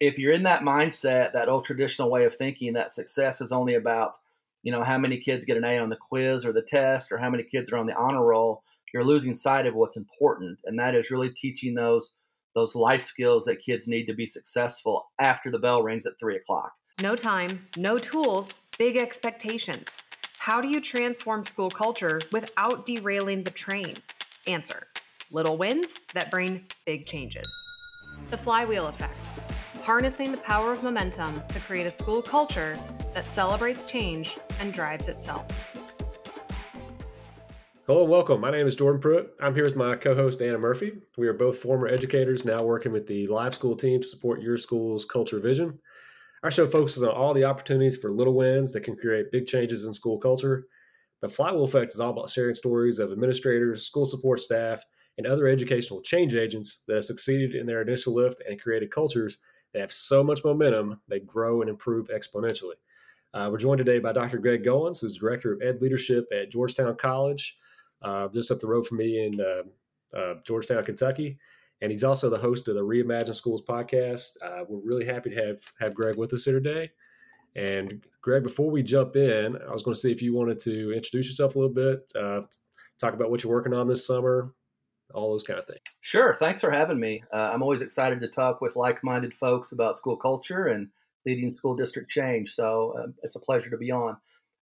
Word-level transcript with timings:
if 0.00 0.18
you're 0.18 0.32
in 0.32 0.42
that 0.44 0.62
mindset, 0.62 1.32
that 1.32 1.48
old 1.48 1.66
traditional 1.66 2.10
way 2.10 2.24
of 2.24 2.36
thinking 2.36 2.72
that 2.72 2.94
success 2.94 3.42
is 3.42 3.52
only 3.52 3.74
about, 3.74 4.14
you 4.62 4.72
know, 4.72 4.82
how 4.82 4.96
many 4.96 5.18
kids 5.18 5.44
get 5.44 5.58
an 5.58 5.64
A 5.64 5.78
on 5.78 5.90
the 5.90 5.96
quiz 5.96 6.44
or 6.44 6.52
the 6.52 6.62
test 6.62 7.12
or 7.12 7.18
how 7.18 7.28
many 7.28 7.42
kids 7.42 7.70
are 7.70 7.76
on 7.76 7.86
the 7.86 7.96
honor 7.96 8.24
roll, 8.24 8.62
you're 8.92 9.04
losing 9.04 9.34
sight 9.34 9.66
of 9.66 9.74
what's 9.74 9.98
important. 9.98 10.58
And 10.64 10.78
that 10.78 10.94
is 10.94 11.10
really 11.10 11.30
teaching 11.30 11.74
those 11.74 12.12
those 12.56 12.74
life 12.74 13.04
skills 13.04 13.44
that 13.44 13.62
kids 13.62 13.86
need 13.86 14.06
to 14.06 14.12
be 14.12 14.26
successful 14.26 15.08
after 15.20 15.52
the 15.52 15.58
bell 15.58 15.84
rings 15.84 16.04
at 16.04 16.18
three 16.18 16.34
o'clock. 16.34 16.72
No 17.00 17.14
time, 17.14 17.64
no 17.76 17.96
tools, 17.96 18.54
big 18.76 18.96
expectations. 18.96 20.02
How 20.36 20.60
do 20.60 20.66
you 20.66 20.80
transform 20.80 21.44
school 21.44 21.70
culture 21.70 22.20
without 22.32 22.86
derailing 22.86 23.44
the 23.44 23.52
train? 23.52 23.98
Answer 24.48 24.88
little 25.30 25.56
wins 25.56 26.00
that 26.12 26.28
bring 26.28 26.64
big 26.86 27.06
changes. 27.06 27.46
The 28.30 28.38
flywheel 28.38 28.88
effect 28.88 29.14
harnessing 29.90 30.30
the 30.30 30.38
power 30.38 30.70
of 30.70 30.84
momentum 30.84 31.42
to 31.48 31.58
create 31.58 31.84
a 31.84 31.90
school 31.90 32.22
culture 32.22 32.78
that 33.12 33.26
celebrates 33.28 33.82
change 33.82 34.38
and 34.60 34.72
drives 34.72 35.08
itself. 35.08 35.44
Hello 37.88 38.02
and 38.02 38.08
welcome. 38.08 38.40
My 38.40 38.52
name 38.52 38.68
is 38.68 38.76
Jordan 38.76 39.00
Pruitt. 39.00 39.34
I'm 39.40 39.52
here 39.52 39.64
with 39.64 39.74
my 39.74 39.96
co 39.96 40.14
host, 40.14 40.42
Anna 40.42 40.58
Murphy. 40.58 40.92
We 41.18 41.26
are 41.26 41.32
both 41.32 41.58
former 41.58 41.88
educators 41.88 42.44
now 42.44 42.62
working 42.62 42.92
with 42.92 43.08
the 43.08 43.26
Live 43.26 43.52
School 43.52 43.74
team 43.74 44.00
to 44.00 44.06
support 44.06 44.40
your 44.40 44.56
school's 44.56 45.04
culture 45.04 45.40
vision. 45.40 45.76
Our 46.44 46.52
show 46.52 46.68
focuses 46.68 47.02
on 47.02 47.08
all 47.08 47.34
the 47.34 47.46
opportunities 47.46 47.96
for 47.96 48.12
little 48.12 48.34
wins 48.34 48.70
that 48.70 48.84
can 48.84 48.94
create 48.94 49.32
big 49.32 49.48
changes 49.48 49.86
in 49.86 49.92
school 49.92 50.18
culture. 50.18 50.68
The 51.20 51.28
Flywheel 51.28 51.64
Effect 51.64 51.92
is 51.92 51.98
all 51.98 52.10
about 52.10 52.30
sharing 52.30 52.54
stories 52.54 53.00
of 53.00 53.10
administrators, 53.10 53.86
school 53.86 54.06
support 54.06 54.38
staff, 54.38 54.84
and 55.18 55.26
other 55.26 55.48
educational 55.48 56.00
change 56.00 56.36
agents 56.36 56.84
that 56.86 56.94
have 56.94 57.04
succeeded 57.04 57.56
in 57.56 57.66
their 57.66 57.82
initial 57.82 58.14
lift 58.14 58.40
and 58.48 58.62
created 58.62 58.92
cultures 58.92 59.38
they 59.72 59.80
have 59.80 59.92
so 59.92 60.22
much 60.22 60.44
momentum, 60.44 61.00
they 61.08 61.20
grow 61.20 61.60
and 61.60 61.70
improve 61.70 62.08
exponentially. 62.08 62.74
Uh, 63.32 63.48
we're 63.50 63.58
joined 63.58 63.78
today 63.78 63.98
by 63.98 64.12
Dr. 64.12 64.38
Greg 64.38 64.64
Goins, 64.64 65.00
who's 65.00 65.16
Director 65.16 65.52
of 65.52 65.62
Ed 65.62 65.80
Leadership 65.80 66.26
at 66.32 66.50
Georgetown 66.50 66.96
College, 66.96 67.56
uh, 68.02 68.28
just 68.28 68.50
up 68.50 68.58
the 68.58 68.66
road 68.66 68.86
from 68.86 68.98
me 68.98 69.24
in 69.24 69.40
uh, 69.40 70.18
uh 70.18 70.34
Georgetown, 70.44 70.84
Kentucky. 70.84 71.38
And 71.82 71.90
he's 71.90 72.04
also 72.04 72.28
the 72.28 72.38
host 72.38 72.68
of 72.68 72.74
the 72.74 72.84
Reimagine 72.84 73.32
Schools 73.32 73.62
podcast. 73.62 74.36
Uh, 74.42 74.64
we're 74.68 74.80
really 74.80 75.06
happy 75.06 75.30
to 75.30 75.36
have, 75.36 75.60
have 75.78 75.94
Greg 75.94 76.16
with 76.16 76.32
us 76.32 76.44
here 76.44 76.60
today. 76.60 76.90
And 77.56 78.04
Greg, 78.20 78.42
before 78.42 78.70
we 78.70 78.82
jump 78.82 79.16
in, 79.16 79.56
I 79.56 79.72
was 79.72 79.82
going 79.82 79.94
to 79.94 80.00
see 80.00 80.12
if 80.12 80.22
you 80.22 80.34
wanted 80.34 80.58
to 80.60 80.92
introduce 80.92 81.26
yourself 81.26 81.54
a 81.54 81.58
little 81.58 81.74
bit, 81.74 82.12
uh, 82.14 82.42
talk 82.98 83.14
about 83.14 83.30
what 83.30 83.42
you're 83.42 83.52
working 83.52 83.72
on 83.72 83.88
this 83.88 84.06
summer, 84.06 84.52
all 85.14 85.30
those 85.30 85.42
kind 85.42 85.58
of 85.58 85.66
things. 85.66 85.80
Sure. 86.00 86.36
Thanks 86.38 86.60
for 86.60 86.70
having 86.70 86.98
me. 86.98 87.22
Uh, 87.32 87.36
I'm 87.36 87.62
always 87.62 87.80
excited 87.80 88.20
to 88.20 88.28
talk 88.28 88.60
with 88.60 88.76
like 88.76 89.02
minded 89.04 89.34
folks 89.34 89.72
about 89.72 89.96
school 89.96 90.16
culture 90.16 90.68
and 90.68 90.88
leading 91.26 91.54
school 91.54 91.76
district 91.76 92.10
change. 92.10 92.54
So 92.54 92.94
uh, 92.98 93.06
it's 93.22 93.36
a 93.36 93.40
pleasure 93.40 93.70
to 93.70 93.76
be 93.76 93.90
on. 93.90 94.16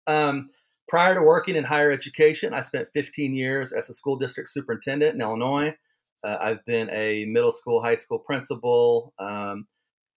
Um, 0.08 0.50
prior 0.88 1.16
to 1.16 1.22
working 1.22 1.56
in 1.56 1.64
higher 1.64 1.92
education, 1.92 2.54
I 2.54 2.62
spent 2.62 2.88
15 2.94 3.36
years 3.36 3.73
as 3.73 3.89
a 3.89 3.94
school 3.94 4.17
district 4.17 4.52
superintendent 4.52 5.16
in 5.16 5.22
Illinois. 5.22 5.76
Uh, 6.23 6.38
I've 6.39 6.66
been 6.66 6.89
a 6.92 7.26
middle 7.26 7.52
school, 7.52 7.82
high 7.82 7.95
school 7.95 8.20
principal, 8.20 9.14
um, 9.20 9.67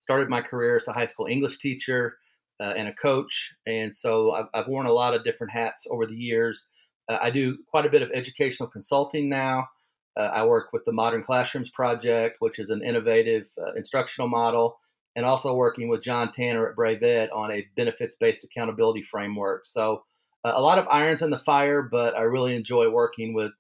started 0.03 0.29
my 0.29 0.41
career 0.41 0.77
as 0.77 0.89
a 0.89 0.93
high 0.93 1.07
school 1.07 1.27
English 1.27 1.59
teacher 1.59 2.17
uh, 2.61 2.75
and 2.77 2.89
a 2.89 2.95
coach. 2.95 3.53
And 3.67 3.95
so 3.95 4.33
I've, 4.33 4.47
I've, 4.55 4.69
worn 4.69 4.87
a 4.87 4.93
lot 4.93 5.15
of 5.15 5.25
different 5.25 5.53
hats 5.53 5.87
over 5.91 6.07
the 6.07 6.15
years. 6.15 6.67
Uh, 7.09 7.19
I 7.21 7.31
do 7.31 7.59
quite 7.71 7.87
a 7.87 7.91
bit 7.91 8.03
of 8.03 8.11
educational 8.13 8.69
consulting 8.69 9.29
now. 9.29 9.69
Uh, 10.17 10.25
I 10.25 10.45
work 10.45 10.73
with 10.73 10.85
the 10.85 10.93
Modern 10.93 11.23
Classrooms 11.23 11.71
Project, 11.71 12.37
which 12.41 12.59
is 12.59 12.71
an 12.71 12.83
innovative 12.83 13.47
uh, 13.61 13.73
instructional 13.75 14.29
model, 14.29 14.79
and 15.17 15.25
also 15.25 15.55
working 15.55 15.89
with 15.89 16.03
John 16.03 16.33
Tanner 16.33 16.69
at 16.69 16.77
Brave 16.77 17.03
Ed 17.03 17.31
on 17.31 17.51
a 17.51 17.67
benefits 17.77 18.17
based 18.19 18.45
accountability 18.45 19.03
framework. 19.03 19.67
So, 19.67 20.05
uh, 20.45 20.53
a 20.55 20.61
lot 20.61 20.79
of 20.79 20.89
irons 20.91 21.23
in 21.23 21.31
the 21.31 21.39
fire, 21.39 21.83
but 21.83 22.17
I 22.17 22.23
really 22.23 22.57
enjoy 22.57 22.89
working 22.91 23.35
with 23.35 23.53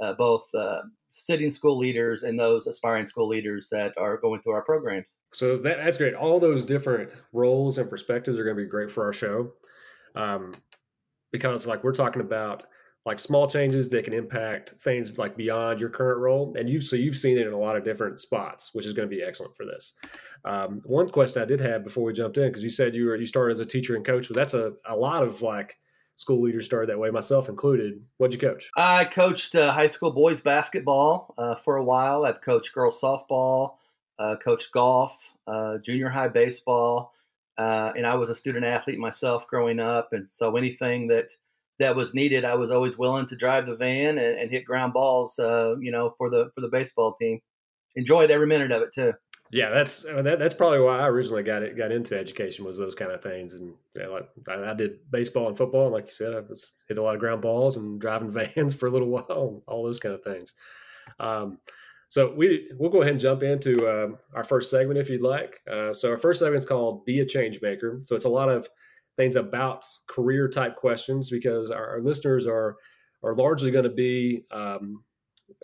uh, 0.00 0.14
both 0.14 0.42
uh, 0.54 0.80
sitting 1.12 1.50
school 1.50 1.76
leaders 1.76 2.22
and 2.22 2.38
those 2.38 2.66
aspiring 2.66 3.06
school 3.06 3.28
leaders 3.28 3.68
that 3.70 3.92
are 3.96 4.16
going 4.16 4.40
through 4.40 4.52
our 4.52 4.62
programs. 4.62 5.16
So, 5.32 5.56
that, 5.58 5.78
that's 5.78 5.96
great. 5.96 6.14
All 6.14 6.40
those 6.40 6.64
different 6.64 7.14
roles 7.32 7.78
and 7.78 7.90
perspectives 7.90 8.38
are 8.38 8.44
going 8.44 8.56
to 8.56 8.62
be 8.62 8.68
great 8.68 8.90
for 8.90 9.04
our 9.04 9.12
show. 9.12 9.52
Um, 10.14 10.54
because, 11.32 11.66
like, 11.66 11.84
we're 11.84 11.92
talking 11.92 12.22
about 12.22 12.64
like 13.08 13.18
small 13.18 13.48
changes 13.48 13.88
that 13.88 14.04
can 14.04 14.12
impact 14.12 14.74
things 14.80 15.16
like 15.18 15.36
beyond 15.36 15.80
your 15.80 15.88
current 15.88 16.20
role. 16.20 16.54
And 16.56 16.68
you've 16.68 16.84
so 16.84 16.94
you've 16.94 17.16
seen 17.16 17.38
it 17.38 17.46
in 17.46 17.52
a 17.52 17.58
lot 17.58 17.76
of 17.76 17.82
different 17.82 18.20
spots, 18.20 18.70
which 18.74 18.86
is 18.86 18.92
going 18.92 19.08
to 19.08 19.14
be 19.14 19.22
excellent 19.22 19.56
for 19.56 19.64
this. 19.64 19.94
Um, 20.44 20.82
one 20.84 21.08
question 21.08 21.42
I 21.42 21.46
did 21.46 21.60
have 21.60 21.84
before 21.84 22.04
we 22.04 22.12
jumped 22.12 22.36
in 22.36 22.48
because 22.48 22.62
you 22.62 22.70
said 22.70 22.94
you 22.94 23.06
were 23.06 23.16
you 23.16 23.26
started 23.26 23.52
as 23.52 23.60
a 23.60 23.64
teacher 23.64 23.96
and 23.96 24.04
coach, 24.04 24.28
but 24.28 24.36
that's 24.36 24.54
a 24.54 24.74
a 24.86 24.94
lot 24.94 25.22
of 25.22 25.42
like 25.42 25.78
school 26.16 26.42
leaders 26.42 26.66
started 26.66 26.90
that 26.90 26.98
way, 26.98 27.10
myself 27.10 27.48
included. 27.48 28.02
What'd 28.18 28.34
you 28.34 28.46
coach? 28.46 28.68
I 28.76 29.06
coached 29.06 29.54
uh, 29.54 29.72
high 29.72 29.86
school 29.86 30.10
boys 30.10 30.40
basketball 30.40 31.34
uh, 31.38 31.54
for 31.64 31.76
a 31.76 31.84
while. 31.84 32.26
I've 32.26 32.42
coached 32.42 32.74
girls 32.74 33.00
softball, 33.00 33.76
uh, 34.18 34.36
coached 34.44 34.70
golf, 34.72 35.12
uh, 35.46 35.78
junior 35.78 36.10
high 36.10 36.28
baseball, 36.28 37.14
uh, 37.56 37.92
and 37.96 38.06
I 38.06 38.16
was 38.16 38.28
a 38.28 38.34
student 38.34 38.66
athlete 38.66 38.98
myself 38.98 39.46
growing 39.46 39.80
up. 39.80 40.12
And 40.12 40.28
so 40.28 40.56
anything 40.56 41.06
that 41.08 41.28
that 41.78 41.96
was 41.96 42.14
needed, 42.14 42.44
I 42.44 42.54
was 42.54 42.70
always 42.70 42.98
willing 42.98 43.26
to 43.28 43.36
drive 43.36 43.66
the 43.66 43.76
van 43.76 44.18
and, 44.18 44.38
and 44.38 44.50
hit 44.50 44.64
ground 44.64 44.92
balls, 44.92 45.38
uh, 45.38 45.76
you 45.78 45.90
know, 45.92 46.14
for 46.18 46.30
the 46.30 46.50
for 46.54 46.60
the 46.60 46.68
baseball 46.68 47.14
team. 47.20 47.40
Enjoyed 47.96 48.30
every 48.30 48.46
minute 48.46 48.72
of 48.72 48.82
it 48.82 48.92
too. 48.94 49.12
Yeah, 49.50 49.70
that's 49.70 50.02
that, 50.02 50.38
that's 50.38 50.54
probably 50.54 50.80
why 50.80 50.98
I 50.98 51.08
originally 51.08 51.42
got 51.42 51.62
it 51.62 51.76
got 51.76 51.90
into 51.90 52.18
education 52.18 52.64
was 52.64 52.76
those 52.76 52.94
kind 52.94 53.10
of 53.10 53.22
things, 53.22 53.54
and 53.54 53.74
yeah, 53.96 54.08
like 54.08 54.28
I, 54.46 54.70
I, 54.70 54.74
did 54.74 54.98
baseball 55.10 55.48
and 55.48 55.56
football, 55.56 55.86
and 55.86 55.94
like 55.94 56.06
you 56.06 56.12
said, 56.12 56.34
I 56.34 56.40
was 56.40 56.72
hit 56.86 56.98
a 56.98 57.02
lot 57.02 57.14
of 57.14 57.20
ground 57.20 57.40
balls 57.40 57.76
and 57.76 57.98
driving 57.98 58.30
vans 58.56 58.74
for 58.74 58.88
a 58.88 58.90
little 58.90 59.08
while, 59.08 59.62
all 59.66 59.84
those 59.84 59.98
kind 59.98 60.14
of 60.14 60.22
things. 60.22 60.52
Um, 61.18 61.58
so 62.08 62.34
we 62.34 62.70
we'll 62.78 62.90
go 62.90 63.00
ahead 63.00 63.12
and 63.12 63.20
jump 63.20 63.42
into 63.42 63.86
uh, 63.86 64.08
our 64.34 64.44
first 64.44 64.70
segment 64.70 64.98
if 64.98 65.08
you'd 65.08 65.22
like. 65.22 65.60
Uh, 65.70 65.94
so 65.94 66.10
our 66.10 66.18
first 66.18 66.40
segment 66.40 66.58
is 66.58 66.66
called 66.66 67.06
"Be 67.06 67.20
a 67.20 67.24
Change 67.24 67.62
Maker." 67.62 68.00
So 68.04 68.16
it's 68.16 68.26
a 68.26 68.30
lot 68.30 68.50
of 68.50 68.68
things 69.18 69.36
about 69.36 69.84
career 70.06 70.48
type 70.48 70.76
questions 70.76 71.28
because 71.28 71.70
our, 71.70 71.86
our 71.90 72.00
listeners 72.00 72.46
are 72.46 72.76
are 73.22 73.34
largely 73.34 73.70
going 73.70 73.84
to 73.84 73.90
be 73.90 74.44
um, 74.52 75.02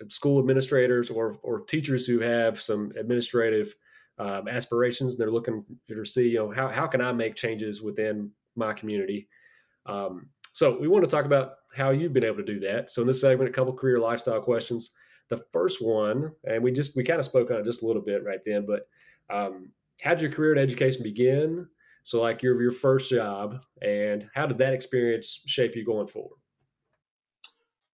school 0.08 0.38
administrators 0.38 1.08
or 1.08 1.38
or 1.42 1.60
teachers 1.60 2.04
who 2.06 2.20
have 2.20 2.60
some 2.60 2.92
administrative 2.98 3.74
um, 4.18 4.48
aspirations. 4.48 5.16
They're 5.16 5.30
looking 5.30 5.64
to 5.88 6.04
see 6.04 6.28
you 6.28 6.38
know 6.38 6.50
how 6.50 6.68
how 6.68 6.86
can 6.86 7.00
I 7.00 7.12
make 7.12 7.36
changes 7.36 7.80
within 7.80 8.30
my 8.56 8.74
community. 8.74 9.28
Um, 9.86 10.28
so 10.52 10.78
we 10.78 10.88
want 10.88 11.04
to 11.04 11.10
talk 11.10 11.24
about 11.24 11.54
how 11.74 11.90
you've 11.90 12.12
been 12.12 12.24
able 12.24 12.36
to 12.36 12.44
do 12.44 12.60
that. 12.60 12.90
So 12.90 13.00
in 13.00 13.08
this 13.08 13.20
segment, 13.20 13.50
a 13.50 13.52
couple 13.52 13.72
career 13.72 13.98
lifestyle 13.98 14.40
questions. 14.40 14.92
The 15.30 15.42
first 15.52 15.80
one, 15.80 16.32
and 16.44 16.62
we 16.62 16.70
just 16.70 16.96
we 16.96 17.02
kind 17.02 17.18
of 17.18 17.24
spoke 17.24 17.50
on 17.50 17.56
it 17.56 17.64
just 17.64 17.82
a 17.82 17.86
little 17.86 18.02
bit 18.02 18.24
right 18.24 18.40
then, 18.44 18.66
but 18.66 18.86
um, 19.34 19.70
how 20.02 20.10
did 20.10 20.22
your 20.22 20.30
career 20.30 20.52
in 20.52 20.58
education 20.58 21.02
begin? 21.02 21.66
So, 22.04 22.20
like 22.20 22.42
your 22.42 22.60
your 22.60 22.70
first 22.70 23.10
job, 23.10 23.60
and 23.82 24.28
how 24.34 24.46
did 24.46 24.58
that 24.58 24.74
experience 24.74 25.40
shape 25.46 25.74
you 25.74 25.84
going 25.84 26.06
forward? 26.06 26.36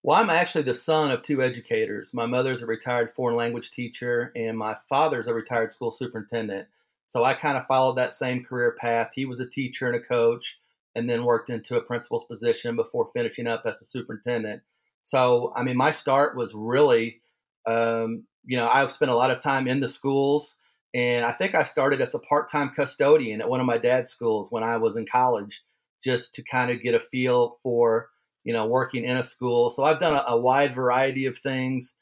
Well, 0.02 0.18
I'm 0.18 0.30
actually 0.30 0.64
the 0.64 0.74
son 0.74 1.12
of 1.12 1.22
two 1.22 1.42
educators. 1.42 2.12
My 2.12 2.26
mother's 2.26 2.62
a 2.62 2.66
retired 2.66 3.12
foreign 3.12 3.36
language 3.36 3.70
teacher, 3.70 4.32
and 4.34 4.58
my 4.58 4.76
father's 4.88 5.28
a 5.28 5.34
retired 5.34 5.72
school 5.72 5.92
superintendent. 5.92 6.66
So 7.08 7.22
I 7.22 7.34
kind 7.34 7.56
of 7.56 7.66
followed 7.66 7.98
that 7.98 8.14
same 8.14 8.44
career 8.44 8.76
path. 8.80 9.10
He 9.14 9.26
was 9.26 9.38
a 9.38 9.46
teacher 9.46 9.86
and 9.86 9.96
a 9.96 10.04
coach, 10.04 10.58
and 10.96 11.08
then 11.08 11.24
worked 11.24 11.48
into 11.48 11.76
a 11.76 11.82
principal's 11.82 12.24
position 12.24 12.74
before 12.74 13.10
finishing 13.12 13.46
up 13.46 13.62
as 13.64 13.80
a 13.80 13.86
superintendent. 13.86 14.60
So, 15.04 15.52
I 15.54 15.62
mean, 15.62 15.76
my 15.76 15.92
start 15.92 16.36
was 16.36 16.50
really, 16.52 17.20
um, 17.64 18.24
you 18.44 18.56
know, 18.56 18.68
I've 18.68 18.90
spent 18.90 19.12
a 19.12 19.16
lot 19.16 19.30
of 19.30 19.40
time 19.40 19.68
in 19.68 19.78
the 19.78 19.88
schools. 19.88 20.56
And 20.94 21.24
I 21.24 21.32
think 21.32 21.54
I 21.54 21.64
started 21.64 22.00
as 22.00 22.14
a 22.14 22.18
part 22.18 22.50
time 22.50 22.70
custodian 22.70 23.40
at 23.40 23.48
one 23.48 23.60
of 23.60 23.66
my 23.66 23.78
dad's 23.78 24.10
schools 24.10 24.48
when 24.50 24.62
I 24.64 24.76
was 24.76 24.96
in 24.96 25.06
college, 25.10 25.60
just 26.04 26.34
to 26.34 26.42
kind 26.42 26.70
of 26.70 26.82
get 26.82 26.94
a 26.94 27.00
feel 27.00 27.58
for, 27.62 28.08
you 28.44 28.52
know, 28.52 28.66
working 28.66 29.04
in 29.04 29.16
a 29.16 29.22
school. 29.22 29.70
So 29.70 29.84
I've 29.84 30.00
done 30.00 30.14
a, 30.14 30.24
a 30.32 30.40
wide 30.40 30.74
variety 30.74 31.26
of 31.26 31.38
things. 31.38 31.94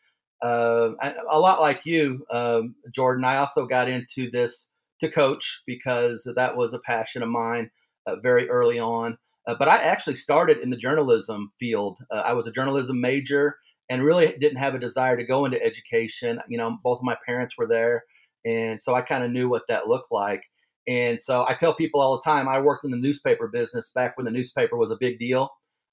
Uh, 0.42 0.90
a 1.30 1.38
lot 1.38 1.60
like 1.60 1.84
you, 1.84 2.24
um, 2.30 2.74
Jordan, 2.94 3.24
I 3.24 3.38
also 3.38 3.66
got 3.66 3.88
into 3.88 4.30
this 4.30 4.68
to 5.00 5.10
coach 5.10 5.62
because 5.66 6.26
that 6.36 6.56
was 6.56 6.72
a 6.72 6.78
passion 6.80 7.22
of 7.22 7.28
mine 7.28 7.70
uh, 8.06 8.16
very 8.16 8.48
early 8.48 8.78
on. 8.78 9.18
Uh, 9.46 9.54
but 9.58 9.68
I 9.68 9.78
actually 9.78 10.16
started 10.16 10.58
in 10.58 10.70
the 10.70 10.76
journalism 10.76 11.50
field. 11.58 11.98
Uh, 12.10 12.20
I 12.20 12.32
was 12.34 12.46
a 12.46 12.52
journalism 12.52 13.00
major 13.00 13.56
and 13.90 14.04
really 14.04 14.34
didn't 14.38 14.58
have 14.58 14.74
a 14.74 14.78
desire 14.78 15.16
to 15.16 15.24
go 15.24 15.44
into 15.44 15.62
education. 15.62 16.38
You 16.48 16.58
know, 16.58 16.78
both 16.82 16.98
of 16.98 17.04
my 17.04 17.16
parents 17.26 17.54
were 17.56 17.66
there. 17.66 18.04
And 18.44 18.80
so 18.82 18.94
I 18.94 19.02
kind 19.02 19.24
of 19.24 19.30
knew 19.30 19.48
what 19.48 19.62
that 19.68 19.88
looked 19.88 20.12
like. 20.12 20.42
And 20.86 21.18
so 21.22 21.44
I 21.46 21.54
tell 21.54 21.74
people 21.74 22.00
all 22.00 22.16
the 22.16 22.22
time, 22.22 22.48
I 22.48 22.60
worked 22.60 22.84
in 22.84 22.90
the 22.90 22.96
newspaper 22.96 23.48
business 23.48 23.90
back 23.94 24.16
when 24.16 24.24
the 24.24 24.30
newspaper 24.30 24.76
was 24.76 24.90
a 24.90 24.96
big 24.98 25.18
deal. 25.18 25.50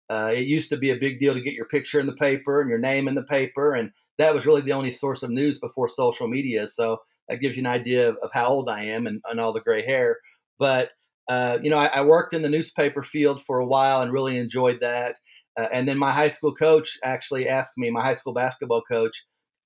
Uh, 0.09 0.31
it 0.31 0.45
used 0.47 0.69
to 0.69 0.77
be 0.77 0.91
a 0.91 0.95
big 0.95 1.19
deal 1.19 1.33
to 1.33 1.41
get 1.41 1.53
your 1.53 1.65
picture 1.65 1.99
in 1.99 2.05
the 2.05 2.13
paper 2.13 2.61
and 2.61 2.69
your 2.69 2.79
name 2.79 3.07
in 3.07 3.15
the 3.15 3.23
paper. 3.23 3.73
And 3.73 3.91
that 4.17 4.33
was 4.33 4.45
really 4.45 4.61
the 4.61 4.71
only 4.71 4.93
source 4.93 5.23
of 5.23 5.31
news 5.31 5.59
before 5.59 5.89
social 5.89 6.27
media. 6.27 6.67
So 6.69 6.99
that 7.27 7.37
gives 7.37 7.55
you 7.55 7.61
an 7.61 7.67
idea 7.67 8.09
of, 8.09 8.17
of 8.23 8.29
how 8.33 8.47
old 8.47 8.69
I 8.69 8.83
am 8.83 9.07
and, 9.07 9.21
and 9.29 9.39
all 9.39 9.51
the 9.51 9.61
gray 9.61 9.85
hair. 9.85 10.17
But 10.59 10.91
uh, 11.27 11.57
you 11.61 11.69
know, 11.69 11.77
I, 11.77 11.87
I, 11.87 12.01
worked 12.01 12.35
in 12.35 12.43
the 12.43 12.49
newspaper 12.49 13.01
field 13.01 13.41
for 13.47 13.57
a 13.57 13.65
while 13.65 14.01
and 14.01 14.13
really 14.13 14.37
enjoyed 14.37 14.79
that. 14.81 15.15
Uh, 15.59 15.65
and 15.73 15.87
then 15.87 15.97
my 15.97 16.11
high 16.11 16.29
school 16.29 16.53
coach 16.53 16.99
actually 17.03 17.47
asked 17.47 17.71
me, 17.77 17.89
my 17.89 18.03
high 18.03 18.15
school 18.15 18.33
basketball 18.33 18.83
coach 18.83 19.15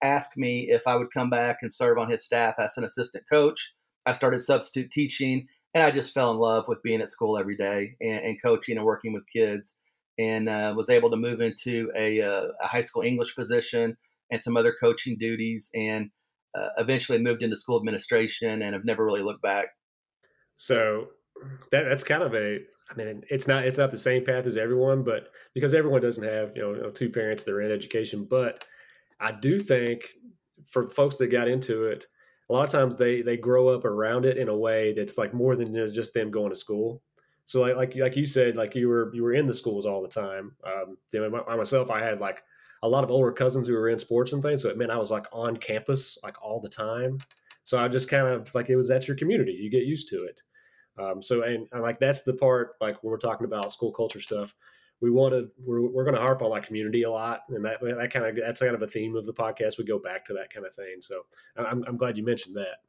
asked 0.02 0.38
me 0.38 0.68
if 0.70 0.82
I 0.88 0.96
would 0.96 1.14
come 1.14 1.30
back 1.30 1.58
and 1.62 1.74
serve 1.74 1.98
on 1.98 2.10
his 2.10 2.26
staff 2.26 2.56
as 2.60 2.74
an 2.78 2.84
assistant 2.84 3.24
coach. 3.32 3.72
I 4.06 4.14
started 4.14 4.44
substitute 4.44 4.92
teaching, 4.92 5.48
and 5.74 5.84
I 5.84 5.92
just 5.92 6.14
fell 6.14 6.32
in 6.32 6.38
love 6.38 6.68
with 6.68 6.82
being 6.84 7.02
at 7.02 7.12
school 7.12 7.38
every 7.38 7.58
day 7.58 7.96
and, 8.02 8.20
and 8.20 8.42
coaching 8.42 8.78
and 8.78 8.86
working 8.86 9.14
with 9.14 9.24
kids. 9.32 9.76
And 10.18 10.50
uh, 10.50 10.74
was 10.76 10.90
able 10.90 11.10
to 11.12 11.16
move 11.16 11.40
into 11.40 11.90
a, 11.96 12.22
uh, 12.22 12.48
a, 12.62 12.68
high 12.68 12.82
school 12.82 13.04
English 13.04 13.34
position 13.36 13.96
and 14.32 14.44
some 14.44 14.58
other 14.58 14.76
coaching 14.82 15.18
duties, 15.18 15.70
and 15.74 16.12
uh, 16.58 16.68
eventually 16.78 17.20
moved 17.20 17.42
into 17.42 17.56
school 17.56 17.78
administration 17.78 18.62
and 18.62 18.74
have 18.74 18.84
never 18.84 19.06
really 19.06 19.22
looked 19.22 19.42
back. 19.42 19.68
So 20.56 21.08
that 21.72 21.84
that's 21.84 22.04
kind 22.04 22.22
of 22.22 22.36
a 22.36 22.60
I 22.92 22.96
mean, 22.96 23.24
it's 23.30 23.48
not 23.48 23.66
it's 23.66 23.78
not 23.78 23.92
the 23.92 23.98
same 23.98 24.26
path 24.26 24.46
as 24.46 24.58
everyone, 24.58 25.04
but 25.04 25.30
because 25.54 25.74
everyone 25.74 26.02
doesn't 26.02 26.24
have 26.24 26.52
you 26.56 26.64
know, 26.64 26.74
you 26.74 26.82
know 26.82 26.90
two 26.90 27.10
parents 27.10 27.44
that 27.44 27.54
are 27.54 27.62
in 27.62 27.72
education, 27.72 28.26
but 28.30 28.66
I 29.20 29.32
do 29.32 29.60
think 29.60 30.14
for 30.68 30.88
folks 30.88 31.16
that 31.18 31.28
got 31.28 31.48
into 31.48 31.86
it, 31.86 32.06
a 32.50 32.54
lot 32.54 32.64
of 32.64 32.72
times 32.72 32.96
they 32.96 33.22
they 33.22 33.38
grow 33.38 33.70
up 33.70 33.86
around 33.86 34.26
it 34.26 34.38
in 34.38 34.50
a 34.50 34.58
way 34.58 34.94
that's 34.94 35.18
like 35.18 35.34
more 35.34 35.56
than 35.56 35.74
just 35.94 36.14
them 36.14 36.32
going 36.32 36.50
to 36.50 36.56
school. 36.56 37.02
So 37.46 37.62
like 37.62 37.76
like 37.76 37.96
like 37.96 38.16
you 38.16 38.26
said, 38.26 38.56
like 38.56 38.76
you 38.76 38.88
were 38.88 39.12
you 39.14 39.24
were 39.24 39.34
in 39.34 39.46
the 39.46 39.54
schools 39.54 39.86
all 39.86 40.02
the 40.02 40.08
time. 40.08 40.56
Um, 40.66 40.98
you 41.12 41.22
know, 41.22 41.44
myself, 41.58 41.90
I 41.90 42.04
had 42.04 42.20
like 42.20 42.44
a 42.84 42.88
lot 42.88 43.04
of 43.04 43.12
older 43.12 43.32
cousins 43.32 43.68
who 43.68 43.74
were 43.74 43.90
in 43.90 43.98
sports 43.98 44.34
and 44.34 44.42
things, 44.42 44.64
so 44.64 44.70
it 44.70 44.78
meant 44.78 44.92
I 44.92 44.98
was 44.98 45.12
like 45.12 45.28
on 45.32 45.58
campus 45.58 46.18
like 46.24 46.42
all 46.42 46.60
the 46.60 46.70
time. 46.70 47.20
So 47.64 47.78
I 47.80 47.88
just 47.88 48.10
kind 48.10 48.28
of 48.28 48.54
like 48.56 48.70
it 48.70 48.76
was 48.76 48.88
that's 48.88 49.08
your 49.08 49.18
community. 49.18 49.52
You 49.52 49.70
get 49.70 49.86
used 49.86 50.10
to 50.10 50.24
it. 50.24 50.42
Um, 51.00 51.22
so 51.22 51.44
and, 51.44 51.68
and, 51.72 51.82
like 51.82 52.00
that's 52.00 52.24
the 52.24 52.34
part 52.34 52.76
like 52.82 53.02
when 53.04 53.12
we're 53.12 53.18
talking 53.18 53.46
about 53.46 53.72
school 53.72 53.92
culture 53.92 54.20
stuff, 54.20 54.54
we 55.02 55.12
want 55.12 55.34
to 55.34 55.50
we're, 55.66 55.82
we're 55.82 56.04
going 56.04 56.16
to 56.16 56.22
harp 56.22 56.42
on 56.42 56.50
like 56.50 56.66
community 56.66 57.04
a 57.04 57.12
lot, 57.12 57.42
and 57.50 57.64
that 57.66 57.80
that 57.82 58.12
kind 58.12 58.26
of 58.26 58.36
that's 58.36 58.62
kind 58.62 58.76
of 58.76 58.82
a 58.82 58.88
theme 58.88 59.16
of 59.16 59.26
the 59.26 59.34
podcast. 59.34 59.78
We 59.78 59.86
go 59.86 60.00
back 60.00 60.26
to 60.26 60.34
that 60.34 60.54
kind 60.54 60.66
of 60.66 60.74
thing. 60.76 60.98
So 61.02 61.22
I'm 61.58 61.84
I'm 61.88 61.98
glad 61.98 62.18
you 62.18 62.24
mentioned 62.24 62.56
that. 62.56 62.80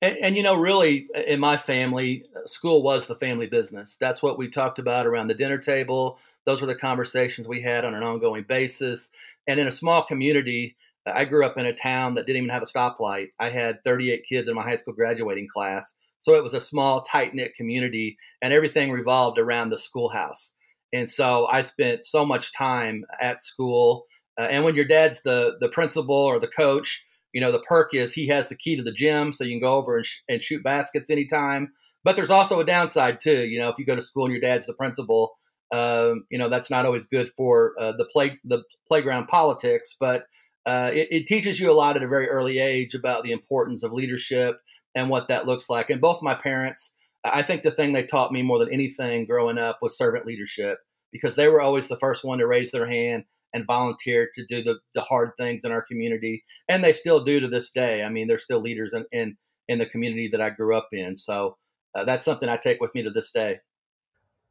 And, 0.00 0.16
and, 0.22 0.36
you 0.36 0.44
know, 0.44 0.54
really, 0.54 1.08
in 1.26 1.40
my 1.40 1.56
family, 1.56 2.24
uh, 2.36 2.46
school 2.46 2.84
was 2.84 3.08
the 3.08 3.16
family 3.16 3.48
business. 3.48 3.96
That's 3.98 4.22
what 4.22 4.38
we 4.38 4.48
talked 4.48 4.78
about 4.78 5.08
around 5.08 5.26
the 5.26 5.34
dinner 5.34 5.58
table. 5.58 6.18
Those 6.46 6.60
were 6.60 6.68
the 6.68 6.76
conversations 6.76 7.48
we 7.48 7.60
had 7.62 7.84
on 7.84 7.94
an 7.94 8.04
ongoing 8.04 8.44
basis. 8.48 9.08
And 9.48 9.58
in 9.58 9.66
a 9.66 9.72
small 9.72 10.04
community, 10.04 10.76
I 11.04 11.24
grew 11.24 11.44
up 11.44 11.58
in 11.58 11.66
a 11.66 11.72
town 11.72 12.14
that 12.14 12.26
didn't 12.26 12.44
even 12.44 12.50
have 12.50 12.62
a 12.62 12.66
stoplight. 12.66 13.30
I 13.40 13.50
had 13.50 13.82
38 13.82 14.24
kids 14.28 14.48
in 14.48 14.54
my 14.54 14.62
high 14.62 14.76
school 14.76 14.94
graduating 14.94 15.48
class. 15.48 15.92
So 16.22 16.34
it 16.34 16.44
was 16.44 16.54
a 16.54 16.60
small, 16.60 17.02
tight 17.02 17.34
knit 17.34 17.56
community, 17.56 18.18
and 18.42 18.52
everything 18.52 18.92
revolved 18.92 19.38
around 19.38 19.70
the 19.70 19.78
schoolhouse. 19.78 20.52
And 20.92 21.10
so 21.10 21.46
I 21.46 21.62
spent 21.62 22.04
so 22.04 22.24
much 22.24 22.54
time 22.54 23.04
at 23.20 23.42
school. 23.42 24.06
Uh, 24.38 24.44
and 24.44 24.64
when 24.64 24.74
your 24.74 24.84
dad's 24.84 25.22
the 25.22 25.56
the 25.60 25.68
principal 25.68 26.14
or 26.14 26.38
the 26.38 26.48
coach, 26.48 27.04
you 27.32 27.40
know 27.40 27.52
the 27.52 27.60
perk 27.60 27.94
is 27.94 28.12
he 28.12 28.28
has 28.28 28.48
the 28.48 28.56
key 28.56 28.76
to 28.76 28.82
the 28.82 28.92
gym, 28.92 29.32
so 29.32 29.44
you 29.44 29.52
can 29.52 29.60
go 29.60 29.74
over 29.74 29.98
and, 29.98 30.06
sh- 30.06 30.18
and 30.28 30.42
shoot 30.42 30.62
baskets 30.62 31.10
anytime. 31.10 31.72
But 32.04 32.16
there's 32.16 32.30
also 32.30 32.60
a 32.60 32.64
downside 32.64 33.20
too. 33.20 33.46
You 33.46 33.58
know, 33.58 33.68
if 33.68 33.76
you 33.78 33.84
go 33.84 33.96
to 33.96 34.02
school 34.02 34.24
and 34.24 34.32
your 34.32 34.40
dad's 34.40 34.66
the 34.66 34.74
principal, 34.74 35.36
um, 35.72 36.24
you 36.30 36.38
know 36.38 36.48
that's 36.48 36.70
not 36.70 36.86
always 36.86 37.06
good 37.06 37.30
for 37.36 37.74
uh, 37.78 37.92
the 37.92 38.06
play 38.06 38.38
the 38.44 38.62
playground 38.86 39.26
politics. 39.26 39.94
But 39.98 40.24
uh, 40.66 40.90
it, 40.92 41.08
it, 41.10 41.26
teaches 41.26 41.58
you 41.58 41.70
a 41.70 41.72
lot 41.72 41.96
at 41.96 42.02
a 42.02 42.08
very 42.08 42.28
early 42.28 42.58
age 42.58 42.94
about 42.94 43.22
the 43.22 43.32
importance 43.32 43.82
of 43.82 43.92
leadership 43.92 44.60
and 44.94 45.08
what 45.08 45.28
that 45.28 45.46
looks 45.46 45.70
like. 45.70 45.88
And 45.88 46.00
both 46.00 46.22
my 46.22 46.34
parents, 46.34 46.92
I 47.24 47.42
think 47.42 47.62
the 47.62 47.70
thing 47.70 47.92
they 47.92 48.04
taught 48.04 48.32
me 48.32 48.42
more 48.42 48.58
than 48.58 48.72
anything 48.72 49.26
growing 49.26 49.58
up 49.58 49.78
was 49.82 49.96
servant 49.96 50.26
leadership 50.26 50.78
because 51.12 51.36
they 51.36 51.48
were 51.48 51.60
always 51.60 51.88
the 51.88 51.98
first 51.98 52.24
one 52.24 52.38
to 52.38 52.46
raise 52.46 52.70
their 52.70 52.88
hand 52.88 53.24
and 53.54 53.66
volunteer 53.66 54.28
to 54.34 54.46
do 54.46 54.62
the, 54.62 54.78
the 54.94 55.00
hard 55.00 55.32
things 55.38 55.64
in 55.64 55.72
our 55.72 55.82
community. 55.82 56.44
And 56.68 56.84
they 56.84 56.92
still 56.92 57.24
do 57.24 57.40
to 57.40 57.48
this 57.48 57.70
day. 57.70 58.02
I 58.04 58.08
mean, 58.08 58.28
they're 58.28 58.38
still 58.38 58.60
leaders 58.60 58.92
in, 58.92 59.04
in, 59.12 59.36
in 59.68 59.78
the 59.78 59.86
community 59.86 60.28
that 60.32 60.40
I 60.40 60.50
grew 60.50 60.76
up 60.76 60.88
in. 60.92 61.16
So 61.16 61.56
uh, 61.94 62.04
that's 62.04 62.24
something 62.24 62.48
I 62.48 62.56
take 62.56 62.80
with 62.80 62.94
me 62.94 63.02
to 63.02 63.10
this 63.10 63.30
day. 63.30 63.60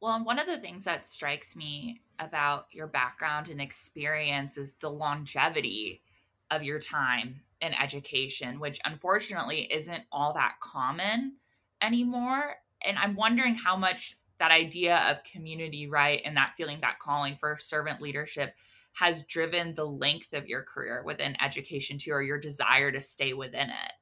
Well, 0.00 0.14
and 0.14 0.26
one 0.26 0.38
of 0.38 0.46
the 0.46 0.58
things 0.58 0.84
that 0.84 1.06
strikes 1.06 1.56
me 1.56 2.00
about 2.18 2.66
your 2.70 2.86
background 2.86 3.48
and 3.48 3.60
experience 3.60 4.56
is 4.56 4.74
the 4.80 4.90
longevity 4.90 6.02
of 6.50 6.62
your 6.62 6.78
time 6.78 7.40
in 7.60 7.74
education, 7.74 8.60
which 8.60 8.80
unfortunately 8.84 9.72
isn't 9.72 10.04
all 10.12 10.32
that 10.34 10.54
common 10.60 11.36
anymore. 11.82 12.56
And 12.84 12.98
I'm 12.98 13.16
wondering 13.16 13.54
how 13.54 13.76
much 13.76 14.16
that 14.38 14.50
idea 14.50 14.98
of 15.10 15.24
community 15.24 15.88
right 15.88 16.22
and 16.24 16.36
that 16.36 16.52
feeling 16.56 16.78
that 16.80 16.98
calling 17.00 17.36
for 17.40 17.56
servant 17.58 18.00
leadership 18.00 18.54
has 18.94 19.24
driven 19.24 19.74
the 19.74 19.84
length 19.84 20.32
of 20.32 20.46
your 20.46 20.62
career 20.62 21.02
within 21.04 21.36
education 21.42 21.98
too 21.98 22.12
or 22.12 22.22
your 22.22 22.38
desire 22.38 22.90
to 22.90 23.00
stay 23.00 23.32
within 23.32 23.68
it 23.68 23.92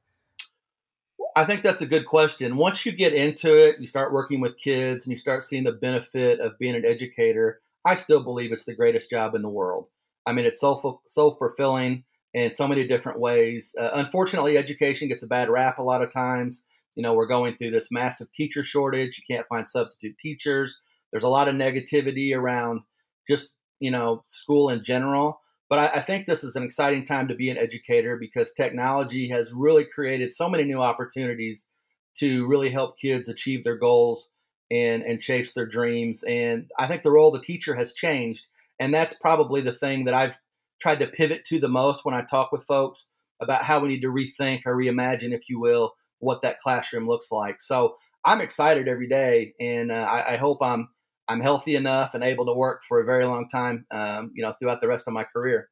i 1.35 1.43
think 1.43 1.63
that's 1.63 1.81
a 1.81 1.87
good 1.87 2.05
question 2.05 2.55
once 2.55 2.85
you 2.85 2.91
get 2.91 3.13
into 3.13 3.55
it 3.57 3.79
you 3.79 3.87
start 3.87 4.13
working 4.13 4.39
with 4.39 4.57
kids 4.59 5.05
and 5.05 5.11
you 5.11 5.17
start 5.17 5.43
seeing 5.43 5.63
the 5.63 5.71
benefit 5.71 6.39
of 6.39 6.57
being 6.59 6.75
an 6.75 6.85
educator 6.85 7.59
i 7.85 7.95
still 7.95 8.23
believe 8.23 8.51
it's 8.51 8.65
the 8.65 8.75
greatest 8.75 9.09
job 9.09 9.33
in 9.33 9.41
the 9.41 9.49
world 9.49 9.87
i 10.27 10.31
mean 10.31 10.45
it's 10.45 10.59
so 10.59 11.01
so 11.07 11.31
fulfilling 11.31 12.03
in 12.33 12.51
so 12.51 12.67
many 12.67 12.87
different 12.87 13.19
ways. 13.19 13.73
Uh, 13.79 13.89
unfortunately, 13.93 14.57
education 14.57 15.07
gets 15.07 15.23
a 15.23 15.27
bad 15.27 15.49
rap 15.49 15.79
a 15.79 15.83
lot 15.83 16.01
of 16.01 16.11
times. 16.11 16.63
You 16.97 17.03
know, 17.03 17.13
we're 17.13 17.27
going 17.27 17.55
through 17.55 17.69
this 17.69 17.91
massive 17.91 18.27
teacher 18.33 18.65
shortage. 18.65 19.19
You 19.19 19.35
can't 19.35 19.47
find 19.47 19.67
substitute 19.67 20.17
teachers. 20.17 20.79
There's 21.11 21.23
a 21.23 21.29
lot 21.29 21.47
of 21.47 21.53
negativity 21.53 22.35
around 22.35 22.81
just, 23.29 23.53
you 23.79 23.91
know, 23.91 24.23
school 24.25 24.69
in 24.69 24.83
general. 24.83 25.39
But 25.69 25.77
I, 25.77 25.99
I 25.99 26.01
think 26.01 26.25
this 26.25 26.43
is 26.43 26.55
an 26.55 26.63
exciting 26.63 27.05
time 27.05 27.27
to 27.27 27.35
be 27.35 27.51
an 27.51 27.57
educator 27.57 28.17
because 28.17 28.51
technology 28.51 29.29
has 29.29 29.51
really 29.53 29.85
created 29.85 30.33
so 30.33 30.49
many 30.49 30.63
new 30.63 30.81
opportunities 30.81 31.67
to 32.17 32.47
really 32.47 32.71
help 32.71 32.97
kids 32.99 33.29
achieve 33.29 33.63
their 33.63 33.77
goals 33.77 34.27
and, 34.71 35.03
and 35.03 35.21
chase 35.21 35.53
their 35.53 35.67
dreams. 35.67 36.23
And 36.23 36.67
I 36.79 36.87
think 36.87 37.03
the 37.03 37.11
role 37.11 37.35
of 37.35 37.39
the 37.39 37.45
teacher 37.45 37.75
has 37.75 37.93
changed. 37.93 38.47
And 38.79 38.91
that's 38.91 39.15
probably 39.15 39.61
the 39.61 39.73
thing 39.73 40.05
that 40.05 40.15
I've 40.15 40.33
tried 40.81 40.97
to 40.99 41.07
pivot 41.07 41.45
to 41.49 41.59
the 41.59 41.67
most 41.67 42.05
when 42.05 42.15
I 42.15 42.23
talk 42.23 42.51
with 42.51 42.65
folks 42.65 43.05
about 43.39 43.63
how 43.63 43.81
we 43.81 43.89
need 43.89 44.01
to 44.01 44.07
rethink 44.07 44.61
or 44.65 44.75
reimagine, 44.75 45.31
if 45.31 45.47
you 45.47 45.59
will, 45.59 45.93
what 46.19 46.41
that 46.41 46.59
classroom 46.59 47.07
looks 47.07 47.31
like. 47.31 47.61
So 47.61 47.95
I'm 48.25 48.41
excited 48.41 48.87
every 48.87 49.07
day, 49.07 49.53
and 49.59 49.91
uh, 49.91 49.95
I, 49.95 50.33
I, 50.33 50.37
hope 50.37 50.61
I'm 50.61 50.89
I'm 51.29 51.39
healthy 51.39 51.75
enough 51.75 52.13
and 52.13 52.23
able 52.23 52.45
to 52.45 52.53
work 52.53 52.81
for 52.87 53.01
a 53.01 53.05
very 53.05 53.25
long 53.25 53.47
time, 53.49 53.85
um, 53.91 54.31
you 54.33 54.43
know, 54.43 54.53
throughout 54.59 54.81
the 54.81 54.87
rest 54.87 55.07
of 55.07 55.13
my 55.13 55.23
career. 55.23 55.69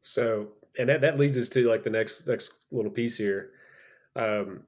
So, 0.00 0.48
and 0.78 0.88
that, 0.88 1.00
that 1.02 1.18
leads 1.18 1.36
us 1.36 1.48
to 1.50 1.68
like 1.68 1.84
the 1.84 1.90
next 1.90 2.26
next 2.26 2.52
little 2.70 2.90
piece 2.90 3.16
here. 3.16 3.50
Um, 4.16 4.62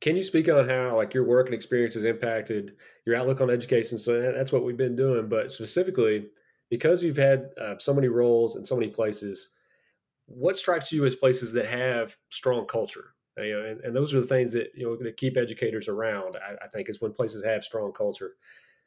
can 0.00 0.14
you 0.14 0.22
speak 0.22 0.48
on 0.48 0.68
how 0.68 0.96
like 0.96 1.12
your 1.12 1.24
work 1.24 1.46
and 1.46 1.54
experience 1.54 1.94
has 1.94 2.04
impacted 2.04 2.76
your 3.04 3.16
outlook 3.16 3.40
on 3.40 3.50
education? 3.50 3.98
So 3.98 4.32
that's 4.32 4.52
what 4.52 4.64
we've 4.64 4.76
been 4.76 4.96
doing, 4.96 5.28
but 5.28 5.50
specifically, 5.50 6.26
because 6.70 7.02
you've 7.02 7.16
had 7.16 7.50
uh, 7.60 7.74
so 7.78 7.92
many 7.92 8.08
roles 8.08 8.56
in 8.56 8.64
so 8.64 8.76
many 8.76 8.88
places, 8.88 9.54
what 10.28 10.56
strikes 10.56 10.92
you 10.92 11.04
as 11.06 11.14
places 11.14 11.52
that 11.54 11.66
have 11.66 12.16
strong 12.30 12.66
culture? 12.66 13.14
Uh, 13.38 13.42
you 13.42 13.52
know, 13.54 13.64
and, 13.64 13.80
and 13.80 13.96
those 13.96 14.14
are 14.14 14.20
the 14.20 14.26
things 14.26 14.52
that 14.52 14.68
you 14.74 14.84
know 14.84 14.96
that 14.96 15.16
keep 15.16 15.36
educators 15.36 15.88
around. 15.88 16.36
I, 16.36 16.64
I, 16.64 16.68
think 16.68 16.88
is 16.88 17.00
when 17.00 17.12
places 17.12 17.44
have 17.44 17.64
strong 17.64 17.92
culture. 17.92 18.32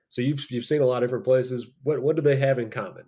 So 0.09 0.21
you've 0.21 0.45
you've 0.51 0.65
seen 0.65 0.81
a 0.81 0.85
lot 0.85 1.03
of 1.03 1.09
different 1.09 1.25
places. 1.25 1.65
What 1.83 2.01
what 2.01 2.15
do 2.15 2.21
they 2.21 2.37
have 2.37 2.59
in 2.59 2.69
common? 2.69 3.05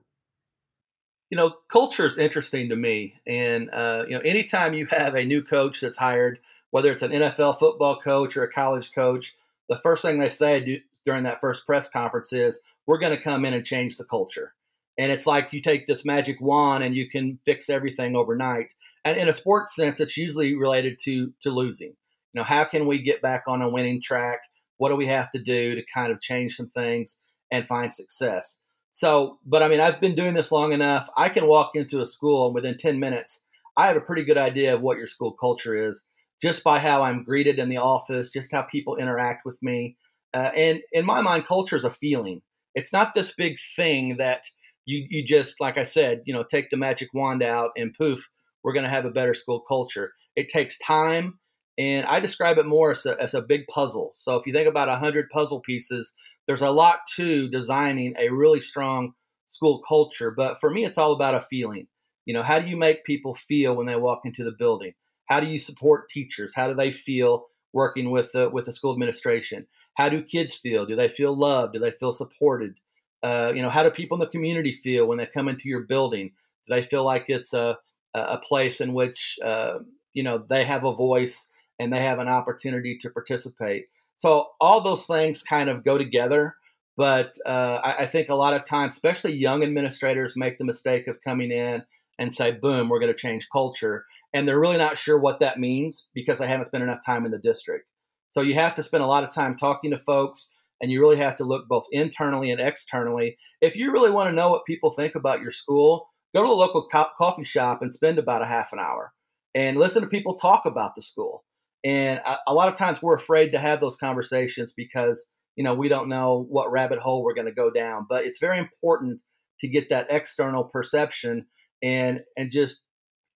You 1.30 1.38
know, 1.38 1.54
culture 1.72 2.06
is 2.06 2.18
interesting 2.18 2.70
to 2.70 2.76
me, 2.76 3.16
and 3.28 3.70
uh, 3.72 4.04
you 4.08 4.16
know, 4.16 4.22
anytime 4.22 4.74
you 4.74 4.88
have 4.90 5.16
a 5.16 5.26
new 5.26 5.44
coach 5.44 5.82
that's 5.82 5.98
hired, 5.98 6.40
whether 6.72 6.92
it's 6.92 7.04
an 7.04 7.12
NFL 7.12 7.60
football 7.60 8.00
coach 8.00 8.36
or 8.38 8.44
a 8.44 8.52
college 8.52 8.92
coach, 8.94 9.34
the 9.70 9.80
first 9.84 10.02
thing 10.02 10.20
they 10.20 10.30
say 10.30 10.60
do, 10.64 10.80
during 11.06 11.24
that 11.24 11.42
first 11.42 11.66
press 11.66 11.90
conference 11.90 12.32
is, 12.34 12.60
"We're 12.86 13.00
going 13.00 13.16
to 13.16 13.24
come 13.24 13.46
in 13.46 13.54
and 13.54 13.66
change 13.66 13.98
the 13.98 14.06
culture." 14.06 14.54
And 14.98 15.12
it's 15.12 15.26
like 15.26 15.52
you 15.52 15.62
take 15.62 15.88
this 15.88 16.06
magic 16.06 16.40
wand 16.40 16.84
and 16.84 16.96
you 16.96 17.10
can 17.10 17.40
fix 17.46 17.70
everything 17.70 18.16
overnight. 18.16 18.74
And 19.06 19.18
in 19.18 19.30
a 19.30 19.34
sports 19.34 19.76
sense, 19.76 20.00
it's 20.00 20.18
usually 20.18 20.56
related 20.56 21.00
to 21.04 21.34
to 21.44 21.50
losing. 21.50 21.90
You 22.34 22.42
know, 22.42 22.44
how 22.44 22.64
can 22.64 22.88
we 22.88 23.02
get 23.02 23.22
back 23.22 23.44
on 23.48 23.62
a 23.62 23.70
winning 23.70 24.02
track? 24.02 24.40
What 24.78 24.90
do 24.90 24.96
we 24.96 25.08
have 25.08 25.32
to 25.32 25.42
do 25.42 25.76
to 25.76 25.84
kind 25.94 26.12
of 26.12 26.22
change 26.22 26.56
some 26.56 26.70
things 26.70 27.18
and 27.52 27.68
find 27.68 27.94
success? 27.94 28.58
So, 28.94 29.40
but 29.46 29.64
I 29.64 29.68
mean, 29.68 29.80
I've 29.80 30.00
been 30.00 30.16
doing 30.16 30.34
this 30.34 30.52
long 30.52 30.72
enough. 30.72 31.10
I 31.18 31.30
can 31.30 31.48
walk 31.48 31.72
into 31.76 32.02
a 32.02 32.08
school 32.08 32.46
and 32.46 32.56
within 32.56 32.78
10 32.78 33.00
minutes, 33.00 33.42
I 33.76 33.88
have 33.88 33.98
a 33.98 34.02
pretty 34.02 34.24
good 34.24 34.38
idea 34.38 34.76
of 34.76 34.82
what 34.82 34.98
your 34.98 35.08
school 35.08 35.32
culture 35.32 35.90
is 35.90 36.02
just 36.42 36.64
by 36.64 36.78
how 36.78 37.02
I'm 37.02 37.24
greeted 37.24 37.58
in 37.58 37.70
the 37.70 37.78
office, 37.78 38.32
just 38.32 38.52
how 38.52 38.64
people 38.64 38.98
interact 38.98 39.46
with 39.46 39.62
me. 39.64 39.96
Uh, 40.34 40.50
and 40.56 40.82
in 40.92 41.06
my 41.06 41.22
mind, 41.22 41.48
culture 41.48 41.78
is 41.78 41.86
a 41.86 41.94
feeling. 41.94 42.42
It's 42.76 42.92
not 42.92 43.14
this 43.16 43.34
big 43.34 43.58
thing 43.76 44.18
that 44.18 44.44
you 44.86 45.06
you 45.10 45.26
just 45.26 45.60
like 45.60 45.78
I 45.78 45.84
said, 45.84 46.22
you 46.26 46.34
know, 46.34 46.44
take 46.44 46.70
the 46.70 46.78
magic 46.78 47.10
wand 47.14 47.44
out 47.44 47.72
and 47.78 47.94
poof, 47.94 48.20
we're 48.64 48.74
going 48.74 48.84
to 48.84 48.90
have 48.90 49.06
a 49.06 49.12
better 49.12 49.34
school 49.34 49.62
culture. 49.68 50.14
It 50.36 50.50
takes 50.50 50.78
time, 50.80 51.40
and 51.78 52.06
I 52.06 52.20
describe 52.20 52.58
it 52.58 52.66
more 52.66 52.92
as 52.92 53.06
a, 53.06 53.20
as 53.22 53.34
a 53.34 53.42
big 53.42 53.68
puzzle. 53.68 54.14
So 54.16 54.36
if 54.36 54.46
you 54.48 54.54
think 54.54 54.68
about 54.68 54.88
100 54.88 55.30
puzzle 55.30 55.62
pieces, 55.62 56.12
there's 56.48 56.62
a 56.62 56.70
lot 56.70 57.00
to 57.16 57.50
designing 57.50 58.16
a 58.20 58.30
really 58.30 58.62
strong 58.62 59.14
school 59.48 59.82
culture. 59.88 60.32
But 60.32 60.60
for 60.60 60.70
me, 60.70 60.86
it's 60.86 60.98
all 60.98 61.14
about 61.14 61.36
a 61.36 61.46
feeling. 61.50 61.88
You 62.26 62.34
know, 62.34 62.44
how 62.44 62.60
do 62.60 62.68
you 62.68 62.78
make 62.78 63.04
people 63.06 63.36
feel 63.48 63.76
when 63.76 63.86
they 63.86 63.96
walk 63.96 64.22
into 64.26 64.44
the 64.44 64.56
building? 64.58 64.94
How 65.28 65.40
do 65.40 65.48
you 65.48 65.60
support 65.60 66.10
teachers? 66.10 66.54
How 66.56 66.68
do 66.68 66.76
they 66.76 66.92
feel 66.92 67.46
working 67.74 68.12
with 68.12 68.32
the 68.34 68.50
with 68.50 68.66
the 68.66 68.74
school 68.74 68.94
administration? 68.94 69.68
How 69.96 70.10
do 70.10 70.24
kids 70.24 70.56
feel? 70.56 70.86
Do 70.86 70.96
they 70.96 71.10
feel 71.10 71.38
loved? 71.38 71.74
Do 71.74 71.80
they 71.80 71.92
feel 71.92 72.14
supported? 72.14 72.76
Uh, 73.24 73.52
you 73.56 73.62
know, 73.62 73.70
how 73.70 73.84
do 73.84 73.90
people 73.90 74.16
in 74.16 74.20
the 74.20 74.28
community 74.28 74.80
feel 74.84 75.08
when 75.08 75.18
they 75.18 75.26
come 75.26 75.48
into 75.48 75.70
your 75.70 75.82
building? 75.82 76.32
Do 76.68 76.76
they 76.76 76.86
feel 76.86 77.04
like 77.04 77.26
it's 77.28 77.54
a 77.54 77.78
a 78.16 78.38
place 78.38 78.80
in 78.80 78.94
which 78.94 79.38
uh, 79.44 79.80
you 80.14 80.24
know 80.24 80.38
they 80.38 80.66
have 80.66 80.84
a 80.84 80.94
voice 80.94 81.48
and 81.80 81.92
they 81.92 82.02
have 82.02 82.20
an 82.20 82.28
opportunity 82.28 82.98
to 83.02 83.10
participate? 83.10 83.86
So 84.20 84.48
all 84.62 84.82
those 84.82 85.06
things 85.06 85.44
kind 85.44 85.70
of 85.70 85.84
go 85.84 85.98
together. 85.98 86.56
But 86.96 87.34
uh, 87.46 87.80
I, 87.84 88.04
I 88.04 88.08
think 88.08 88.30
a 88.30 88.36
lot 88.36 88.54
of 88.54 88.68
times, 88.68 88.94
especially 88.94 89.34
young 89.34 89.64
administrators, 89.64 90.36
make 90.36 90.58
the 90.60 90.64
mistake 90.64 91.08
of 91.08 91.24
coming 91.24 91.52
in 91.52 91.84
and 92.20 92.34
say, 92.36 92.52
"Boom, 92.52 92.88
we're 92.90 93.00
going 93.00 93.12
to 93.12 93.18
change 93.18 93.48
culture," 93.52 94.06
and 94.34 94.48
they're 94.48 94.60
really 94.60 94.78
not 94.78 94.98
sure 94.98 95.18
what 95.18 95.40
that 95.40 95.60
means 95.60 96.08
because 96.14 96.38
they 96.40 96.48
haven't 96.48 96.68
spent 96.68 96.84
enough 96.84 97.04
time 97.06 97.26
in 97.26 97.32
the 97.32 97.40
district. 97.40 97.88
So 98.32 98.42
you 98.42 98.54
have 98.56 98.76
to 98.76 98.84
spend 98.84 99.04
a 99.04 99.08
lot 99.08 99.24
of 99.24 99.34
time 99.34 99.58
talking 99.58 99.92
to 99.92 99.98
folks, 100.00 100.48
and 100.82 100.92
you 100.92 101.00
really 101.00 101.18
have 101.18 101.38
to 101.38 101.44
look 101.44 101.68
both 101.68 101.86
internally 101.92 102.52
and 102.52 102.60
externally. 102.60 103.38
If 103.62 103.76
you 103.76 103.92
really 103.92 104.12
want 104.12 104.30
to 104.30 104.36
know 104.36 104.50
what 104.50 104.66
people 104.66 104.92
think 104.92 105.16
about 105.16 105.42
your 105.42 105.52
school, 105.52 106.10
go 106.36 106.44
to 106.44 106.50
a 106.50 106.54
local 106.54 106.88
co- 106.92 107.10
coffee 107.18 107.44
shop 107.44 107.82
and 107.82 107.94
spend 107.94 108.20
about 108.20 108.42
a 108.42 108.48
half 108.48 108.74
an 108.74 108.80
hour 108.80 109.14
and 109.56 109.78
listen 109.78 110.02
to 110.02 110.08
people 110.08 110.38
talk 110.38 110.66
about 110.66 110.96
the 110.96 111.02
school. 111.02 111.44
And 111.84 112.20
a, 112.26 112.38
a 112.48 112.54
lot 112.54 112.72
of 112.72 112.78
times 112.78 113.02
we're 113.02 113.18
afraid 113.18 113.52
to 113.52 113.60
have 113.60 113.80
those 113.80 113.98
conversations 113.98 114.74
because 114.76 115.26
you 115.56 115.64
know 115.64 115.74
we 115.74 115.90
don't 115.90 116.10
know 116.10 116.46
what 116.50 116.72
rabbit 116.72 117.00
hole 117.00 117.24
we're 117.24 117.36
going 117.36 117.48
to 117.48 117.54
go 117.54 117.70
down. 117.70 118.06
But 118.10 118.26
it's 118.26 118.40
very 118.40 118.58
important 118.58 119.20
to 119.62 119.68
get 119.68 119.90
that 119.90 120.08
external 120.10 120.64
perception 120.64 121.46
and 121.82 122.22
and 122.38 122.52
just 122.52 122.82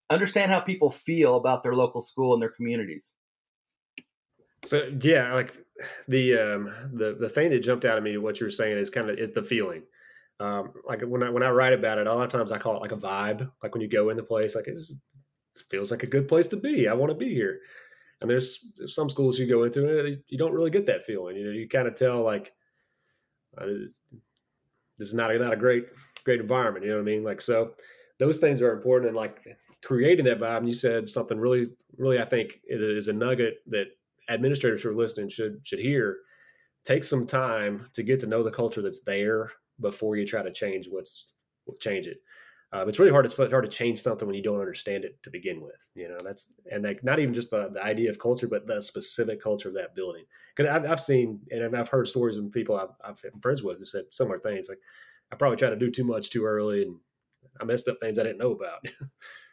understand 0.10 0.52
how 0.52 0.62
people 0.62 0.92
feel 0.92 1.36
about 1.36 1.64
their 1.64 1.74
local 1.74 2.02
school 2.02 2.34
and 2.34 2.42
their 2.42 2.54
communities. 2.56 3.12
So 4.64 4.92
yeah, 5.02 5.34
like 5.34 5.54
the 6.08 6.38
um, 6.38 6.74
the 6.94 7.16
the 7.20 7.30
thing 7.30 7.50
that 7.52 7.60
jumped 7.60 7.86
out 7.86 7.98
at 7.98 8.04
me, 8.04 8.18
what 8.18 8.40
you 8.40 8.46
were 8.46 8.52
saying 8.52 8.78
is 8.78 8.90
kind 8.90 9.10
of 9.10 9.18
is 9.18 9.32
the 9.32 9.44
feeling. 9.44 9.84
Um, 10.40 10.74
like 10.88 11.02
when 11.02 11.24
I 11.24 11.30
when 11.30 11.44
I 11.44 11.50
write 11.50 11.74
about 11.74 11.98
it, 11.98 12.08
a 12.08 12.14
lot 12.14 12.24
of 12.24 12.30
times 12.30 12.52
I 12.52 12.58
call 12.58 12.76
it 12.76 12.82
like 12.82 12.92
a 12.92 12.98
vibe. 12.98 13.50
Like 13.64 13.74
when 13.74 13.82
you 13.82 13.88
go 13.88 14.10
in 14.10 14.18
the 14.18 14.24
place, 14.24 14.56
like 14.56 14.68
it 14.68 14.78
feels 15.70 15.92
like 15.92 16.04
a 16.04 16.08
good 16.08 16.28
place 16.28 16.48
to 16.48 16.58
be. 16.58 16.88
I 16.88 16.94
want 16.94 17.12
to 17.12 17.16
be 17.16 17.34
here. 17.34 17.60
And 18.20 18.30
there's, 18.30 18.66
some 18.88 19.12
schools 19.12 19.38
you 19.38 19.46
go 19.46 19.64
into, 19.64 20.00
and 20.00 20.20
you 20.28 20.40
don't 20.40 20.54
really 20.54 20.72
get 20.72 20.88
that 20.88 21.06
feeling. 21.06 21.36
You 21.36 21.46
know, 21.46 21.52
you 21.52 21.70
kind 21.70 21.88
of 21.88 21.94
tell 21.94 22.24
like 22.24 22.54
uh, 23.60 23.66
this 24.98 25.10
is 25.10 25.14
not 25.14 25.32
a, 25.32 25.38
not 25.38 25.54
a 25.54 25.58
great 25.58 25.86
great 26.24 26.42
environment. 26.42 26.84
You 26.84 26.92
know 26.92 26.98
what 26.98 27.04
I 27.04 27.06
mean? 27.06 27.24
Like 27.24 27.42
so, 27.42 27.74
those 28.18 28.40
things 28.40 28.62
are 28.62 28.74
important. 28.74 29.10
And 29.10 29.16
like 29.16 29.46
creating 29.84 30.26
that 30.26 30.40
vibe, 30.40 30.58
and 30.58 30.68
you 30.68 30.74
said 30.74 31.08
something 31.08 31.40
really 31.40 31.68
really 31.98 32.20
I 32.20 32.26
think 32.26 32.60
is 32.68 33.08
a 33.08 33.14
nugget 33.14 33.58
that 33.68 33.88
administrators 34.30 34.84
who 34.84 34.90
are 34.90 34.96
listening 34.96 35.30
should 35.30 35.60
should 35.64 35.80
hear 35.80 36.18
take 36.84 37.04
some 37.04 37.26
time 37.28 37.88
to 37.94 38.04
get 38.04 38.20
to 38.22 38.28
know 38.28 38.44
the 38.44 38.52
culture 38.52 38.82
that's 38.82 39.04
there 39.04 39.52
before 39.80 40.16
you 40.16 40.26
try 40.26 40.42
to 40.42 40.52
change 40.52 40.88
what's 40.90 41.34
change 41.80 42.08
it. 42.08 42.18
Um, 42.74 42.90
it's 42.90 43.00
really 43.00 43.12
hard 43.12 43.30
to 43.30 43.50
hard 43.50 43.64
to 43.64 43.72
change 43.72 44.02
something 44.02 44.28
when 44.28 44.36
you 44.36 44.44
don't 44.44 44.60
understand 44.60 45.06
it 45.06 45.22
to 45.24 45.30
begin 45.30 45.62
with. 45.62 45.88
You 45.96 46.10
know, 46.10 46.18
that's 46.24 46.54
and 46.70 46.84
like 46.84 47.04
not 47.04 47.20
even 47.20 47.34
just 47.34 47.50
the, 47.50 47.70
the 47.74 47.84
idea 47.84 48.10
of 48.10 48.20
culture, 48.20 48.48
but 48.48 48.68
the 48.68 48.82
specific 48.82 49.42
culture 49.42 49.70
of 49.70 49.76
that 49.76 49.96
building. 49.96 50.26
Because 50.56 50.70
I've, 50.70 50.86
I've 50.90 51.02
seen 51.02 51.40
and 51.50 51.76
I've 51.76 51.88
heard 51.88 52.08
stories 52.08 52.36
of 52.36 52.52
people 52.52 52.78
I've, 52.78 52.90
I've 53.04 53.22
been 53.22 53.40
friends 53.40 53.64
with 53.64 53.80
who 53.80 53.86
said 53.86 54.06
similar 54.12 54.40
things. 54.40 54.68
Like 54.68 54.80
I 55.32 55.36
probably 55.36 55.58
tried 55.58 55.70
to 55.70 55.76
do 55.78 55.92
too 55.92 56.04
much 56.04 56.30
too 56.30 56.46
early, 56.46 56.84
and 56.84 56.98
I 57.62 57.64
messed 57.64 57.88
up 57.88 57.98
things 58.02 58.20
I 58.20 58.24
didn't 58.24 58.40
know 58.40 58.52
about. 58.52 58.86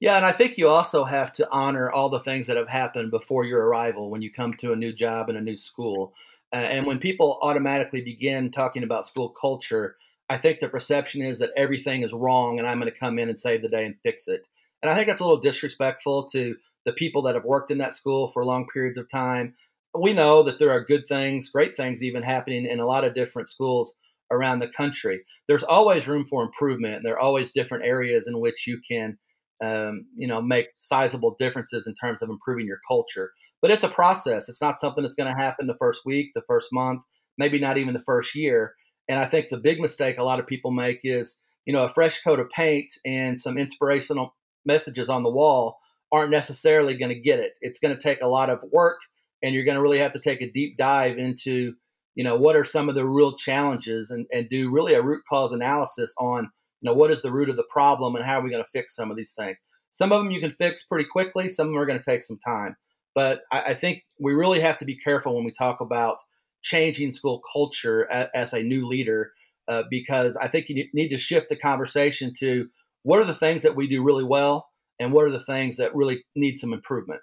Yeah, 0.00 0.16
and 0.16 0.24
I 0.24 0.32
think 0.32 0.56
you 0.58 0.68
also 0.68 1.04
have 1.04 1.32
to 1.34 1.50
honor 1.50 1.90
all 1.90 2.08
the 2.08 2.20
things 2.20 2.46
that 2.46 2.56
have 2.56 2.68
happened 2.68 3.10
before 3.10 3.44
your 3.44 3.66
arrival 3.66 4.10
when 4.10 4.22
you 4.22 4.32
come 4.32 4.54
to 4.60 4.72
a 4.72 4.76
new 4.76 4.92
job 4.92 5.28
and 5.28 5.36
a 5.38 5.40
new 5.42 5.56
school. 5.56 6.12
Uh, 6.52 6.56
and 6.56 6.86
when 6.86 6.98
people 6.98 7.38
automatically 7.42 8.00
begin 8.00 8.50
talking 8.52 8.84
about 8.84 9.08
school 9.08 9.30
culture, 9.40 9.96
I 10.30 10.38
think 10.38 10.60
the 10.60 10.68
perception 10.68 11.22
is 11.22 11.38
that 11.40 11.50
everything 11.56 12.02
is 12.02 12.12
wrong 12.12 12.58
and 12.58 12.68
I'm 12.68 12.78
going 12.78 12.92
to 12.92 12.98
come 12.98 13.18
in 13.18 13.28
and 13.28 13.40
save 13.40 13.62
the 13.62 13.68
day 13.68 13.84
and 13.86 13.96
fix 14.02 14.28
it. 14.28 14.42
And 14.82 14.90
I 14.90 14.94
think 14.94 15.08
that's 15.08 15.20
a 15.20 15.24
little 15.24 15.40
disrespectful 15.40 16.28
to 16.30 16.54
the 16.86 16.92
people 16.92 17.22
that 17.22 17.34
have 17.34 17.44
worked 17.44 17.70
in 17.72 17.78
that 17.78 17.96
school 17.96 18.30
for 18.32 18.44
long 18.44 18.66
periods 18.72 18.98
of 18.98 19.10
time. 19.10 19.54
We 19.98 20.12
know 20.12 20.44
that 20.44 20.58
there 20.60 20.70
are 20.70 20.84
good 20.84 21.08
things, 21.08 21.48
great 21.50 21.76
things 21.76 22.02
even 22.02 22.22
happening 22.22 22.66
in 22.66 22.78
a 22.78 22.86
lot 22.86 23.04
of 23.04 23.14
different 23.14 23.48
schools 23.48 23.92
around 24.30 24.60
the 24.60 24.68
country. 24.68 25.24
There's 25.48 25.64
always 25.64 26.06
room 26.06 26.26
for 26.28 26.42
improvement. 26.42 26.96
and 26.96 27.04
There 27.04 27.14
are 27.14 27.18
always 27.18 27.50
different 27.52 27.84
areas 27.84 28.28
in 28.28 28.38
which 28.38 28.66
you 28.66 28.80
can 28.88 29.18
um, 29.62 30.06
you 30.16 30.28
know, 30.28 30.40
make 30.40 30.68
sizable 30.78 31.36
differences 31.38 31.86
in 31.86 31.94
terms 31.96 32.22
of 32.22 32.30
improving 32.30 32.66
your 32.66 32.80
culture. 32.86 33.32
But 33.60 33.70
it's 33.70 33.84
a 33.84 33.88
process. 33.88 34.48
It's 34.48 34.60
not 34.60 34.80
something 34.80 35.02
that's 35.02 35.16
going 35.16 35.32
to 35.32 35.40
happen 35.40 35.66
the 35.66 35.76
first 35.78 36.02
week, 36.06 36.30
the 36.34 36.42
first 36.46 36.68
month, 36.72 37.02
maybe 37.38 37.58
not 37.58 37.76
even 37.76 37.94
the 37.94 38.00
first 38.00 38.34
year. 38.34 38.74
And 39.08 39.18
I 39.18 39.26
think 39.26 39.48
the 39.50 39.56
big 39.56 39.80
mistake 39.80 40.18
a 40.18 40.22
lot 40.22 40.38
of 40.38 40.46
people 40.46 40.70
make 40.70 41.00
is, 41.02 41.36
you 41.66 41.72
know, 41.72 41.84
a 41.84 41.92
fresh 41.92 42.20
coat 42.22 42.38
of 42.38 42.48
paint 42.50 42.92
and 43.04 43.40
some 43.40 43.58
inspirational 43.58 44.34
messages 44.64 45.08
on 45.08 45.22
the 45.22 45.30
wall 45.30 45.78
aren't 46.12 46.30
necessarily 46.30 46.96
going 46.96 47.14
to 47.14 47.20
get 47.20 47.38
it. 47.38 47.52
It's 47.60 47.80
going 47.80 47.94
to 47.94 48.02
take 48.02 48.22
a 48.22 48.28
lot 48.28 48.50
of 48.50 48.60
work, 48.72 48.98
and 49.42 49.54
you're 49.54 49.64
going 49.64 49.76
to 49.76 49.82
really 49.82 49.98
have 49.98 50.12
to 50.12 50.20
take 50.20 50.40
a 50.40 50.50
deep 50.50 50.76
dive 50.78 51.18
into, 51.18 51.74
you 52.14 52.24
know, 52.24 52.36
what 52.36 52.56
are 52.56 52.64
some 52.64 52.88
of 52.88 52.94
the 52.94 53.04
real 53.04 53.36
challenges 53.36 54.10
and, 54.10 54.26
and 54.32 54.48
do 54.48 54.70
really 54.70 54.94
a 54.94 55.02
root 55.02 55.22
cause 55.28 55.52
analysis 55.52 56.12
on 56.18 56.50
you 56.80 56.88
know, 56.90 56.94
what 56.94 57.10
is 57.10 57.22
the 57.22 57.32
root 57.32 57.48
of 57.48 57.56
the 57.56 57.64
problem 57.70 58.14
and 58.14 58.24
how 58.24 58.38
are 58.38 58.42
we 58.42 58.50
going 58.50 58.62
to 58.62 58.70
fix 58.70 58.94
some 58.94 59.10
of 59.10 59.16
these 59.16 59.32
things? 59.32 59.56
Some 59.94 60.12
of 60.12 60.22
them 60.22 60.30
you 60.30 60.40
can 60.40 60.52
fix 60.52 60.84
pretty 60.84 61.08
quickly. 61.10 61.50
Some 61.50 61.68
of 61.68 61.72
them 61.72 61.82
are 61.82 61.86
going 61.86 61.98
to 61.98 62.04
take 62.04 62.22
some 62.22 62.38
time. 62.44 62.76
But 63.14 63.40
I, 63.50 63.62
I 63.62 63.74
think 63.74 64.04
we 64.20 64.32
really 64.32 64.60
have 64.60 64.78
to 64.78 64.84
be 64.84 64.96
careful 64.96 65.34
when 65.34 65.44
we 65.44 65.52
talk 65.52 65.80
about 65.80 66.18
changing 66.62 67.12
school 67.12 67.40
culture 67.52 68.10
as, 68.10 68.28
as 68.34 68.52
a 68.52 68.62
new 68.62 68.86
leader, 68.86 69.32
uh, 69.66 69.82
because 69.90 70.36
I 70.40 70.48
think 70.48 70.68
you 70.68 70.88
need 70.94 71.08
to 71.08 71.18
shift 71.18 71.48
the 71.48 71.56
conversation 71.56 72.32
to 72.38 72.68
what 73.02 73.20
are 73.20 73.24
the 73.24 73.34
things 73.34 73.62
that 73.62 73.74
we 73.74 73.88
do 73.88 74.02
really 74.02 74.24
well 74.24 74.68
and 75.00 75.12
what 75.12 75.24
are 75.24 75.30
the 75.30 75.44
things 75.44 75.76
that 75.76 75.94
really 75.94 76.24
need 76.34 76.58
some 76.60 76.72
improvement. 76.72 77.20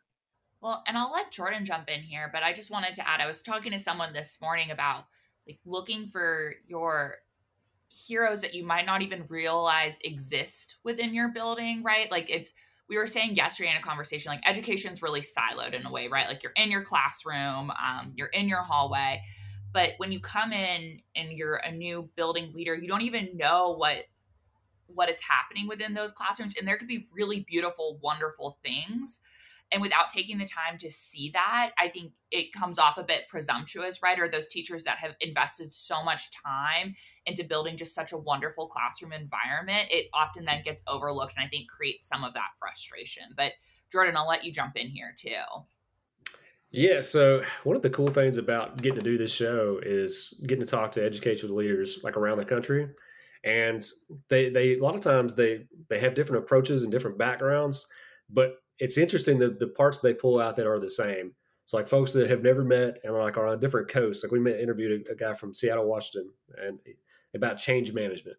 Well, 0.61 0.83
and 0.87 0.97
I'll 0.97 1.11
let 1.11 1.31
Jordan 1.31 1.63
jump 1.63 1.89
in 1.89 2.01
here, 2.01 2.29
but 2.33 2.43
I 2.43 2.51
just 2.51 2.71
wanted 2.71 2.95
to 2.95 3.07
add 3.07 3.21
I 3.21 3.27
was 3.27 3.41
talking 3.41 3.71
to 3.71 3.79
someone 3.79 4.13
this 4.13 4.39
morning 4.41 4.71
about 4.71 5.05
like 5.47 5.59
looking 5.65 6.09
for 6.09 6.55
your 6.65 7.17
heroes 7.87 8.41
that 8.41 8.53
you 8.53 8.65
might 8.65 8.85
not 8.85 9.01
even 9.01 9.25
realize 9.27 9.97
exist 10.03 10.77
within 10.83 11.13
your 11.13 11.29
building, 11.29 11.83
right? 11.83 12.09
Like 12.11 12.29
it's 12.29 12.53
we 12.87 12.97
were 12.97 13.07
saying 13.07 13.35
yesterday 13.35 13.71
in 13.71 13.77
a 13.77 13.81
conversation, 13.81 14.31
like 14.31 14.47
education's 14.47 15.01
really 15.01 15.21
siloed 15.21 15.73
in 15.73 15.85
a 15.85 15.91
way, 15.91 16.07
right? 16.07 16.27
Like 16.27 16.43
you're 16.43 16.51
in 16.55 16.69
your 16.69 16.83
classroom, 16.83 17.71
um, 17.71 18.13
you're 18.15 18.27
in 18.27 18.47
your 18.47 18.61
hallway, 18.61 19.21
but 19.73 19.91
when 19.97 20.11
you 20.11 20.19
come 20.19 20.53
in 20.53 21.01
and 21.15 21.31
you're 21.31 21.55
a 21.55 21.71
new 21.71 22.09
building 22.15 22.51
leader, 22.53 22.75
you 22.75 22.87
don't 22.87 23.01
even 23.01 23.35
know 23.35 23.75
what 23.77 24.05
what 24.87 25.09
is 25.09 25.19
happening 25.19 25.67
within 25.67 25.93
those 25.95 26.11
classrooms, 26.11 26.53
and 26.57 26.67
there 26.67 26.77
could 26.77 26.87
be 26.87 27.07
really 27.11 27.43
beautiful, 27.47 27.97
wonderful 28.01 28.59
things 28.63 29.19
and 29.71 29.81
without 29.81 30.09
taking 30.09 30.37
the 30.37 30.45
time 30.45 30.77
to 30.79 30.91
see 30.91 31.31
that, 31.33 31.71
I 31.77 31.89
think 31.89 32.11
it 32.31 32.53
comes 32.53 32.77
off 32.77 32.97
a 32.97 33.03
bit 33.03 33.23
presumptuous, 33.29 34.01
right? 34.01 34.19
Or 34.19 34.29
those 34.29 34.47
teachers 34.47 34.83
that 34.83 34.97
have 34.99 35.15
invested 35.21 35.73
so 35.73 36.03
much 36.03 36.29
time 36.31 36.95
into 37.25 37.43
building 37.43 37.75
just 37.75 37.95
such 37.95 38.11
a 38.11 38.17
wonderful 38.17 38.67
classroom 38.67 39.11
environment, 39.11 39.87
it 39.89 40.07
often 40.13 40.45
then 40.45 40.61
gets 40.63 40.83
overlooked 40.87 41.33
and 41.35 41.45
I 41.45 41.49
think 41.49 41.69
creates 41.69 42.07
some 42.07 42.23
of 42.23 42.33
that 42.35 42.49
frustration. 42.59 43.23
But 43.35 43.53
Jordan, 43.91 44.15
I'll 44.15 44.27
let 44.27 44.43
you 44.43 44.51
jump 44.51 44.77
in 44.77 44.87
here 44.87 45.13
too. 45.17 45.31
Yeah, 46.71 46.99
so 47.01 47.41
one 47.63 47.75
of 47.75 47.81
the 47.81 47.89
cool 47.89 48.09
things 48.09 48.37
about 48.37 48.81
getting 48.81 48.99
to 48.99 49.03
do 49.03 49.17
this 49.17 49.31
show 49.31 49.79
is 49.81 50.39
getting 50.45 50.65
to 50.65 50.69
talk 50.69 50.91
to 50.91 51.05
educational 51.05 51.55
leaders 51.55 51.99
like 52.03 52.17
around 52.17 52.37
the 52.37 52.45
country. 52.45 52.89
And 53.43 53.85
they 54.29 54.49
they 54.49 54.73
a 54.73 54.83
lot 54.83 54.95
of 54.95 55.01
times 55.01 55.35
they 55.35 55.67
they 55.87 55.99
have 55.99 56.15
different 56.15 56.43
approaches 56.43 56.83
and 56.83 56.91
different 56.91 57.17
backgrounds, 57.17 57.87
but 58.29 58.57
it's 58.79 58.97
interesting 58.97 59.39
that 59.39 59.59
the 59.59 59.67
parts 59.67 59.99
they 59.99 60.13
pull 60.13 60.39
out 60.39 60.55
that 60.55 60.67
are 60.67 60.79
the 60.79 60.89
same. 60.89 61.33
It's 61.63 61.73
like 61.73 61.87
folks 61.87 62.13
that 62.13 62.29
have 62.29 62.43
never 62.43 62.63
met 62.63 62.99
and 63.03 63.15
are 63.15 63.23
like 63.23 63.37
are 63.37 63.47
on 63.47 63.59
different 63.59 63.89
coast. 63.89 64.23
Like 64.23 64.31
we 64.31 64.39
met, 64.39 64.59
interviewed 64.59 65.07
a, 65.07 65.11
a 65.13 65.15
guy 65.15 65.33
from 65.33 65.53
Seattle, 65.53 65.85
Washington, 65.85 66.31
and 66.61 66.79
about 67.33 67.57
change 67.57 67.91
management, 67.93 68.37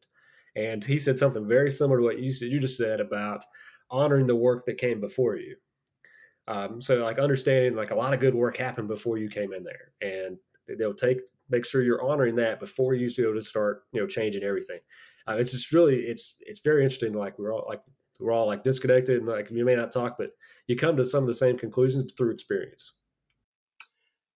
and 0.55 0.85
he 0.85 0.97
said 0.97 1.19
something 1.19 1.47
very 1.47 1.71
similar 1.71 1.99
to 1.99 2.05
what 2.05 2.21
you 2.21 2.31
said. 2.31 2.50
You 2.50 2.61
just 2.61 2.76
said 2.76 3.00
about 3.00 3.45
honoring 3.90 4.26
the 4.26 4.37
work 4.37 4.64
that 4.66 4.78
came 4.78 5.00
before 5.00 5.37
you. 5.37 5.57
Um, 6.49 6.81
so 6.81 7.02
like 7.02 7.19
understanding 7.19 7.75
like 7.75 7.90
a 7.90 7.97
lot 7.97 8.14
of 8.14 8.21
good 8.21 8.35
work 8.35 8.57
happened 8.57 8.88
before 8.88 9.19
you 9.19 9.28
came 9.28 9.52
in 9.52 9.64
there, 9.64 9.93
and 10.00 10.38
they'll 10.78 10.95
take 10.95 11.19
make 11.50 11.64
sure 11.64 11.83
you're 11.83 12.05
honoring 12.05 12.37
that 12.37 12.61
before 12.61 12.95
you 12.95 13.09
be 13.14 13.23
able 13.23 13.35
to 13.35 13.43
start 13.43 13.85
you 13.93 14.00
know 14.00 14.07
changing 14.07 14.45
everything. 14.45 14.78
Uh, 15.28 15.37
it's 15.38 15.50
just 15.50 15.73
really 15.73 15.97
it's 15.97 16.37
it's 16.40 16.61
very 16.61 16.85
interesting. 16.85 17.12
Like 17.12 17.38
we're 17.38 17.52
all 17.52 17.66
like 17.69 17.83
we're 18.21 18.33
all 18.33 18.47
like 18.47 18.65
disconnected 18.65 19.19
and 19.19 19.27
like 19.27 19.51
you 19.51 19.65
may 19.65 19.77
not 19.77 19.93
talk, 19.93 20.17
but 20.19 20.31
you 20.67 20.77
come 20.77 20.97
to 20.97 21.05
some 21.05 21.23
of 21.23 21.27
the 21.27 21.35
same 21.35 21.59
conclusions 21.59 22.13
through 22.17 22.33
experience. 22.33 22.93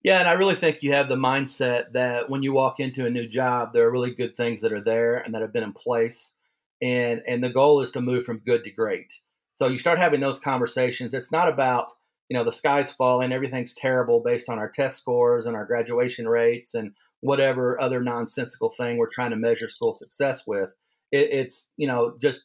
Yeah, 0.03 0.21
and 0.21 0.29
I 0.29 0.33
really 0.33 0.55
think 0.55 0.83
you 0.83 0.95
have 0.95 1.09
the 1.09 1.17
mindset 1.17 1.93
that 1.93 2.31
when 2.31 2.43
you 2.43 2.53
walk 2.53 2.81
into 2.81 3.05
a 3.05 3.11
new 3.11 3.29
job, 3.29 3.73
there 3.73 3.87
are 3.87 3.93
really 3.93 4.15
good 4.15 4.35
things 4.37 4.63
that 4.63 4.73
are 4.73 4.83
there 4.83 5.19
and 5.19 5.35
that 5.35 5.43
have 5.43 5.53
been 5.53 5.63
in 5.63 5.75
place, 5.75 6.33
and 6.81 7.21
and 7.29 7.43
the 7.45 7.51
goal 7.51 7.83
is 7.83 7.91
to 7.93 8.01
move 8.01 8.25
from 8.25 8.39
good 8.39 8.65
to 8.65 8.71
great. 8.71 9.13
So 9.57 9.67
you 9.67 9.79
start 9.79 9.99
having 9.99 10.21
those 10.21 10.39
conversations. 10.39 11.13
It's 11.13 11.31
not 11.31 11.51
about 11.51 11.91
you 12.31 12.37
know 12.37 12.45
the 12.45 12.53
sky's 12.53 12.93
falling, 12.93 13.33
everything's 13.33 13.75
terrible 13.75 14.21
based 14.21 14.49
on 14.49 14.59
our 14.59 14.71
test 14.71 14.99
scores 14.99 15.45
and 15.45 15.55
our 15.55 15.67
graduation 15.67 16.27
rates 16.27 16.75
and 16.75 16.93
whatever 17.21 17.79
other 17.79 18.03
nonsensical 18.03 18.71
thing 18.79 18.97
we're 18.97 19.13
trying 19.13 19.31
to 19.31 19.37
measure 19.37 19.69
school 19.69 19.95
success 19.95 20.47
with. 20.47 20.71
It, 21.13 21.29
it's 21.31 21.67
you 21.77 21.87
know 21.87 22.17
just 22.23 22.45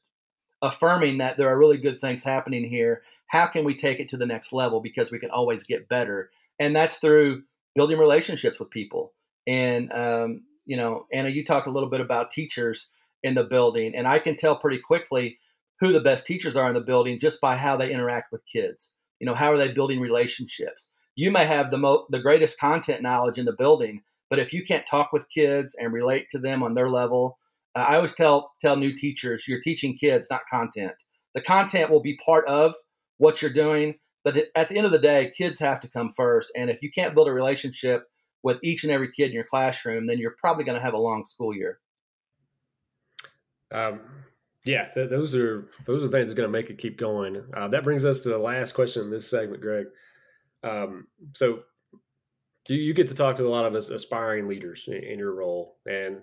affirming 0.65 1.19
that 1.19 1.37
there 1.37 1.49
are 1.49 1.59
really 1.59 1.77
good 1.77 2.01
things 2.01 2.23
happening 2.23 2.67
here. 2.67 3.03
How 3.27 3.47
can 3.47 3.63
we 3.63 3.75
take 3.75 3.99
it 3.99 4.09
to 4.09 4.17
the 4.17 4.25
next 4.25 4.53
level? 4.53 4.81
Because 4.81 5.11
we 5.11 5.19
can 5.19 5.31
always 5.31 5.63
get 5.63 5.89
better 5.89 6.29
and 6.59 6.75
that's 6.75 6.97
through 6.97 7.43
building 7.75 7.97
relationships 7.97 8.59
with 8.59 8.69
people. 8.69 9.13
And 9.47 9.91
um, 9.91 10.43
you 10.65 10.77
know, 10.77 11.05
Anna, 11.13 11.29
you 11.29 11.45
talked 11.45 11.67
a 11.67 11.71
little 11.71 11.89
bit 11.89 12.01
about 12.01 12.31
teachers 12.31 12.87
in 13.23 13.35
the 13.35 13.43
building, 13.43 13.95
and 13.95 14.07
I 14.07 14.19
can 14.19 14.37
tell 14.37 14.57
pretty 14.57 14.79
quickly 14.79 15.37
who 15.79 15.91
the 15.91 15.99
best 15.99 16.25
teachers 16.25 16.55
are 16.55 16.67
in 16.67 16.73
the 16.73 16.81
building 16.81 17.19
just 17.19 17.41
by 17.41 17.57
how 17.57 17.75
they 17.75 17.91
interact 17.91 18.31
with 18.31 18.41
kids. 18.51 18.91
You 19.19 19.25
know, 19.25 19.33
how 19.33 19.51
are 19.51 19.57
they 19.57 19.71
building 19.71 19.99
relationships? 19.99 20.87
You 21.15 21.31
may 21.31 21.45
have 21.45 21.71
the 21.71 21.77
mo- 21.77 22.05
the 22.09 22.19
greatest 22.19 22.59
content 22.59 23.01
knowledge 23.01 23.37
in 23.37 23.45
the 23.45 23.53
building, 23.53 24.01
but 24.29 24.39
if 24.39 24.53
you 24.53 24.65
can't 24.65 24.87
talk 24.87 25.13
with 25.13 25.29
kids 25.29 25.75
and 25.79 25.93
relate 25.93 26.29
to 26.31 26.39
them 26.39 26.63
on 26.63 26.73
their 26.73 26.89
level, 26.89 27.37
uh, 27.75 27.85
I 27.87 27.95
always 27.95 28.15
tell 28.15 28.51
tell 28.61 28.75
new 28.75 28.93
teachers, 28.93 29.45
you're 29.47 29.61
teaching 29.61 29.97
kids, 29.97 30.27
not 30.29 30.41
content. 30.49 30.93
The 31.33 31.41
content 31.41 31.91
will 31.91 32.01
be 32.01 32.17
part 32.25 32.47
of 32.47 32.73
what 33.17 33.41
you're 33.41 33.53
doing, 33.53 33.95
but 34.23 34.37
at 34.55 34.69
the 34.69 34.77
end 34.77 34.85
of 34.85 34.91
the 34.91 34.99
day, 34.99 35.33
kids 35.37 35.59
have 35.59 35.81
to 35.81 35.87
come 35.87 36.13
first. 36.15 36.51
And 36.55 36.69
if 36.69 36.81
you 36.81 36.91
can't 36.91 37.13
build 37.13 37.27
a 37.27 37.33
relationship 37.33 38.07
with 38.43 38.57
each 38.63 38.83
and 38.83 38.91
every 38.91 39.11
kid 39.11 39.27
in 39.27 39.33
your 39.33 39.43
classroom, 39.43 40.07
then 40.07 40.19
you're 40.19 40.35
probably 40.39 40.63
going 40.63 40.77
to 40.77 40.83
have 40.83 40.93
a 40.93 40.99
long 40.99 41.25
school 41.25 41.53
year. 41.53 41.79
Um, 43.71 44.01
yeah, 44.63 44.87
th- 44.93 45.09
those 45.09 45.35
are 45.35 45.67
those 45.85 46.03
are 46.03 46.07
things 46.07 46.29
that 46.29 46.33
are 46.33 46.41
going 46.41 46.47
to 46.47 46.51
make 46.51 46.69
it 46.69 46.77
keep 46.77 46.97
going. 46.97 47.43
Uh, 47.55 47.67
that 47.67 47.83
brings 47.83 48.05
us 48.05 48.21
to 48.21 48.29
the 48.29 48.39
last 48.39 48.73
question 48.73 49.03
in 49.03 49.11
this 49.11 49.29
segment, 49.29 49.61
Greg. 49.61 49.87
Um, 50.63 51.07
so 51.33 51.59
you, 52.67 52.77
you, 52.77 52.93
get 52.95 53.07
to 53.07 53.13
talk 53.13 53.35
to 53.35 53.45
a 53.45 53.49
lot 53.49 53.65
of 53.65 53.75
aspiring 53.75 54.47
leaders 54.47 54.85
in, 54.87 55.03
in 55.03 55.19
your 55.19 55.33
role, 55.33 55.77
and 55.85 56.21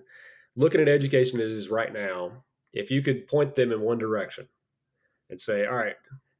looking 0.55 0.81
at 0.81 0.89
education 0.89 1.39
as 1.39 1.51
it 1.51 1.57
is 1.57 1.69
right 1.69 1.93
now, 1.93 2.43
if 2.73 2.91
you 2.91 3.01
could 3.01 3.27
point 3.27 3.55
them 3.55 3.71
in 3.71 3.81
one 3.81 3.97
direction 3.97 4.47
and 5.29 5.39
say, 5.39 5.65
"All 5.65 5.75
right, 5.75 5.95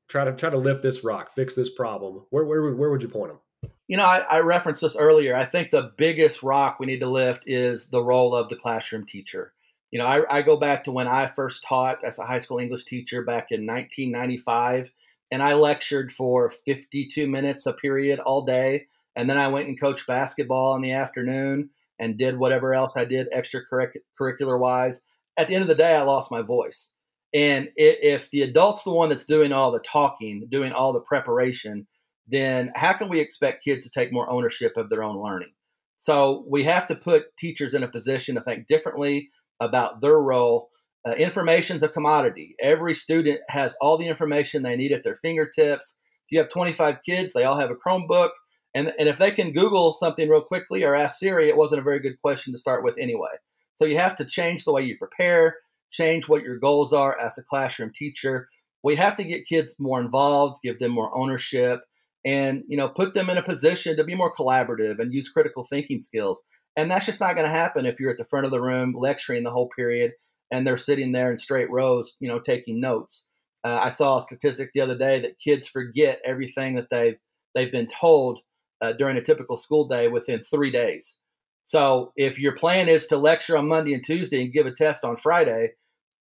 try 0.07 0.23
to 0.23 0.33
try 0.33 0.49
to 0.49 0.57
lift 0.57 0.81
this 0.81 1.03
rock, 1.03 1.33
fix 1.33 1.55
this 1.55 1.69
problem, 1.69 2.25
where 2.29 2.45
where 2.45 2.73
where 2.75 2.89
would 2.89 3.01
you 3.01 3.09
point 3.09 3.31
them? 3.31 3.71
You 3.87 3.97
know, 3.97 4.05
I, 4.05 4.19
I 4.19 4.39
referenced 4.39 4.81
this 4.81 4.95
earlier. 4.95 5.35
I 5.35 5.45
think 5.45 5.71
the 5.71 5.91
biggest 5.97 6.43
rock 6.43 6.79
we 6.79 6.85
need 6.85 6.99
to 6.99 7.09
lift 7.09 7.43
is 7.47 7.87
the 7.87 8.01
role 8.01 8.35
of 8.35 8.49
the 8.49 8.55
classroom 8.55 9.05
teacher. 9.05 9.53
You 9.91 9.99
know, 9.99 10.05
I, 10.05 10.37
I 10.37 10.41
go 10.41 10.57
back 10.57 10.83
to 10.85 10.91
when 10.91 11.07
I 11.07 11.31
first 11.35 11.63
taught 11.67 12.03
as 12.03 12.17
a 12.17 12.25
high 12.25 12.39
school 12.39 12.59
English 12.59 12.85
teacher 12.85 13.23
back 13.23 13.47
in 13.51 13.67
1995, 13.67 14.89
and 15.31 15.43
I 15.43 15.53
lectured 15.53 16.11
for 16.13 16.53
52 16.65 17.27
minutes 17.27 17.65
a 17.65 17.73
period 17.73 18.19
all 18.19 18.43
day, 18.43 18.87
and 19.15 19.29
then 19.29 19.37
I 19.37 19.49
went 19.49 19.67
and 19.67 19.79
coached 19.79 20.07
basketball 20.07 20.75
in 20.75 20.81
the 20.81 20.93
afternoon 20.93 21.69
and 22.03 22.17
did 22.17 22.37
whatever 22.37 22.73
else 22.73 22.97
I 22.97 23.05
did 23.05 23.27
extracurricular 23.31 24.59
wise. 24.59 24.99
At 25.37 25.47
the 25.47 25.55
end 25.55 25.61
of 25.61 25.69
the 25.69 25.75
day, 25.75 25.95
I 25.95 26.01
lost 26.01 26.31
my 26.31 26.41
voice. 26.41 26.91
And 27.33 27.69
if 27.77 28.29
the 28.31 28.43
adult's 28.43 28.83
the 28.83 28.91
one 28.91 29.09
that's 29.09 29.25
doing 29.25 29.51
all 29.51 29.71
the 29.71 29.79
talking, 29.79 30.45
doing 30.51 30.71
all 30.73 30.93
the 30.93 30.99
preparation, 30.99 31.87
then 32.27 32.71
how 32.75 32.93
can 32.93 33.09
we 33.09 33.19
expect 33.19 33.63
kids 33.63 33.85
to 33.85 33.91
take 33.91 34.11
more 34.11 34.29
ownership 34.29 34.73
of 34.77 34.89
their 34.89 35.03
own 35.03 35.17
learning? 35.17 35.51
So 35.97 36.43
we 36.47 36.63
have 36.65 36.87
to 36.89 36.95
put 36.95 37.35
teachers 37.37 37.73
in 37.73 37.83
a 37.83 37.87
position 37.87 38.35
to 38.35 38.41
think 38.41 38.67
differently 38.67 39.29
about 39.61 40.01
their 40.01 40.19
role. 40.19 40.69
Uh, 41.07 41.13
information 41.13 41.77
is 41.77 41.83
a 41.83 41.89
commodity. 41.89 42.55
Every 42.61 42.93
student 42.93 43.39
has 43.47 43.75
all 43.81 43.97
the 43.97 44.07
information 44.07 44.61
they 44.61 44.75
need 44.75 44.91
at 44.91 45.03
their 45.03 45.17
fingertips. 45.21 45.95
If 46.25 46.31
you 46.31 46.39
have 46.39 46.49
25 46.49 46.97
kids, 47.05 47.33
they 47.33 47.45
all 47.45 47.57
have 47.57 47.71
a 47.71 47.75
Chromebook. 47.75 48.29
And, 48.75 48.91
and 48.97 49.07
if 49.07 49.19
they 49.19 49.31
can 49.31 49.53
Google 49.53 49.95
something 49.99 50.27
real 50.27 50.41
quickly 50.41 50.83
or 50.83 50.95
ask 50.95 51.19
Siri, 51.19 51.49
it 51.49 51.57
wasn't 51.57 51.81
a 51.81 51.83
very 51.83 51.99
good 51.99 52.19
question 52.21 52.53
to 52.53 52.59
start 52.59 52.83
with 52.83 52.95
anyway. 52.99 53.29
So 53.77 53.85
you 53.85 53.97
have 53.97 54.15
to 54.17 54.25
change 54.25 54.65
the 54.65 54.71
way 54.71 54.83
you 54.83 54.97
prepare 54.97 55.57
change 55.93 56.27
what 56.27 56.43
your 56.43 56.57
goals 56.57 56.91
are 56.91 57.17
as 57.19 57.37
a 57.37 57.43
classroom 57.43 57.91
teacher. 57.95 58.49
We 58.83 58.97
have 58.97 59.15
to 59.17 59.23
get 59.23 59.47
kids 59.47 59.75
more 59.79 60.01
involved, 60.01 60.59
give 60.63 60.79
them 60.79 60.91
more 60.91 61.15
ownership, 61.15 61.81
and 62.25 62.63
you 62.67 62.75
know 62.75 62.89
put 62.89 63.13
them 63.13 63.29
in 63.29 63.37
a 63.37 63.43
position 63.43 63.95
to 63.95 64.03
be 64.03 64.15
more 64.15 64.35
collaborative 64.35 64.99
and 64.99 65.13
use 65.13 65.29
critical 65.29 65.65
thinking 65.69 66.01
skills. 66.01 66.41
And 66.75 66.89
that's 66.89 67.05
just 67.05 67.19
not 67.19 67.35
going 67.35 67.45
to 67.45 67.55
happen 67.55 67.85
if 67.85 67.99
you're 67.99 68.11
at 68.11 68.17
the 68.17 68.25
front 68.25 68.45
of 68.45 68.51
the 68.51 68.61
room 68.61 68.95
lecturing 68.97 69.43
the 69.43 69.51
whole 69.51 69.69
period 69.75 70.13
and 70.51 70.65
they're 70.65 70.77
sitting 70.77 71.11
there 71.11 71.31
in 71.31 71.37
straight 71.37 71.69
rows, 71.69 72.15
you 72.19 72.27
know, 72.27 72.39
taking 72.39 72.81
notes. 72.81 73.27
Uh, 73.63 73.75
I 73.75 73.91
saw 73.91 74.17
a 74.17 74.21
statistic 74.23 74.71
the 74.73 74.81
other 74.81 74.97
day 74.97 75.21
that 75.21 75.39
kids 75.39 75.67
forget 75.67 76.19
everything 76.25 76.75
that 76.75 76.87
they've 76.89 77.17
they've 77.55 77.71
been 77.71 77.89
told 77.99 78.39
uh, 78.81 78.93
during 78.93 79.17
a 79.17 79.23
typical 79.23 79.57
school 79.57 79.87
day 79.87 80.07
within 80.07 80.43
three 80.49 80.71
days. 80.71 81.17
So 81.65 82.11
if 82.15 82.37
your 82.37 82.55
plan 82.55 82.89
is 82.89 83.07
to 83.07 83.17
lecture 83.17 83.57
on 83.57 83.67
Monday 83.67 83.93
and 83.93 84.05
Tuesday 84.05 84.41
and 84.41 84.53
give 84.53 84.65
a 84.65 84.71
test 84.71 85.03
on 85.03 85.17
Friday, 85.17 85.71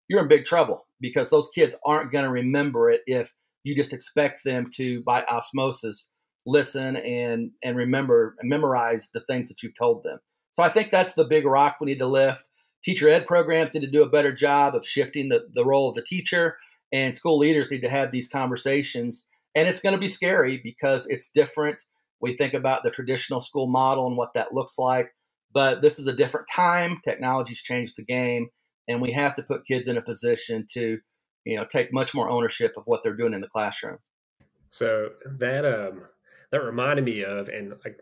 you're 0.08 0.22
in 0.22 0.28
big 0.28 0.46
trouble 0.46 0.86
because 1.00 1.30
those 1.30 1.48
kids 1.54 1.74
aren't 1.84 2.12
going 2.12 2.24
to 2.24 2.30
remember 2.30 2.90
it 2.90 3.00
if 3.06 3.30
you 3.64 3.74
just 3.74 3.92
expect 3.92 4.44
them 4.44 4.70
to, 4.76 5.02
by 5.02 5.22
osmosis, 5.24 6.08
listen 6.46 6.96
and 6.96 7.50
and 7.62 7.76
remember 7.76 8.34
and 8.40 8.50
memorize 8.50 9.08
the 9.14 9.20
things 9.28 9.48
that 9.48 9.62
you've 9.62 9.78
told 9.78 10.02
them. 10.02 10.18
So 10.54 10.62
I 10.62 10.72
think 10.72 10.90
that's 10.90 11.14
the 11.14 11.24
big 11.24 11.46
rock 11.46 11.76
we 11.80 11.86
need 11.86 11.98
to 12.00 12.06
lift. 12.06 12.42
Teacher 12.84 13.08
ed 13.08 13.26
programs 13.26 13.72
need 13.72 13.80
to 13.80 13.90
do 13.90 14.02
a 14.02 14.08
better 14.08 14.34
job 14.34 14.74
of 14.74 14.86
shifting 14.86 15.28
the, 15.28 15.48
the 15.54 15.64
role 15.64 15.88
of 15.88 15.94
the 15.94 16.02
teacher, 16.02 16.56
and 16.92 17.16
school 17.16 17.38
leaders 17.38 17.70
need 17.70 17.82
to 17.82 17.90
have 17.90 18.10
these 18.10 18.28
conversations. 18.28 19.24
And 19.54 19.68
it's 19.68 19.80
going 19.80 19.92
to 19.92 20.00
be 20.00 20.08
scary 20.08 20.60
because 20.62 21.06
it's 21.08 21.28
different. 21.34 21.78
We 22.22 22.36
think 22.36 22.54
about 22.54 22.82
the 22.82 22.90
traditional 22.90 23.42
school 23.42 23.66
model 23.66 24.06
and 24.06 24.16
what 24.16 24.32
that 24.34 24.54
looks 24.54 24.78
like, 24.78 25.12
but 25.52 25.82
this 25.82 25.98
is 25.98 26.06
a 26.06 26.12
different 26.12 26.46
time. 26.54 27.00
Technology's 27.04 27.62
changed 27.62 27.94
the 27.98 28.04
game 28.04 28.48
and 28.88 29.00
we 29.00 29.12
have 29.12 29.34
to 29.36 29.42
put 29.42 29.66
kids 29.66 29.88
in 29.88 29.96
a 29.96 30.02
position 30.02 30.66
to 30.72 30.98
you 31.44 31.56
know 31.56 31.64
take 31.64 31.92
much 31.92 32.14
more 32.14 32.30
ownership 32.30 32.72
of 32.76 32.84
what 32.86 33.00
they're 33.02 33.16
doing 33.16 33.34
in 33.34 33.40
the 33.40 33.48
classroom. 33.48 33.98
So 34.68 35.10
that 35.38 35.64
um 35.64 36.02
that 36.50 36.62
reminded 36.62 37.04
me 37.04 37.24
of 37.24 37.48
and 37.48 37.74
like 37.84 37.98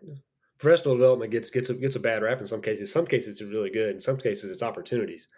professional 0.58 0.94
development 0.94 1.32
gets 1.32 1.50
gets 1.50 1.70
a, 1.70 1.74
gets 1.74 1.96
a 1.96 2.00
bad 2.00 2.22
rap 2.22 2.38
in 2.38 2.46
some 2.46 2.62
cases. 2.62 2.92
Some 2.92 3.06
cases 3.06 3.40
it's 3.40 3.50
really 3.50 3.70
good. 3.70 3.94
In 3.94 4.00
some 4.00 4.16
cases 4.16 4.50
it's 4.50 4.62
opportunities. 4.62 5.28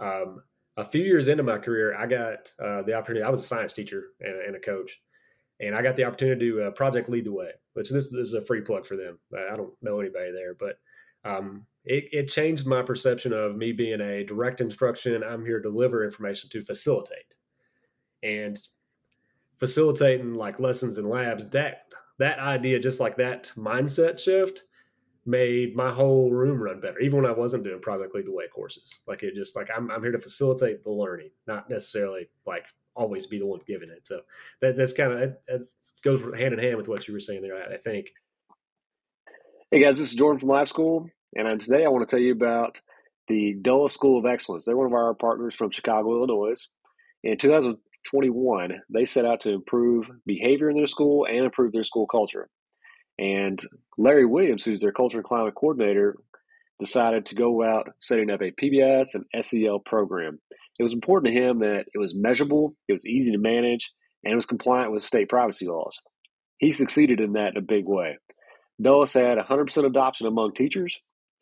Um, 0.00 0.42
a 0.78 0.84
few 0.84 1.02
years 1.02 1.28
into 1.28 1.42
my 1.42 1.58
career 1.58 1.94
i 1.94 2.06
got 2.06 2.50
uh, 2.58 2.82
the 2.82 2.94
opportunity 2.94 3.22
i 3.22 3.28
was 3.28 3.40
a 3.40 3.44
science 3.44 3.74
teacher 3.74 4.04
and, 4.20 4.34
and 4.46 4.56
a 4.56 4.60
coach 4.60 5.00
and 5.60 5.74
i 5.74 5.82
got 5.82 5.96
the 5.96 6.04
opportunity 6.04 6.50
to 6.50 6.62
uh, 6.62 6.70
project 6.72 7.08
lead 7.08 7.24
the 7.24 7.32
way 7.32 7.50
which 7.74 7.90
this, 7.90 8.10
this 8.12 8.28
is 8.28 8.34
a 8.34 8.44
free 8.44 8.60
plug 8.60 8.86
for 8.86 8.96
them 8.96 9.18
i 9.50 9.56
don't 9.56 9.72
know 9.82 10.00
anybody 10.00 10.32
there 10.32 10.54
but 10.54 10.76
um, 11.24 11.66
it, 11.84 12.04
it 12.12 12.28
changed 12.28 12.66
my 12.66 12.82
perception 12.82 13.32
of 13.32 13.56
me 13.56 13.72
being 13.72 14.00
a 14.00 14.24
direct 14.24 14.60
instruction. 14.60 15.22
I'm 15.22 15.44
here 15.44 15.58
to 15.58 15.70
deliver 15.70 16.04
information 16.04 16.48
to 16.50 16.62
facilitate, 16.62 17.34
and 18.22 18.56
facilitating 19.58 20.34
like 20.34 20.60
lessons 20.60 20.98
and 20.98 21.08
labs. 21.08 21.48
That 21.50 21.86
that 22.18 22.38
idea, 22.38 22.78
just 22.78 23.00
like 23.00 23.16
that 23.16 23.52
mindset 23.56 24.20
shift, 24.20 24.62
made 25.24 25.76
my 25.76 25.90
whole 25.90 26.30
room 26.30 26.60
run 26.60 26.80
better. 26.80 26.98
Even 26.98 27.22
when 27.22 27.30
I 27.30 27.34
wasn't 27.34 27.64
doing 27.64 27.80
Project 27.80 28.14
Lead 28.14 28.26
the 28.26 28.32
Way 28.32 28.48
courses, 28.48 29.00
like 29.06 29.22
it 29.22 29.34
just 29.34 29.56
like 29.56 29.68
I'm 29.74 29.90
I'm 29.90 30.02
here 30.02 30.12
to 30.12 30.18
facilitate 30.18 30.82
the 30.82 30.90
learning, 30.90 31.30
not 31.46 31.70
necessarily 31.70 32.28
like 32.46 32.64
always 32.94 33.26
be 33.26 33.38
the 33.38 33.46
one 33.46 33.60
giving 33.66 33.90
it. 33.90 34.06
So 34.06 34.20
that 34.60 34.76
that's 34.76 34.92
kind 34.92 35.12
of 35.12 35.20
it 35.20 35.68
goes 36.02 36.22
hand 36.22 36.54
in 36.54 36.58
hand 36.58 36.76
with 36.76 36.88
what 36.88 37.06
you 37.06 37.14
were 37.14 37.20
saying 37.20 37.42
there. 37.42 37.56
I, 37.56 37.74
I 37.74 37.78
think. 37.78 38.10
Hey 39.70 39.82
guys, 39.82 39.98
this 39.98 40.10
is 40.10 40.18
Jordan 40.18 40.40
from 40.40 40.50
Live 40.50 40.68
School. 40.68 41.08
And 41.34 41.48
uh, 41.48 41.56
today 41.56 41.84
I 41.84 41.88
want 41.88 42.06
to 42.06 42.10
tell 42.10 42.22
you 42.22 42.32
about 42.32 42.80
the 43.28 43.54
Dulles 43.54 43.94
School 43.94 44.18
of 44.18 44.26
Excellence. 44.26 44.64
They're 44.64 44.76
one 44.76 44.86
of 44.86 44.92
our 44.92 45.14
partners 45.14 45.54
from 45.54 45.70
Chicago, 45.70 46.16
Illinois. 46.16 46.68
In 47.24 47.38
2021, 47.38 48.82
they 48.90 49.04
set 49.04 49.24
out 49.24 49.40
to 49.42 49.50
improve 49.50 50.10
behavior 50.26 50.68
in 50.68 50.76
their 50.76 50.86
school 50.86 51.24
and 51.24 51.44
improve 51.44 51.72
their 51.72 51.84
school 51.84 52.06
culture. 52.06 52.50
And 53.18 53.60
Larry 53.98 54.26
Williams, 54.26 54.64
who's 54.64 54.80
their 54.80 54.92
culture 54.92 55.18
and 55.18 55.24
climate 55.24 55.54
coordinator, 55.54 56.16
decided 56.80 57.26
to 57.26 57.34
go 57.34 57.62
out 57.62 57.90
setting 57.98 58.30
up 58.30 58.40
a 58.40 58.50
PBS 58.50 59.14
and 59.14 59.44
SEL 59.44 59.78
program. 59.80 60.40
It 60.78 60.82
was 60.82 60.92
important 60.92 61.32
to 61.32 61.40
him 61.40 61.60
that 61.60 61.84
it 61.94 61.98
was 61.98 62.14
measurable, 62.14 62.74
it 62.88 62.92
was 62.92 63.06
easy 63.06 63.30
to 63.32 63.38
manage, 63.38 63.92
and 64.24 64.32
it 64.32 64.36
was 64.36 64.46
compliant 64.46 64.92
with 64.92 65.02
state 65.02 65.28
privacy 65.28 65.66
laws. 65.66 66.00
He 66.58 66.72
succeeded 66.72 67.20
in 67.20 67.34
that 67.34 67.50
in 67.50 67.58
a 67.58 67.62
big 67.62 67.84
way. 67.86 68.18
Dulles 68.80 69.12
had 69.12 69.38
100% 69.38 69.86
adoption 69.86 70.26
among 70.26 70.54
teachers, 70.54 70.98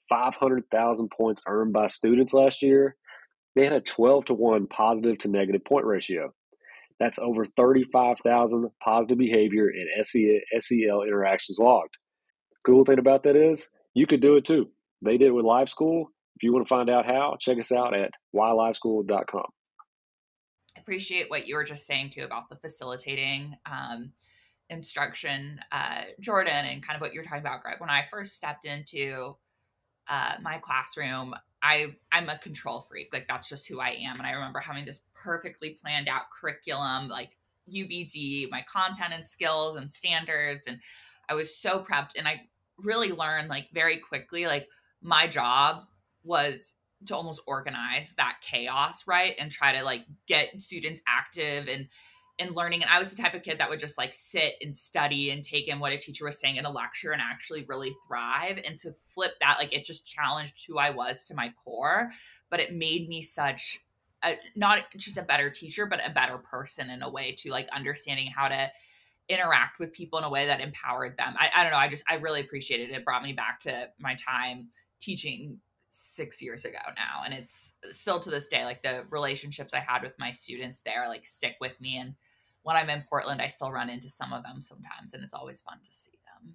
500,000 0.08 1.10
points 1.10 1.42
earned 1.46 1.72
by 1.72 1.86
students 1.86 2.34
last 2.34 2.62
year, 2.62 2.96
they 3.54 3.64
had 3.64 3.72
a 3.72 3.80
12 3.80 4.26
to 4.26 4.34
1 4.34 4.66
positive 4.66 5.18
to 5.18 5.28
negative 5.28 5.64
point 5.64 5.86
ratio. 5.86 6.32
That's 7.00 7.18
over 7.18 7.46
35,000 7.46 8.68
positive 8.84 9.18
behavior 9.18 9.68
and 9.68 10.04
SEL 10.04 11.02
interactions 11.02 11.58
logged. 11.58 11.96
Cool 12.64 12.84
thing 12.84 12.98
about 12.98 13.22
that 13.24 13.36
is 13.36 13.70
you 13.94 14.06
could 14.06 14.20
do 14.20 14.36
it 14.36 14.44
too. 14.44 14.68
They 15.02 15.16
did 15.16 15.28
it 15.28 15.34
with 15.34 15.46
Live 15.46 15.70
School. 15.70 16.10
If 16.36 16.42
you 16.42 16.52
want 16.52 16.66
to 16.66 16.68
find 16.68 16.90
out 16.90 17.06
how, 17.06 17.36
check 17.40 17.58
us 17.58 17.72
out 17.72 17.94
at 17.94 18.10
whyliveschool.com. 18.34 19.46
I 20.76 20.80
appreciate 20.80 21.30
what 21.30 21.46
you 21.46 21.56
were 21.56 21.64
just 21.64 21.86
saying 21.86 22.10
too 22.10 22.24
about 22.24 22.50
the 22.50 22.56
facilitating 22.56 23.56
um, 23.70 24.12
instruction, 24.68 25.58
uh, 25.72 26.02
Jordan, 26.20 26.66
and 26.66 26.86
kind 26.86 26.96
of 26.96 27.00
what 27.00 27.14
you're 27.14 27.24
talking 27.24 27.40
about, 27.40 27.62
Greg. 27.62 27.80
When 27.80 27.90
I 27.90 28.04
first 28.10 28.36
stepped 28.36 28.66
into 28.66 29.36
uh, 30.08 30.34
my 30.42 30.58
classroom, 30.58 31.34
I 31.62 31.96
I'm 32.12 32.28
a 32.28 32.38
control 32.38 32.86
freak. 32.88 33.08
Like 33.12 33.28
that's 33.28 33.48
just 33.48 33.68
who 33.68 33.80
I 33.80 33.90
am. 33.90 34.16
And 34.16 34.26
I 34.26 34.32
remember 34.32 34.60
having 34.60 34.84
this 34.84 35.00
perfectly 35.14 35.78
planned 35.82 36.08
out 36.08 36.30
curriculum, 36.30 37.08
like 37.08 37.30
UBD, 37.72 38.50
my 38.50 38.64
content 38.68 39.12
and 39.12 39.26
skills 39.26 39.76
and 39.76 39.90
standards, 39.90 40.66
and 40.66 40.78
I 41.28 41.34
was 41.34 41.56
so 41.56 41.84
prepped. 41.88 42.16
And 42.16 42.26
I 42.26 42.42
really 42.78 43.12
learned 43.12 43.48
like 43.48 43.68
very 43.72 43.98
quickly, 43.98 44.46
like 44.46 44.68
my 45.02 45.26
job 45.26 45.84
was 46.24 46.74
to 47.06 47.16
almost 47.16 47.42
organize 47.46 48.14
that 48.16 48.36
chaos, 48.42 49.06
right? 49.06 49.34
And 49.38 49.50
try 49.50 49.72
to 49.72 49.82
like 49.82 50.02
get 50.26 50.60
students 50.60 51.00
active 51.08 51.68
and 51.68 51.88
and 52.40 52.56
learning. 52.56 52.82
And 52.82 52.90
I 52.90 52.98
was 52.98 53.14
the 53.14 53.22
type 53.22 53.34
of 53.34 53.42
kid 53.42 53.58
that 53.58 53.68
would 53.68 53.78
just 53.78 53.98
like 53.98 54.14
sit 54.14 54.54
and 54.60 54.74
study 54.74 55.30
and 55.30 55.44
take 55.44 55.68
in 55.68 55.78
what 55.78 55.92
a 55.92 55.98
teacher 55.98 56.24
was 56.24 56.40
saying 56.40 56.56
in 56.56 56.64
a 56.64 56.70
lecture 56.70 57.12
and 57.12 57.20
actually 57.22 57.64
really 57.68 57.94
thrive. 58.06 58.58
And 58.64 58.76
to 58.78 58.94
flip 59.08 59.32
that, 59.40 59.58
like 59.58 59.72
it 59.72 59.84
just 59.84 60.06
challenged 60.06 60.66
who 60.66 60.78
I 60.78 60.90
was 60.90 61.24
to 61.26 61.34
my 61.34 61.52
core, 61.64 62.10
but 62.50 62.60
it 62.60 62.74
made 62.74 63.08
me 63.08 63.22
such 63.22 63.78
a, 64.24 64.36
not 64.56 64.80
just 64.96 65.18
a 65.18 65.22
better 65.22 65.50
teacher, 65.50 65.86
but 65.86 66.00
a 66.04 66.12
better 66.12 66.38
person 66.38 66.90
in 66.90 67.02
a 67.02 67.10
way 67.10 67.34
to 67.38 67.50
like 67.50 67.68
understanding 67.72 68.32
how 68.34 68.48
to 68.48 68.70
interact 69.28 69.78
with 69.78 69.92
people 69.92 70.18
in 70.18 70.24
a 70.24 70.30
way 70.30 70.46
that 70.46 70.60
empowered 70.60 71.16
them. 71.16 71.34
I, 71.38 71.50
I 71.54 71.62
don't 71.62 71.72
know. 71.72 71.78
I 71.78 71.88
just, 71.88 72.04
I 72.08 72.14
really 72.14 72.40
appreciated 72.40 72.90
it. 72.90 72.96
It 72.96 73.04
brought 73.04 73.22
me 73.22 73.32
back 73.32 73.60
to 73.60 73.88
my 73.98 74.16
time 74.16 74.68
teaching 74.98 75.58
six 75.90 76.42
years 76.42 76.64
ago 76.64 76.78
now. 76.96 77.22
And 77.24 77.34
it's 77.34 77.74
still 77.90 78.18
to 78.20 78.30
this 78.30 78.48
day, 78.48 78.64
like 78.64 78.82
the 78.82 79.04
relationships 79.10 79.74
I 79.74 79.80
had 79.80 80.02
with 80.02 80.18
my 80.18 80.30
students 80.30 80.80
there, 80.80 81.06
like 81.08 81.26
stick 81.26 81.56
with 81.60 81.80
me. 81.80 81.98
And 81.98 82.14
when 82.62 82.76
I'm 82.76 82.90
in 82.90 83.04
Portland, 83.08 83.40
I 83.40 83.48
still 83.48 83.72
run 83.72 83.90
into 83.90 84.08
some 84.08 84.32
of 84.32 84.42
them 84.42 84.60
sometimes, 84.60 85.14
and 85.14 85.22
it's 85.22 85.34
always 85.34 85.60
fun 85.60 85.78
to 85.82 85.92
see 85.92 86.12
them. 86.24 86.54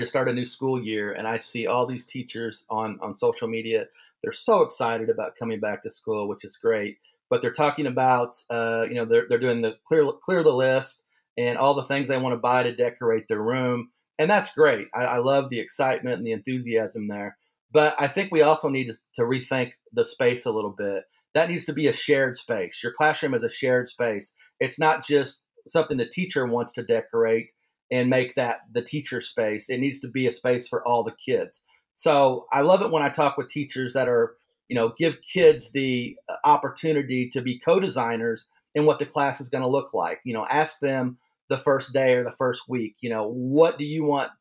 To 0.00 0.06
start 0.06 0.28
a 0.28 0.32
new 0.32 0.44
school 0.44 0.82
year, 0.82 1.12
and 1.12 1.26
I 1.26 1.38
see 1.38 1.66
all 1.66 1.86
these 1.86 2.04
teachers 2.04 2.64
on 2.70 2.98
on 3.00 3.18
social 3.18 3.48
media. 3.48 3.86
They're 4.22 4.32
so 4.32 4.62
excited 4.62 5.10
about 5.10 5.36
coming 5.36 5.60
back 5.60 5.82
to 5.82 5.90
school, 5.90 6.28
which 6.28 6.44
is 6.44 6.56
great. 6.56 6.98
But 7.30 7.42
they're 7.42 7.52
talking 7.52 7.86
about, 7.86 8.36
uh, 8.48 8.86
you 8.88 8.94
know, 8.94 9.04
they're 9.04 9.26
they're 9.28 9.38
doing 9.38 9.60
the 9.60 9.76
clear 9.86 10.10
clear 10.24 10.42
the 10.42 10.52
list 10.52 11.02
and 11.36 11.58
all 11.58 11.74
the 11.74 11.84
things 11.84 12.08
they 12.08 12.18
want 12.18 12.32
to 12.32 12.38
buy 12.38 12.62
to 12.62 12.74
decorate 12.74 13.26
their 13.28 13.42
room, 13.42 13.90
and 14.18 14.30
that's 14.30 14.52
great. 14.54 14.88
I, 14.94 15.04
I 15.04 15.18
love 15.18 15.50
the 15.50 15.60
excitement 15.60 16.18
and 16.18 16.26
the 16.26 16.32
enthusiasm 16.32 17.08
there. 17.08 17.36
But 17.70 17.94
I 17.98 18.08
think 18.08 18.32
we 18.32 18.42
also 18.42 18.68
need 18.68 18.86
to, 18.86 18.96
to 19.16 19.22
rethink 19.22 19.72
the 19.92 20.04
space 20.04 20.46
a 20.46 20.50
little 20.50 20.70
bit 20.70 21.04
that 21.38 21.48
needs 21.48 21.64
to 21.66 21.72
be 21.72 21.86
a 21.86 21.92
shared 21.92 22.36
space. 22.36 22.80
Your 22.82 22.92
classroom 22.92 23.32
is 23.32 23.44
a 23.44 23.50
shared 23.50 23.88
space. 23.88 24.32
It's 24.58 24.76
not 24.76 25.06
just 25.06 25.38
something 25.68 25.96
the 25.96 26.04
teacher 26.08 26.44
wants 26.46 26.72
to 26.72 26.82
decorate 26.82 27.50
and 27.92 28.10
make 28.10 28.34
that 28.34 28.62
the 28.72 28.82
teacher 28.82 29.20
space. 29.20 29.68
It 29.68 29.78
needs 29.78 30.00
to 30.00 30.08
be 30.08 30.26
a 30.26 30.32
space 30.32 30.66
for 30.66 30.84
all 30.84 31.04
the 31.04 31.14
kids. 31.24 31.62
So 31.94 32.46
I 32.52 32.62
love 32.62 32.82
it 32.82 32.90
when 32.90 33.04
I 33.04 33.08
talk 33.08 33.36
with 33.36 33.50
teachers 33.50 33.94
that 33.94 34.08
are, 34.08 34.34
you 34.66 34.74
know, 34.74 34.94
give 34.98 35.14
kids 35.32 35.70
the 35.70 36.16
uh, 36.28 36.34
opportunity 36.44 37.30
to 37.30 37.40
be 37.40 37.60
co-designers 37.60 38.46
in 38.74 38.84
what 38.84 38.98
the 38.98 39.06
class 39.06 39.40
is 39.40 39.48
going 39.48 39.62
to 39.62 39.68
look 39.68 39.94
like. 39.94 40.18
You 40.24 40.34
know, 40.34 40.44
ask 40.50 40.80
them 40.80 41.18
the 41.48 41.58
first 41.58 41.92
day 41.92 42.14
or 42.14 42.24
the 42.24 42.36
first 42.36 42.62
week, 42.68 42.96
you 43.00 43.10
know, 43.10 43.28
what 43.28 43.78
do 43.78 43.84
you 43.84 44.02
want? 44.02 44.32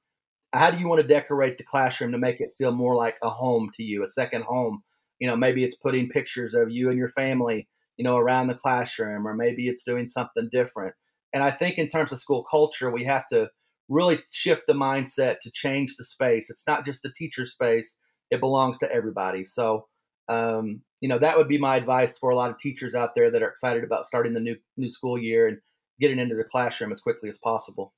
How 0.52 0.72
do 0.72 0.80
you 0.80 0.88
want 0.88 1.02
to 1.04 1.08
decorate 1.08 1.60
the 1.60 1.64
classroom 1.64 2.12
to 2.14 2.18
make 2.18 2.42
it 2.42 2.56
feel 2.58 2.72
more 2.72 2.96
like 2.96 3.18
a 3.22 3.30
home 3.30 3.70
to 3.76 3.84
you, 3.84 4.04
a 4.04 4.10
second 4.10 4.46
home? 4.46 4.82
You 5.20 5.28
know, 5.28 5.36
maybe 5.36 5.64
it's 5.64 5.76
putting 5.76 6.10
pictures 6.10 6.54
of 6.54 6.70
you 6.70 6.90
and 6.90 6.98
your 6.98 7.10
family, 7.10 7.68
you 7.98 8.04
know, 8.04 8.18
around 8.18 8.48
the 8.48 8.56
classroom, 8.56 9.28
or 9.28 9.34
maybe 9.34 9.68
it's 9.68 9.84
doing 9.84 10.10
something 10.10 10.50
different. 10.52 10.94
And 11.34 11.44
I 11.44 11.52
think 11.52 11.78
in 11.78 11.90
terms 11.90 12.12
of 12.12 12.20
school 12.20 12.44
culture, 12.50 12.92
we 12.92 13.04
have 13.04 13.28
to 13.28 13.50
really 13.90 14.20
shift 14.32 14.64
the 14.68 14.74
mindset 14.74 15.40
to 15.42 15.52
change 15.52 15.96
the 15.98 16.06
space. 16.06 16.50
It's 16.50 16.64
not 16.68 16.86
just 16.86 17.02
the 17.04 17.12
teacher 17.18 17.46
space, 17.46 17.96
it 18.32 18.40
belongs 18.40 18.78
to 18.80 18.92
everybody. 18.92 19.46
So, 19.46 19.88
um, 20.30 20.82
you 21.00 21.08
know, 21.08 21.20
that 21.20 21.38
would 21.38 21.48
be 21.48 21.58
my 21.58 21.78
advice 21.78 22.18
for 22.18 22.32
a 22.32 22.36
lot 22.36 22.50
of 22.50 22.60
teachers 22.60 22.96
out 22.96 23.16
there 23.16 23.32
that 23.32 23.42
are 23.42 23.50
excited 23.50 23.84
about 23.84 24.08
starting 24.08 24.34
the 24.34 24.40
new 24.40 24.56
new 24.76 24.90
school 24.90 25.18
year 25.18 25.48
and 25.48 25.58
getting 26.00 26.20
into 26.20 26.36
the 26.36 26.44
classroom 26.44 26.92
as 26.92 27.02
quickly 27.02 27.30
as 27.30 27.38
possible. 27.38 27.94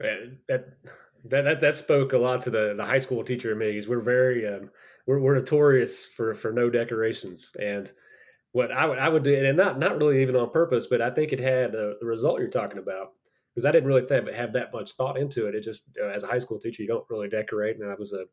That 0.00 0.36
that 0.48 0.66
that, 1.26 1.60
that 1.60 1.76
spoke 1.76 2.12
a 2.12 2.18
lot 2.18 2.40
to 2.40 2.50
the 2.50 2.74
the 2.76 2.84
high 2.84 2.98
school 2.98 3.24
teacher 3.24 3.52
in 3.52 3.58
me 3.58 3.72
because 3.72 3.88
we're 3.88 4.00
very 4.00 4.46
um, 4.46 4.70
we're, 5.06 5.18
we're 5.18 5.34
notorious 5.34 6.06
for 6.06 6.34
for 6.34 6.52
no 6.52 6.70
decorations. 6.70 7.52
And 7.60 7.90
what 8.52 8.70
I 8.70 8.86
would 8.86 8.98
I 8.98 9.08
would 9.08 9.24
do 9.24 9.34
and 9.34 9.56
not 9.56 9.78
not 9.78 9.98
really 9.98 10.22
even 10.22 10.36
on 10.36 10.50
purpose 10.50 10.86
but 10.86 11.02
I 11.02 11.10
think 11.10 11.32
it 11.32 11.40
had 11.40 11.74
uh, 11.74 11.94
the 12.00 12.06
result 12.06 12.38
you're 12.38 12.48
talking 12.48 12.78
about 12.78 13.08
because 13.52 13.66
I 13.66 13.72
didn't 13.72 13.88
really 13.88 14.06
th- 14.06 14.34
have 14.34 14.52
that 14.52 14.72
much 14.72 14.92
thought 14.92 15.18
into 15.18 15.46
it. 15.46 15.54
It 15.54 15.62
just 15.62 15.90
uh, 16.00 16.08
as 16.08 16.22
a 16.22 16.28
high 16.28 16.38
school 16.38 16.58
teacher 16.58 16.82
you 16.82 16.88
don't 16.88 17.04
really 17.10 17.28
decorate 17.28 17.78
and 17.78 17.90
I 17.90 17.94
was 17.94 18.12
a 18.12 18.24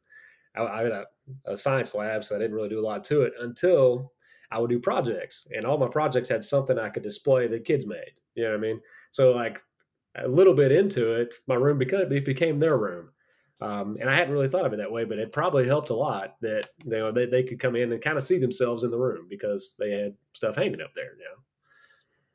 I, 0.55 0.63
I 0.63 0.83
had 0.83 0.91
a, 0.91 1.05
a 1.45 1.57
science 1.57 1.95
lab 1.95 2.23
so 2.23 2.35
I 2.35 2.39
didn't 2.39 2.55
really 2.55 2.69
do 2.69 2.79
a 2.79 2.85
lot 2.85 3.03
to 3.05 3.23
it 3.23 3.33
until 3.39 4.13
I 4.51 4.59
would 4.59 4.69
do 4.69 4.79
projects 4.79 5.47
and 5.55 5.65
all 5.65 5.77
my 5.77 5.87
projects 5.87 6.29
had 6.29 6.43
something 6.43 6.77
I 6.77 6.89
could 6.89 7.03
display 7.03 7.47
that 7.47 7.65
kids 7.65 7.87
made 7.87 8.13
you 8.35 8.43
know 8.43 8.51
what 8.51 8.57
I 8.57 8.61
mean? 8.61 8.79
So 9.09 9.31
like 9.31 9.59
a 10.15 10.27
little 10.27 10.53
bit 10.53 10.71
into 10.71 11.13
it 11.13 11.33
my 11.47 11.55
room 11.55 11.79
became 11.79 12.11
it 12.11 12.25
became 12.25 12.59
their 12.59 12.77
room 12.77 13.09
um, 13.61 13.97
and 14.01 14.09
I 14.09 14.15
hadn't 14.15 14.33
really 14.33 14.49
thought 14.49 14.65
of 14.65 14.73
it 14.73 14.77
that 14.77 14.91
way, 14.91 15.03
but 15.03 15.19
it 15.19 15.31
probably 15.31 15.67
helped 15.67 15.91
a 15.91 15.95
lot 15.95 16.35
that 16.41 16.69
you 16.83 16.91
know, 16.91 17.11
they, 17.11 17.27
they 17.27 17.43
could 17.43 17.59
come 17.59 17.75
in 17.75 17.91
and 17.91 18.01
kind 18.01 18.17
of 18.17 18.23
see 18.23 18.39
themselves 18.39 18.83
in 18.83 18.89
the 18.89 18.97
room 18.97 19.27
because 19.29 19.75
they 19.77 19.91
had 19.91 20.15
stuff 20.33 20.55
hanging 20.55 20.81
up 20.81 20.91
there 20.95 21.13
now. 21.19 21.43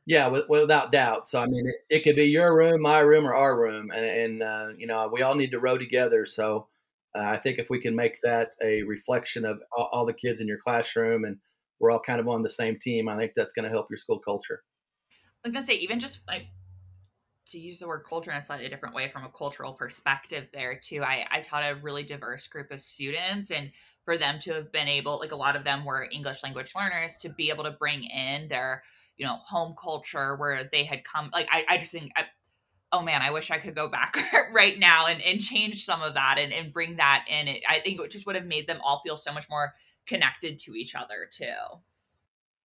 Yeah, 0.09 0.29
without 0.49 0.93
doubt. 0.93 1.29
So 1.29 1.41
I 1.41 1.47
mean, 1.47 1.67
it, 1.67 1.97
it, 1.97 2.05
could 2.05 2.15
be 2.15 2.27
your 2.27 2.57
room, 2.57 2.81
my 2.81 3.01
room, 3.01 3.27
or 3.27 3.35
our 3.35 3.59
room, 3.59 3.91
and, 3.91 4.05
and 4.05 4.43
uh, 4.43 4.69
you 4.79 4.87
know 4.87 5.11
we 5.13 5.23
all 5.23 5.35
need 5.35 5.51
to 5.51 5.59
row 5.59 5.77
together. 5.77 6.27
So 6.27 6.69
uh, 7.17 7.23
I 7.23 7.39
think 7.39 7.59
if 7.59 7.71
we 7.71 7.81
can 7.81 7.97
make 7.97 8.21
that 8.23 8.53
a 8.63 8.85
reflection 8.85 9.45
of 9.45 9.59
all, 9.77 9.89
all, 9.93 10.07
the 10.07 10.13
kids 10.13 10.41
in 10.41 10.47
your 10.47 10.59
classroom, 10.59 11.25
and 11.25 11.37
we're 11.81 11.91
all 11.91 11.99
kind 11.99 12.21
of 12.21 12.29
on 12.29 12.45
the 12.45 12.51
same 12.51 12.79
team, 12.79 13.09
I 13.09 13.17
think 13.17 13.33
that's 13.35 13.53
going 13.53 13.65
to 13.65 13.71
help 13.71 13.91
your 13.91 13.99
school 13.99 14.21
culture. 14.21 14.63
I 15.45 15.49
was 15.49 15.53
going 15.53 15.67
to 15.67 15.73
say, 15.73 15.79
even 15.79 15.99
just 15.99 16.21
like 16.29 16.47
to 17.47 17.59
use 17.59 17.79
the 17.79 17.87
word 17.87 18.05
culture 18.09 18.31
in 18.31 18.37
a 18.37 18.45
slightly 18.45 18.69
different 18.69 18.95
way 18.95 19.09
from 19.09 19.25
a 19.25 19.31
cultural 19.31 19.73
perspective 19.73 20.49
there 20.53 20.79
too. 20.79 21.03
I, 21.03 21.27
I 21.31 21.41
taught 21.41 21.63
a 21.63 21.77
really 21.77 22.03
diverse 22.03 22.47
group 22.47 22.71
of 22.71 22.81
students 22.81 23.51
and 23.51 23.71
for 24.05 24.19
them 24.19 24.39
to 24.41 24.55
have 24.55 24.73
been 24.73 24.89
able 24.89 25.19
like 25.19 25.33
a 25.33 25.37
lot 25.37 25.57
of 25.57 25.65
them 25.65 25.85
were 25.85 26.09
English 26.11 26.43
language 26.43 26.73
learners 26.75 27.17
to 27.19 27.29
be 27.29 27.51
able 27.51 27.65
to 27.65 27.71
bring 27.73 28.05
in 28.05 28.49
their, 28.49 28.83
you 29.17 29.27
know, 29.27 29.37
home 29.45 29.75
culture 29.81 30.37
where 30.37 30.69
they 30.73 30.85
had 30.85 31.05
come 31.05 31.31
like 31.33 31.49
I, 31.51 31.65
I 31.69 31.79
just 31.79 31.93
think 31.93 32.11
I, 32.17 32.25
oh 32.93 33.03
man, 33.03 33.23
I 33.23 33.31
wish 33.31 33.51
I 33.51 33.59
could 33.59 33.75
go 33.75 33.89
back 33.89 34.17
right 34.53 34.79
now 34.79 35.07
and, 35.07 35.21
and 35.23 35.41
change 35.41 35.85
some 35.85 36.03
of 36.03 36.15
that 36.15 36.39
and, 36.39 36.53
and 36.53 36.73
bring 36.73 36.97
that 36.97 37.27
in. 37.29 37.49
It, 37.49 37.63
I 37.69 37.81
think 37.81 38.01
it 38.01 38.11
just 38.11 38.27
would 38.27 38.37
have 38.37 38.47
made 38.47 38.67
them 38.67 38.81
all 38.83 39.03
feel 39.05 39.17
so 39.17 39.33
much 39.33 39.49
more 39.49 39.75
connected 40.07 40.59
to 40.61 40.75
each 40.75 40.95
other 40.95 41.29
too. 41.31 41.45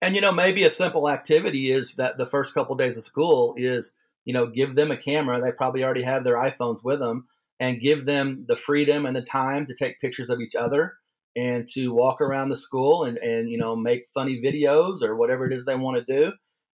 And 0.01 0.15
you 0.15 0.21
know, 0.21 0.31
maybe 0.31 0.63
a 0.63 0.71
simple 0.71 1.09
activity 1.09 1.71
is 1.71 1.95
that 1.95 2.17
the 2.17 2.25
first 2.25 2.53
couple 2.55 2.73
of 2.73 2.79
days 2.79 2.97
of 2.97 3.03
school 3.03 3.53
is 3.57 3.93
you 4.25 4.33
know, 4.33 4.47
give 4.47 4.75
them 4.75 4.91
a 4.91 4.97
camera. 4.97 5.41
They 5.41 5.51
probably 5.51 5.83
already 5.83 6.03
have 6.03 6.23
their 6.23 6.35
iPhones 6.35 6.83
with 6.83 6.99
them 6.99 7.27
and 7.59 7.81
give 7.81 8.05
them 8.05 8.45
the 8.47 8.55
freedom 8.55 9.05
and 9.05 9.15
the 9.15 9.21
time 9.21 9.67
to 9.67 9.75
take 9.75 10.01
pictures 10.01 10.29
of 10.29 10.39
each 10.39 10.55
other 10.55 10.93
and 11.35 11.67
to 11.69 11.89
walk 11.89 12.21
around 12.21 12.49
the 12.49 12.57
school 12.57 13.03
and, 13.03 13.17
and 13.17 13.49
you 13.49 13.57
know, 13.57 13.75
make 13.75 14.05
funny 14.13 14.41
videos 14.41 15.01
or 15.01 15.15
whatever 15.15 15.45
it 15.45 15.53
is 15.53 15.63
they 15.65 15.75
want 15.75 16.05
to 16.05 16.13
do. 16.13 16.31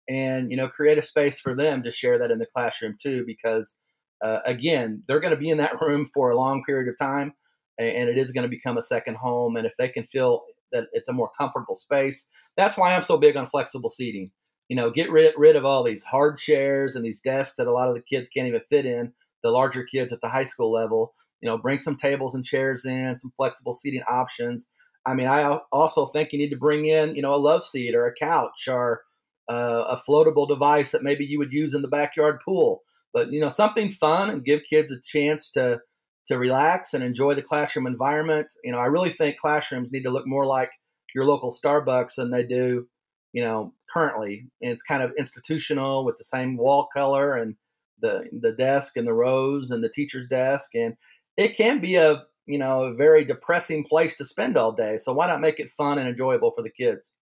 And, 0.10 0.50
you 0.50 0.58
know, 0.58 0.70
create 0.70 0.98
a 0.98 1.04
space 1.04 1.40
for 1.40 1.54
them 1.54 1.84
to 1.84 1.92
share 1.92 2.18
that 2.18 2.32
in 2.32 2.40
the 2.40 2.48
classroom 2.56 2.96
too, 3.02 3.26
because 3.28 3.76
uh, 4.24 4.40
again, 4.46 5.04
they're 5.08 5.20
going 5.20 5.34
to 5.34 5.40
be 5.40 5.50
in 5.50 5.58
that 5.58 5.80
room 5.82 6.10
for 6.14 6.32
a 6.32 6.38
long 6.38 6.64
period 6.64 6.88
of 6.90 6.98
time 6.98 7.34
and 7.78 8.10
it 8.10 8.18
is 8.18 8.32
going 8.32 8.44
to 8.44 8.50
become 8.50 8.78
a 8.78 8.82
second 8.82 9.16
home. 9.16 9.56
And 9.56 9.68
if 9.68 9.74
they 9.78 9.90
can 9.90 10.06
feel 10.06 10.42
that 10.72 10.86
it's 10.94 11.10
a 11.10 11.14
more 11.14 11.30
comfortable 11.38 11.78
space, 11.78 12.26
that's 12.56 12.78
why 12.78 12.96
I'm 12.96 13.04
so 13.04 13.18
big 13.18 13.38
on 13.38 13.48
flexible 13.48 13.90
seating 13.90 14.32
you 14.70 14.76
know, 14.76 14.90
get 14.90 15.12
rid, 15.12 15.34
rid 15.38 15.56
of 15.56 15.66
all 15.66 15.84
these 15.84 16.04
hard 16.04 16.38
chairs 16.38 16.96
and 16.96 17.06
these 17.06 17.22
desks 17.22 17.56
that 17.58 17.68
a 17.68 17.72
lot 17.72 17.88
of 17.88 17.96
the 17.96 18.02
kids 18.02 18.30
can't 18.30 18.48
even 18.48 18.62
fit 18.70 18.86
in, 18.86 19.14
the 19.44 19.50
larger 19.50 19.84
kids 19.84 20.12
at 20.12 20.22
the 20.22 20.30
high 20.30 20.44
school 20.44 20.72
level. 20.72 21.14
You 21.42 21.50
know, 21.50 21.58
bring 21.58 21.80
some 21.80 21.98
tables 21.98 22.36
and 22.36 22.44
chairs 22.44 22.86
in, 22.86 23.18
some 23.18 23.32
flexible 23.38 23.76
seating 23.76 24.02
options. 24.10 24.68
I 25.06 25.14
mean, 25.14 25.28
I 25.28 25.60
also 25.72 26.08
think 26.08 26.34
you 26.34 26.40
need 26.40 26.50
to 26.50 26.58
bring 26.58 26.86
in, 26.86 27.16
you 27.16 27.22
know, 27.22 27.34
a 27.34 27.38
love 27.38 27.66
seat 27.66 27.96
or 27.96 28.08
a 28.08 28.14
couch 28.14 28.68
or 28.68 29.02
uh, 29.50 29.96
a 29.98 30.02
floatable 30.08 30.48
device 30.48 30.92
that 30.92 31.04
maybe 31.04 31.26
you 31.26 31.38
would 31.38 31.52
use 31.52 31.74
in 31.74 31.82
the 31.82 31.88
backyard 31.88 32.40
pool. 32.44 32.84
But 33.14 33.32
you 33.32 33.40
know, 33.40 33.50
something 33.50 33.92
fun 33.94 34.30
and 34.30 34.44
give 34.44 34.62
kids 34.70 34.92
a 34.92 34.98
chance 35.06 35.52
to 35.52 35.80
to 36.28 36.38
relax 36.38 36.94
and 36.94 37.04
enjoy 37.04 37.36
the 37.36 37.42
classroom 37.42 37.88
environment. 37.88 38.48
You 38.64 38.74
know, 38.74 38.80
I 38.80 38.86
really 38.88 39.14
think 39.14 39.40
classrooms 39.40 39.92
need 39.92 40.04
to 40.04 40.10
look 40.10 40.28
more 40.28 40.46
like 40.46 40.72
your 41.16 41.26
local 41.26 41.56
Starbucks 41.56 42.16
than 42.18 42.30
they 42.32 42.44
do, 42.44 42.86
you 43.32 43.44
know, 43.44 43.74
currently, 43.92 44.46
and 44.62 44.72
it's 44.72 44.84
kind 44.84 45.04
of 45.04 45.14
institutional 45.18 46.06
with 46.06 46.18
the 46.18 46.24
same 46.24 46.58
wall 46.58 46.88
color 46.94 47.38
and 47.38 47.56
the 48.00 48.30
the 48.42 48.52
desk 48.52 48.98
and 48.98 49.08
the 49.08 49.14
rows 49.14 49.72
and 49.72 49.84
the 49.84 49.90
teacher's 49.90 50.28
desk, 50.30 50.76
and 50.76 50.96
it 51.38 51.58
can 51.58 51.80
be 51.80 51.96
a 51.96 52.24
you 52.46 52.58
know 52.58 52.84
a 52.84 52.94
very 52.94 53.26
depressing 53.26 53.84
place 53.84 54.16
to 54.18 54.26
spend 54.26 54.58
all 54.58 54.72
day. 54.72 54.98
So 54.98 55.14
why 55.14 55.28
not 55.28 55.42
make 55.42 55.60
it 55.60 55.72
fun 55.78 56.00
and 56.00 56.08
enjoyable 56.08 56.52
for 56.52 56.62
the 56.62 56.70
kids? 56.70 57.14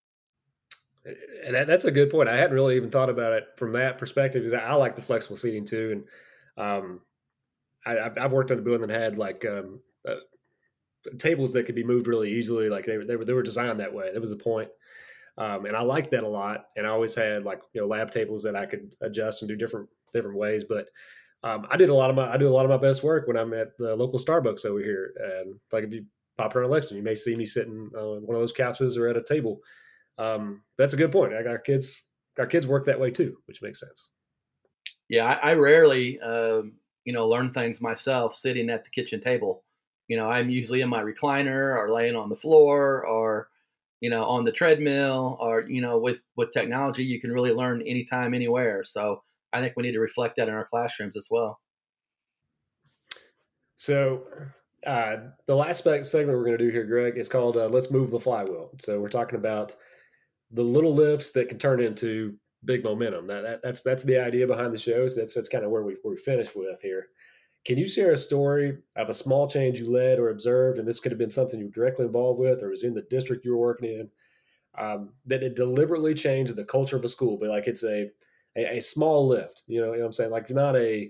And 1.45 1.53
that, 1.53 1.67
that's 1.67 1.85
a 1.85 1.91
good 1.91 2.09
point. 2.09 2.29
I 2.29 2.35
hadn't 2.35 2.55
really 2.55 2.75
even 2.75 2.89
thought 2.89 3.11
about 3.11 3.33
it 3.33 3.45
from 3.57 3.73
that 3.73 3.99
perspective 3.99 4.41
because 4.41 4.53
I, 4.53 4.63
I 4.63 4.73
like 4.73 4.95
the 4.95 5.03
flexible 5.03 5.37
seating 5.37 5.65
too, 5.65 6.03
and 6.57 6.65
um, 6.65 7.01
I, 7.85 8.09
have 8.17 8.31
worked 8.31 8.51
on 8.51 8.59
a 8.59 8.61
building 8.61 8.87
that 8.87 8.99
had 8.99 9.17
like 9.17 9.45
um, 9.45 9.81
uh, 10.07 10.15
tables 11.19 11.53
that 11.53 11.65
could 11.65 11.75
be 11.75 11.83
moved 11.83 12.07
really 12.07 12.31
easily. 12.31 12.69
Like 12.69 12.85
they, 12.85 12.97
they 12.97 13.15
were 13.15 13.25
they 13.25 13.33
were 13.33 13.43
designed 13.43 13.79
that 13.79 13.93
way. 13.93 14.11
That 14.11 14.21
was 14.21 14.31
the 14.31 14.37
point. 14.37 14.69
Um, 15.37 15.65
and 15.65 15.75
I 15.75 15.81
liked 15.81 16.11
that 16.11 16.23
a 16.23 16.27
lot. 16.27 16.67
And 16.75 16.87
I 16.87 16.89
always 16.89 17.15
had 17.15 17.43
like 17.43 17.61
you 17.73 17.81
know 17.81 17.87
lab 17.87 18.11
tables 18.11 18.43
that 18.43 18.55
I 18.55 18.65
could 18.65 18.95
adjust 19.01 19.41
and 19.41 19.49
do 19.49 19.55
different 19.55 19.89
different 20.13 20.37
ways. 20.37 20.63
But 20.63 20.87
um, 21.43 21.67
I 21.69 21.77
did 21.77 21.89
a 21.89 21.93
lot 21.93 22.09
of 22.09 22.15
my 22.15 22.31
I 22.31 22.37
do 22.37 22.47
a 22.47 22.49
lot 22.49 22.65
of 22.65 22.71
my 22.71 22.77
best 22.77 23.03
work 23.03 23.27
when 23.27 23.37
I'm 23.37 23.53
at 23.53 23.77
the 23.77 23.95
local 23.95 24.19
Starbucks 24.19 24.65
over 24.65 24.79
here. 24.79 25.13
And 25.19 25.55
like 25.71 25.83
if 25.83 25.93
you 25.93 26.05
pop 26.37 26.55
around 26.55 26.71
Lexington, 26.71 26.97
you 26.97 27.03
may 27.03 27.15
see 27.15 27.35
me 27.35 27.45
sitting 27.45 27.89
on 27.95 28.25
one 28.25 28.35
of 28.35 28.41
those 28.41 28.51
couches 28.51 28.97
or 28.97 29.07
at 29.07 29.17
a 29.17 29.23
table. 29.23 29.59
Um, 30.17 30.63
that's 30.77 30.93
a 30.93 30.97
good 30.97 31.11
point. 31.11 31.33
I 31.33 31.43
got 31.43 31.51
our 31.51 31.59
kids 31.59 32.01
our 32.39 32.47
kids 32.47 32.67
work 32.67 32.85
that 32.85 32.99
way 32.99 33.11
too, 33.11 33.37
which 33.45 33.61
makes 33.61 33.79
sense. 33.79 34.11
Yeah, 35.09 35.25
I, 35.25 35.51
I 35.51 35.53
rarely 35.53 36.19
um, 36.21 36.73
you 37.03 37.13
know 37.13 37.27
learn 37.27 37.51
things 37.51 37.81
myself 37.81 38.37
sitting 38.37 38.69
at 38.69 38.83
the 38.83 38.89
kitchen 38.89 39.21
table. 39.21 39.63
You 40.07 40.17
know, 40.17 40.29
I'm 40.29 40.49
usually 40.49 40.81
in 40.81 40.89
my 40.89 41.01
recliner 41.01 41.75
or 41.75 41.91
laying 41.91 42.15
on 42.15 42.29
the 42.29 42.35
floor 42.35 43.05
or 43.05 43.49
you 44.01 44.09
know 44.09 44.23
on 44.25 44.43
the 44.43 44.51
treadmill 44.51 45.37
or 45.39 45.61
you 45.61 45.81
know 45.81 45.97
with 45.97 46.17
with 46.35 46.51
technology 46.53 47.03
you 47.03 47.19
can 47.19 47.31
really 47.31 47.51
learn 47.51 47.81
anytime 47.81 48.33
anywhere. 48.33 48.83
So 48.83 49.23
i 49.53 49.61
think 49.61 49.73
we 49.77 49.83
need 49.83 49.93
to 49.93 49.99
reflect 49.99 50.35
that 50.37 50.47
in 50.49 50.53
our 50.53 50.67
classrooms 50.67 51.15
as 51.15 51.27
well. 51.29 51.59
So 53.77 54.23
uh, 54.85 55.15
the 55.47 55.55
last 55.55 55.83
segment 55.83 56.13
we're 56.13 56.45
going 56.45 56.57
to 56.57 56.63
do 56.63 56.69
here 56.69 56.85
greg 56.85 57.17
is 57.17 57.27
called 57.27 57.57
uh, 57.57 57.67
let's 57.67 57.91
move 57.91 58.11
the 58.11 58.19
flywheel. 58.19 58.71
So 58.81 58.99
we're 58.99 59.09
talking 59.09 59.39
about 59.39 59.75
the 60.51 60.63
little 60.63 60.93
lifts 60.93 61.31
that 61.31 61.49
can 61.49 61.57
turn 61.57 61.81
into 61.81 62.35
big 62.65 62.83
momentum. 62.83 63.27
That, 63.27 63.41
that 63.41 63.61
that's 63.63 63.81
that's 63.81 64.03
the 64.03 64.19
idea 64.19 64.47
behind 64.47 64.73
the 64.73 64.79
show. 64.79 65.07
So 65.07 65.19
that's 65.19 65.33
that's 65.33 65.49
kind 65.49 65.65
of 65.65 65.71
where 65.71 65.83
we, 65.83 65.95
where 66.01 66.13
we 66.13 66.17
finish 66.17 66.53
with 66.55 66.81
here 66.81 67.07
can 67.65 67.77
you 67.77 67.87
share 67.87 68.11
a 68.11 68.17
story 68.17 68.77
of 68.95 69.09
a 69.09 69.13
small 69.13 69.47
change 69.47 69.79
you 69.79 69.91
led 69.91 70.19
or 70.19 70.29
observed, 70.29 70.77
and 70.77 70.87
this 70.87 70.99
could 70.99 71.11
have 71.11 71.19
been 71.19 71.31
something 71.31 71.59
you 71.59 71.65
were 71.65 71.71
directly 71.71 72.05
involved 72.05 72.39
with, 72.39 72.61
or 72.61 72.69
was 72.69 72.83
in 72.83 72.93
the 72.93 73.01
district 73.03 73.43
you 73.43 73.51
were 73.51 73.57
working 73.57 73.89
in, 73.89 74.09
um, 74.77 75.09
that 75.25 75.43
it 75.43 75.55
deliberately 75.55 76.13
changed 76.13 76.55
the 76.55 76.63
culture 76.63 76.95
of 76.95 77.03
a 77.03 77.09
school, 77.09 77.37
but 77.37 77.49
like 77.49 77.67
it's 77.67 77.83
a 77.83 78.11
a, 78.55 78.77
a 78.77 78.79
small 78.79 79.27
lift. 79.27 79.63
You 79.67 79.81
know, 79.81 79.87
you 79.87 79.93
know 79.93 79.99
what 79.99 80.05
I'm 80.05 80.13
saying? 80.13 80.31
Like 80.31 80.49
not 80.49 80.75
a 80.75 81.09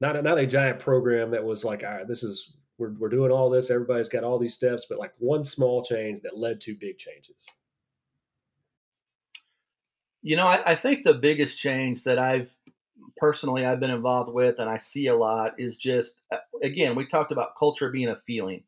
not 0.00 0.16
a, 0.16 0.22
not 0.22 0.38
a 0.38 0.46
giant 0.46 0.78
program 0.78 1.30
that 1.30 1.44
was 1.44 1.64
like, 1.64 1.84
all 1.84 1.90
right, 1.90 2.08
this 2.08 2.22
is 2.22 2.54
we're 2.78 2.94
we're 2.98 3.08
doing 3.08 3.30
all 3.30 3.50
this. 3.50 3.70
Everybody's 3.70 4.08
got 4.08 4.24
all 4.24 4.38
these 4.38 4.54
steps, 4.54 4.86
but 4.88 4.98
like 4.98 5.12
one 5.18 5.44
small 5.44 5.82
change 5.82 6.20
that 6.20 6.38
led 6.38 6.60
to 6.62 6.74
big 6.74 6.98
changes. 6.98 7.46
You 10.22 10.36
know, 10.36 10.46
I, 10.46 10.72
I 10.72 10.74
think 10.74 11.04
the 11.04 11.14
biggest 11.14 11.58
change 11.58 12.02
that 12.04 12.18
I've 12.18 12.50
personally 13.16 13.64
I've 13.64 13.80
been 13.80 13.90
involved 13.90 14.32
with 14.32 14.58
and 14.58 14.68
I 14.68 14.78
see 14.78 15.06
a 15.06 15.16
lot 15.16 15.58
is 15.58 15.76
just 15.76 16.14
uh, 16.32 16.38
again 16.62 16.94
we 16.94 17.06
talked 17.06 17.32
about 17.32 17.56
culture 17.58 17.90
being 17.90 18.08
a 18.08 18.16
feeling. 18.26 18.62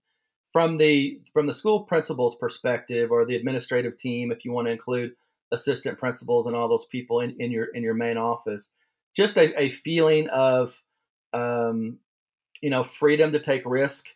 From 0.52 0.78
the 0.78 1.20
from 1.32 1.46
the 1.46 1.54
school 1.54 1.80
principal's 1.80 2.36
perspective 2.36 3.10
or 3.10 3.24
the 3.24 3.36
administrative 3.36 3.98
team 3.98 4.32
if 4.32 4.44
you 4.44 4.52
want 4.52 4.66
to 4.66 4.72
include 4.72 5.12
assistant 5.52 5.98
principals 5.98 6.46
and 6.46 6.54
all 6.54 6.68
those 6.68 6.86
people 6.90 7.20
in, 7.20 7.34
in 7.40 7.50
your 7.50 7.66
in 7.66 7.82
your 7.82 7.94
main 7.94 8.16
office 8.16 8.70
just 9.16 9.36
a, 9.36 9.60
a 9.60 9.70
feeling 9.70 10.28
of 10.28 10.72
um, 11.32 11.98
you 12.62 12.70
know 12.70 12.84
freedom 12.84 13.32
to 13.32 13.40
take 13.40 13.62
risk. 13.64 14.06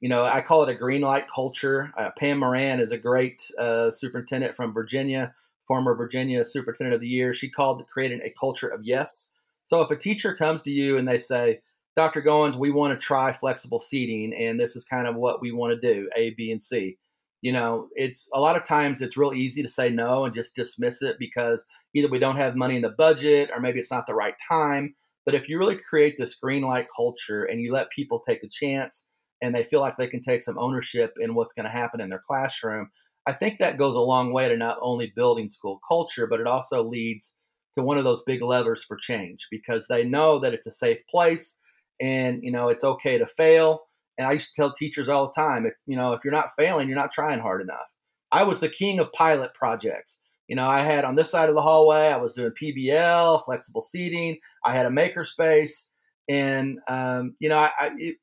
You 0.00 0.08
know 0.08 0.24
I 0.24 0.40
call 0.40 0.62
it 0.62 0.68
a 0.68 0.74
green 0.74 1.02
light 1.02 1.26
culture. 1.32 1.92
Uh, 1.96 2.10
Pam 2.18 2.38
Moran 2.38 2.80
is 2.80 2.92
a 2.92 2.98
great 2.98 3.42
uh, 3.58 3.90
superintendent 3.90 4.56
from 4.56 4.72
Virginia 4.72 5.34
former 5.66 5.94
Virginia 5.94 6.44
superintendent 6.44 6.94
of 6.94 7.00
the 7.00 7.08
year. 7.08 7.32
She 7.32 7.48
called 7.48 7.80
it 7.80 7.86
creating 7.92 8.20
a 8.22 8.34
culture 8.38 8.68
of 8.68 8.84
yes 8.84 9.28
so 9.66 9.80
if 9.80 9.90
a 9.90 9.96
teacher 9.96 10.34
comes 10.34 10.62
to 10.62 10.70
you 10.70 10.98
and 10.98 11.06
they 11.06 11.18
say, 11.18 11.60
Dr. 11.96 12.22
Goins, 12.22 12.56
we 12.56 12.70
want 12.70 12.98
to 12.98 13.04
try 13.04 13.32
flexible 13.32 13.80
seating, 13.80 14.32
and 14.34 14.58
this 14.58 14.76
is 14.76 14.84
kind 14.84 15.06
of 15.06 15.16
what 15.16 15.42
we 15.42 15.52
want 15.52 15.78
to 15.78 15.94
do, 15.94 16.08
A, 16.16 16.30
B, 16.30 16.50
and 16.50 16.62
C. 16.62 16.96
You 17.42 17.52
know, 17.52 17.88
it's 17.94 18.28
a 18.32 18.40
lot 18.40 18.56
of 18.56 18.64
times 18.64 19.02
it's 19.02 19.16
real 19.16 19.34
easy 19.34 19.62
to 19.62 19.68
say 19.68 19.90
no 19.90 20.24
and 20.24 20.34
just 20.34 20.54
dismiss 20.54 21.02
it 21.02 21.16
because 21.18 21.64
either 21.94 22.08
we 22.08 22.20
don't 22.20 22.36
have 22.36 22.56
money 22.56 22.76
in 22.76 22.82
the 22.82 22.90
budget 22.90 23.50
or 23.52 23.60
maybe 23.60 23.80
it's 23.80 23.90
not 23.90 24.06
the 24.06 24.14
right 24.14 24.34
time. 24.48 24.94
But 25.26 25.34
if 25.34 25.48
you 25.48 25.58
really 25.58 25.76
create 25.76 26.16
this 26.16 26.34
green 26.34 26.62
light 26.62 26.86
culture 26.96 27.44
and 27.44 27.60
you 27.60 27.72
let 27.72 27.90
people 27.90 28.22
take 28.26 28.42
a 28.42 28.48
chance 28.48 29.04
and 29.42 29.54
they 29.54 29.64
feel 29.64 29.80
like 29.80 29.96
they 29.96 30.06
can 30.06 30.22
take 30.22 30.42
some 30.42 30.58
ownership 30.58 31.12
in 31.20 31.34
what's 31.34 31.52
going 31.52 31.64
to 31.64 31.70
happen 31.70 32.00
in 32.00 32.08
their 32.08 32.22
classroom, 32.26 32.90
I 33.26 33.32
think 33.32 33.58
that 33.58 33.76
goes 33.76 33.96
a 33.96 34.00
long 34.00 34.32
way 34.32 34.48
to 34.48 34.56
not 34.56 34.78
only 34.80 35.12
building 35.14 35.50
school 35.50 35.80
culture, 35.86 36.26
but 36.28 36.40
it 36.40 36.46
also 36.46 36.82
leads 36.82 37.34
to 37.76 37.82
one 37.82 37.98
of 37.98 38.04
those 38.04 38.22
big 38.26 38.42
levers 38.42 38.84
for 38.84 38.96
change 38.96 39.46
because 39.50 39.86
they 39.88 40.04
know 40.04 40.38
that 40.40 40.54
it's 40.54 40.66
a 40.66 40.74
safe 40.74 40.98
place 41.10 41.56
and 42.00 42.42
you 42.42 42.50
know 42.50 42.68
it's 42.68 42.84
okay 42.84 43.18
to 43.18 43.26
fail. 43.36 43.82
And 44.18 44.26
i 44.26 44.32
used 44.32 44.54
to 44.54 44.60
tell 44.60 44.72
teachers 44.74 45.08
all 45.08 45.28
the 45.28 45.40
time 45.40 45.66
if 45.66 45.74
you 45.86 45.96
know 45.96 46.12
if 46.12 46.20
you're 46.24 46.32
not 46.32 46.52
failing 46.58 46.88
you're 46.88 46.96
not 46.96 47.12
trying 47.12 47.40
hard 47.40 47.62
enough. 47.62 47.88
I 48.30 48.44
was 48.44 48.60
the 48.60 48.68
king 48.68 48.98
of 48.98 49.12
pilot 49.12 49.54
projects. 49.54 50.18
You 50.48 50.56
know 50.56 50.68
i 50.68 50.80
had 50.82 51.04
on 51.04 51.16
this 51.16 51.30
side 51.30 51.48
of 51.48 51.54
the 51.54 51.62
hallway 51.62 52.08
i 52.08 52.16
was 52.16 52.34
doing 52.34 52.52
pbl 52.60 53.44
flexible 53.44 53.82
seating. 53.82 54.38
I 54.64 54.76
had 54.76 54.86
a 54.86 54.90
maker 54.90 55.24
space 55.24 55.88
and 56.28 56.78
um, 56.88 57.36
you 57.38 57.48
know 57.48 57.56
I, 57.56 57.70
I 57.78 57.90
it, 57.96 58.16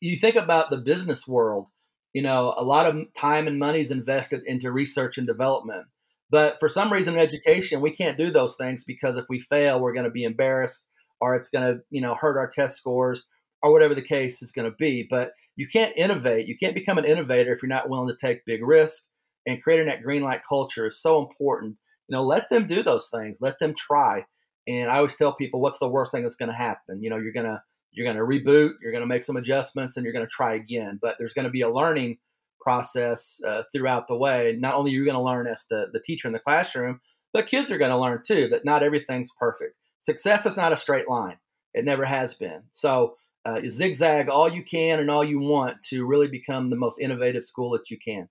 you 0.00 0.18
think 0.18 0.36
about 0.36 0.70
the 0.70 0.78
business 0.78 1.26
world 1.26 1.66
you 2.12 2.22
know 2.22 2.54
a 2.56 2.64
lot 2.64 2.86
of 2.86 2.96
time 3.16 3.46
and 3.46 3.58
money 3.58 3.80
is 3.80 3.90
invested 3.90 4.42
into 4.46 4.72
research 4.72 5.18
and 5.18 5.26
development 5.26 5.86
but 6.30 6.58
for 6.60 6.68
some 6.68 6.92
reason 6.92 7.14
in 7.14 7.20
education, 7.20 7.80
we 7.80 7.94
can't 7.94 8.16
do 8.16 8.30
those 8.30 8.56
things 8.56 8.84
because 8.84 9.16
if 9.16 9.24
we 9.28 9.40
fail, 9.40 9.80
we're 9.80 9.92
going 9.92 10.04
to 10.04 10.10
be 10.10 10.24
embarrassed 10.24 10.84
or 11.20 11.34
it's 11.34 11.48
going 11.48 11.66
to, 11.66 11.80
you 11.90 12.00
know, 12.00 12.14
hurt 12.14 12.38
our 12.38 12.48
test 12.48 12.76
scores 12.76 13.24
or 13.62 13.72
whatever 13.72 13.94
the 13.94 14.02
case 14.02 14.40
is 14.42 14.52
going 14.52 14.70
to 14.70 14.76
be. 14.78 15.06
But 15.08 15.32
you 15.56 15.66
can't 15.70 15.96
innovate. 15.96 16.46
You 16.46 16.56
can't 16.56 16.74
become 16.74 16.98
an 16.98 17.04
innovator 17.04 17.52
if 17.52 17.62
you're 17.62 17.68
not 17.68 17.90
willing 17.90 18.08
to 18.08 18.26
take 18.26 18.44
big 18.46 18.62
risks. 18.64 19.06
And 19.46 19.62
creating 19.62 19.86
that 19.86 20.02
green 20.02 20.22
light 20.22 20.42
culture 20.48 20.86
is 20.86 21.02
so 21.02 21.20
important. 21.26 21.76
You 22.08 22.16
know, 22.16 22.22
let 22.22 22.48
them 22.48 22.68
do 22.68 22.82
those 22.82 23.08
things. 23.12 23.36
Let 23.40 23.58
them 23.58 23.74
try. 23.76 24.24
And 24.68 24.90
I 24.90 24.98
always 24.98 25.16
tell 25.16 25.34
people, 25.34 25.60
what's 25.60 25.78
the 25.78 25.88
worst 25.88 26.12
thing 26.12 26.22
that's 26.22 26.36
going 26.36 26.50
to 26.50 26.56
happen? 26.56 27.02
You 27.02 27.10
know, 27.10 27.16
you're 27.16 27.32
gonna 27.32 27.62
you're 27.92 28.06
gonna 28.06 28.24
reboot. 28.24 28.72
You're 28.82 28.92
gonna 28.92 29.06
make 29.06 29.24
some 29.24 29.36
adjustments, 29.36 29.96
and 29.96 30.04
you're 30.04 30.12
gonna 30.12 30.28
try 30.30 30.54
again. 30.54 30.98
But 31.00 31.16
there's 31.18 31.32
going 31.32 31.46
to 31.46 31.50
be 31.50 31.62
a 31.62 31.72
learning 31.72 32.18
process 32.60 33.40
uh, 33.46 33.62
throughout 33.72 34.08
the 34.08 34.16
way. 34.16 34.56
Not 34.58 34.74
only 34.74 34.90
are 34.90 34.94
you 34.94 35.04
going 35.04 35.16
to 35.16 35.22
learn 35.22 35.46
as 35.46 35.64
the, 35.68 35.86
the 35.92 36.00
teacher 36.00 36.28
in 36.28 36.32
the 36.32 36.38
classroom, 36.38 37.00
but 37.32 37.48
kids 37.48 37.70
are 37.70 37.78
going 37.78 37.90
to 37.90 37.98
learn 37.98 38.22
too 38.26 38.48
that 38.48 38.64
not 38.64 38.82
everything's 38.82 39.32
perfect. 39.38 39.76
Success 40.02 40.46
is 40.46 40.56
not 40.56 40.72
a 40.72 40.76
straight 40.76 41.08
line. 41.08 41.36
It 41.74 41.84
never 41.84 42.04
has 42.04 42.34
been. 42.34 42.62
So 42.72 43.16
uh, 43.44 43.60
zigzag 43.70 44.28
all 44.28 44.48
you 44.48 44.62
can 44.62 45.00
and 45.00 45.10
all 45.10 45.24
you 45.24 45.38
want 45.38 45.82
to 45.84 46.04
really 46.04 46.28
become 46.28 46.70
the 46.70 46.76
most 46.76 47.00
innovative 47.00 47.46
school 47.46 47.70
that 47.70 47.90
you 47.90 47.98
can. 47.98 48.28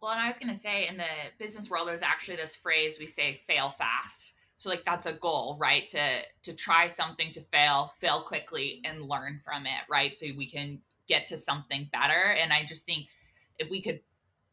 Well, 0.00 0.10
and 0.10 0.20
I 0.20 0.26
was 0.26 0.38
going 0.38 0.52
to 0.52 0.58
say 0.58 0.88
in 0.88 0.96
the 0.96 1.04
business 1.38 1.70
world, 1.70 1.86
there's 1.86 2.02
actually 2.02 2.36
this 2.36 2.56
phrase 2.56 2.98
we 2.98 3.06
say 3.06 3.40
fail 3.46 3.70
fast. 3.70 4.34
So 4.56 4.68
like 4.68 4.84
that's 4.84 5.06
a 5.06 5.12
goal, 5.12 5.56
right? 5.60 5.86
To 5.88 6.22
to 6.42 6.52
try 6.52 6.86
something 6.86 7.32
to 7.32 7.40
fail, 7.40 7.92
fail 8.00 8.22
quickly 8.22 8.80
and 8.84 9.08
learn 9.08 9.40
from 9.44 9.66
it, 9.66 9.80
right? 9.88 10.14
So 10.14 10.26
we 10.36 10.48
can 10.48 10.80
get 11.08 11.26
to 11.28 11.36
something 11.36 11.88
better. 11.92 12.32
And 12.32 12.52
I 12.52 12.64
just 12.64 12.86
think 12.86 13.06
if 13.58 13.70
we 13.70 13.82
could, 13.82 14.00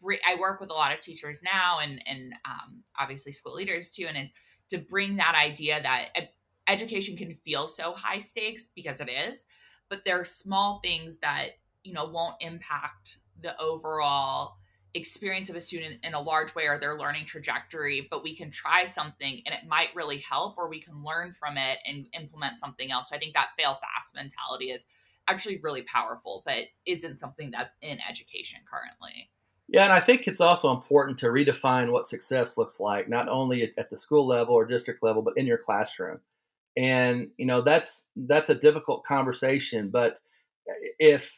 I 0.03 0.39
work 0.39 0.59
with 0.59 0.69
a 0.69 0.73
lot 0.73 0.93
of 0.93 1.01
teachers 1.01 1.41
now 1.43 1.79
and, 1.79 2.01
and 2.05 2.33
um, 2.45 2.83
obviously 2.97 3.31
school 3.31 3.55
leaders 3.55 3.89
too. 3.89 4.05
And 4.07 4.17
it, 4.17 4.29
to 4.69 4.77
bring 4.77 5.17
that 5.17 5.35
idea 5.35 5.81
that 5.81 6.09
education 6.67 7.17
can 7.17 7.35
feel 7.43 7.67
so 7.67 7.93
high 7.93 8.19
stakes 8.19 8.67
because 8.75 9.01
it 9.01 9.09
is, 9.09 9.47
but 9.89 10.05
there 10.05 10.19
are 10.19 10.25
small 10.25 10.79
things 10.83 11.17
that, 11.17 11.57
you 11.83 11.93
know, 11.93 12.05
won't 12.05 12.35
impact 12.39 13.17
the 13.41 13.59
overall 13.59 14.57
experience 14.93 15.49
of 15.49 15.55
a 15.55 15.62
student 15.62 15.99
in 16.03 16.13
a 16.13 16.19
large 16.19 16.55
way 16.55 16.65
or 16.65 16.79
their 16.79 16.97
learning 16.97 17.23
trajectory 17.23 18.07
but 18.09 18.23
we 18.23 18.35
can 18.35 18.49
try 18.49 18.85
something 18.85 19.39
and 19.45 19.53
it 19.53 19.67
might 19.67 19.89
really 19.93 20.17
help 20.17 20.57
or 20.57 20.67
we 20.67 20.81
can 20.81 21.03
learn 21.03 21.31
from 21.31 21.57
it 21.57 21.77
and 21.85 22.07
implement 22.13 22.57
something 22.57 22.89
else 22.89 23.09
so 23.09 23.15
i 23.15 23.19
think 23.19 23.35
that 23.35 23.49
fail 23.55 23.77
fast 23.79 24.15
mentality 24.15 24.71
is 24.71 24.88
actually 25.29 25.59
really 25.61 25.83
powerful, 25.83 26.43
but 26.45 26.65
isn't 26.85 27.17
something 27.17 27.51
that's 27.51 27.75
in 27.81 27.97
education 28.09 28.59
currently. 28.69 29.29
Yeah, 29.67 29.83
and 29.83 29.93
I 29.93 29.99
think 29.99 30.27
it's 30.27 30.41
also 30.41 30.71
important 30.71 31.19
to 31.19 31.27
redefine 31.27 31.91
what 31.91 32.09
success 32.09 32.57
looks 32.57 32.79
like, 32.79 33.07
not 33.07 33.29
only 33.29 33.71
at 33.77 33.89
the 33.89 33.97
school 33.97 34.25
level 34.25 34.55
or 34.55 34.65
district 34.65 35.03
level, 35.03 35.21
but 35.21 35.37
in 35.37 35.45
your 35.45 35.59
classroom. 35.59 36.19
And 36.77 37.29
you 37.37 37.45
know 37.45 37.61
that's 37.61 37.99
that's 38.15 38.49
a 38.49 38.55
difficult 38.55 39.05
conversation, 39.05 39.89
but 39.89 40.19
if 40.97 41.29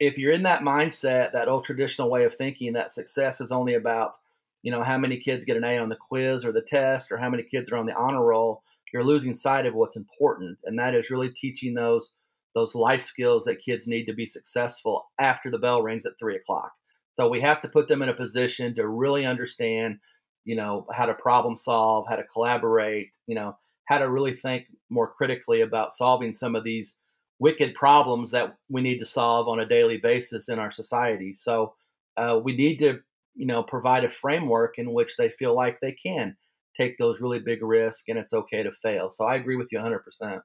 if 0.00 0.18
you're 0.18 0.32
in 0.32 0.42
that 0.44 0.62
mindset, 0.62 1.32
that 1.32 1.48
old 1.48 1.64
traditional 1.64 2.10
way 2.10 2.24
of 2.24 2.36
thinking 2.36 2.72
that 2.74 2.94
success 2.94 3.40
is 3.40 3.52
only 3.52 3.74
about 3.74 4.14
you 4.62 4.72
know, 4.72 4.82
how 4.82 4.98
many 4.98 5.18
kids 5.18 5.44
get 5.44 5.56
an 5.56 5.64
A 5.64 5.78
on 5.78 5.88
the 5.88 5.96
quiz 5.96 6.44
or 6.44 6.52
the 6.52 6.62
test, 6.62 7.12
or 7.12 7.16
how 7.16 7.30
many 7.30 7.42
kids 7.42 7.70
are 7.70 7.76
on 7.76 7.86
the 7.86 7.94
honor 7.94 8.24
roll, 8.24 8.62
you're 8.92 9.04
losing 9.04 9.34
sight 9.34 9.66
of 9.66 9.74
what's 9.74 9.96
important, 9.96 10.58
and 10.64 10.78
that 10.78 10.94
is 10.94 11.10
really 11.10 11.30
teaching 11.30 11.74
those 11.74 12.10
those 12.54 12.74
life 12.74 13.02
skills 13.02 13.44
that 13.44 13.62
kids 13.64 13.86
need 13.86 14.06
to 14.06 14.12
be 14.12 14.26
successful 14.26 15.06
after 15.18 15.50
the 15.50 15.58
bell 15.58 15.82
rings 15.82 16.06
at 16.06 16.12
three 16.18 16.36
o'clock. 16.36 16.72
So 17.14 17.28
we 17.28 17.40
have 17.40 17.60
to 17.62 17.68
put 17.68 17.88
them 17.88 18.02
in 18.02 18.08
a 18.08 18.14
position 18.14 18.74
to 18.76 18.88
really 18.88 19.26
understand, 19.26 19.98
you 20.44 20.56
know, 20.56 20.86
how 20.92 21.06
to 21.06 21.14
problem 21.14 21.56
solve, 21.56 22.06
how 22.08 22.16
to 22.16 22.24
collaborate, 22.24 23.10
you 23.26 23.34
know, 23.34 23.56
how 23.86 23.98
to 23.98 24.10
really 24.10 24.36
think 24.36 24.66
more 24.90 25.08
critically 25.08 25.62
about 25.62 25.94
solving 25.94 26.34
some 26.34 26.54
of 26.54 26.64
these 26.64 26.96
wicked 27.38 27.74
problems 27.74 28.30
that 28.30 28.54
we 28.68 28.82
need 28.82 28.98
to 28.98 29.06
solve 29.06 29.48
on 29.48 29.60
a 29.60 29.66
daily 29.66 29.96
basis 29.96 30.48
in 30.48 30.58
our 30.58 30.70
society. 30.70 31.34
So 31.34 31.74
uh, 32.16 32.40
we 32.42 32.56
need 32.56 32.78
to, 32.80 33.00
you 33.34 33.46
know, 33.46 33.62
provide 33.62 34.04
a 34.04 34.10
framework 34.10 34.78
in 34.78 34.92
which 34.92 35.16
they 35.16 35.30
feel 35.30 35.54
like 35.54 35.80
they 35.80 35.92
can 35.92 36.36
take 36.76 36.98
those 36.98 37.20
really 37.20 37.38
big 37.38 37.62
risks 37.62 38.04
and 38.08 38.18
it's 38.18 38.32
okay 38.32 38.62
to 38.62 38.72
fail. 38.82 39.10
So 39.10 39.24
I 39.24 39.36
agree 39.36 39.56
with 39.56 39.68
you 39.72 39.78
100%. 39.78 40.40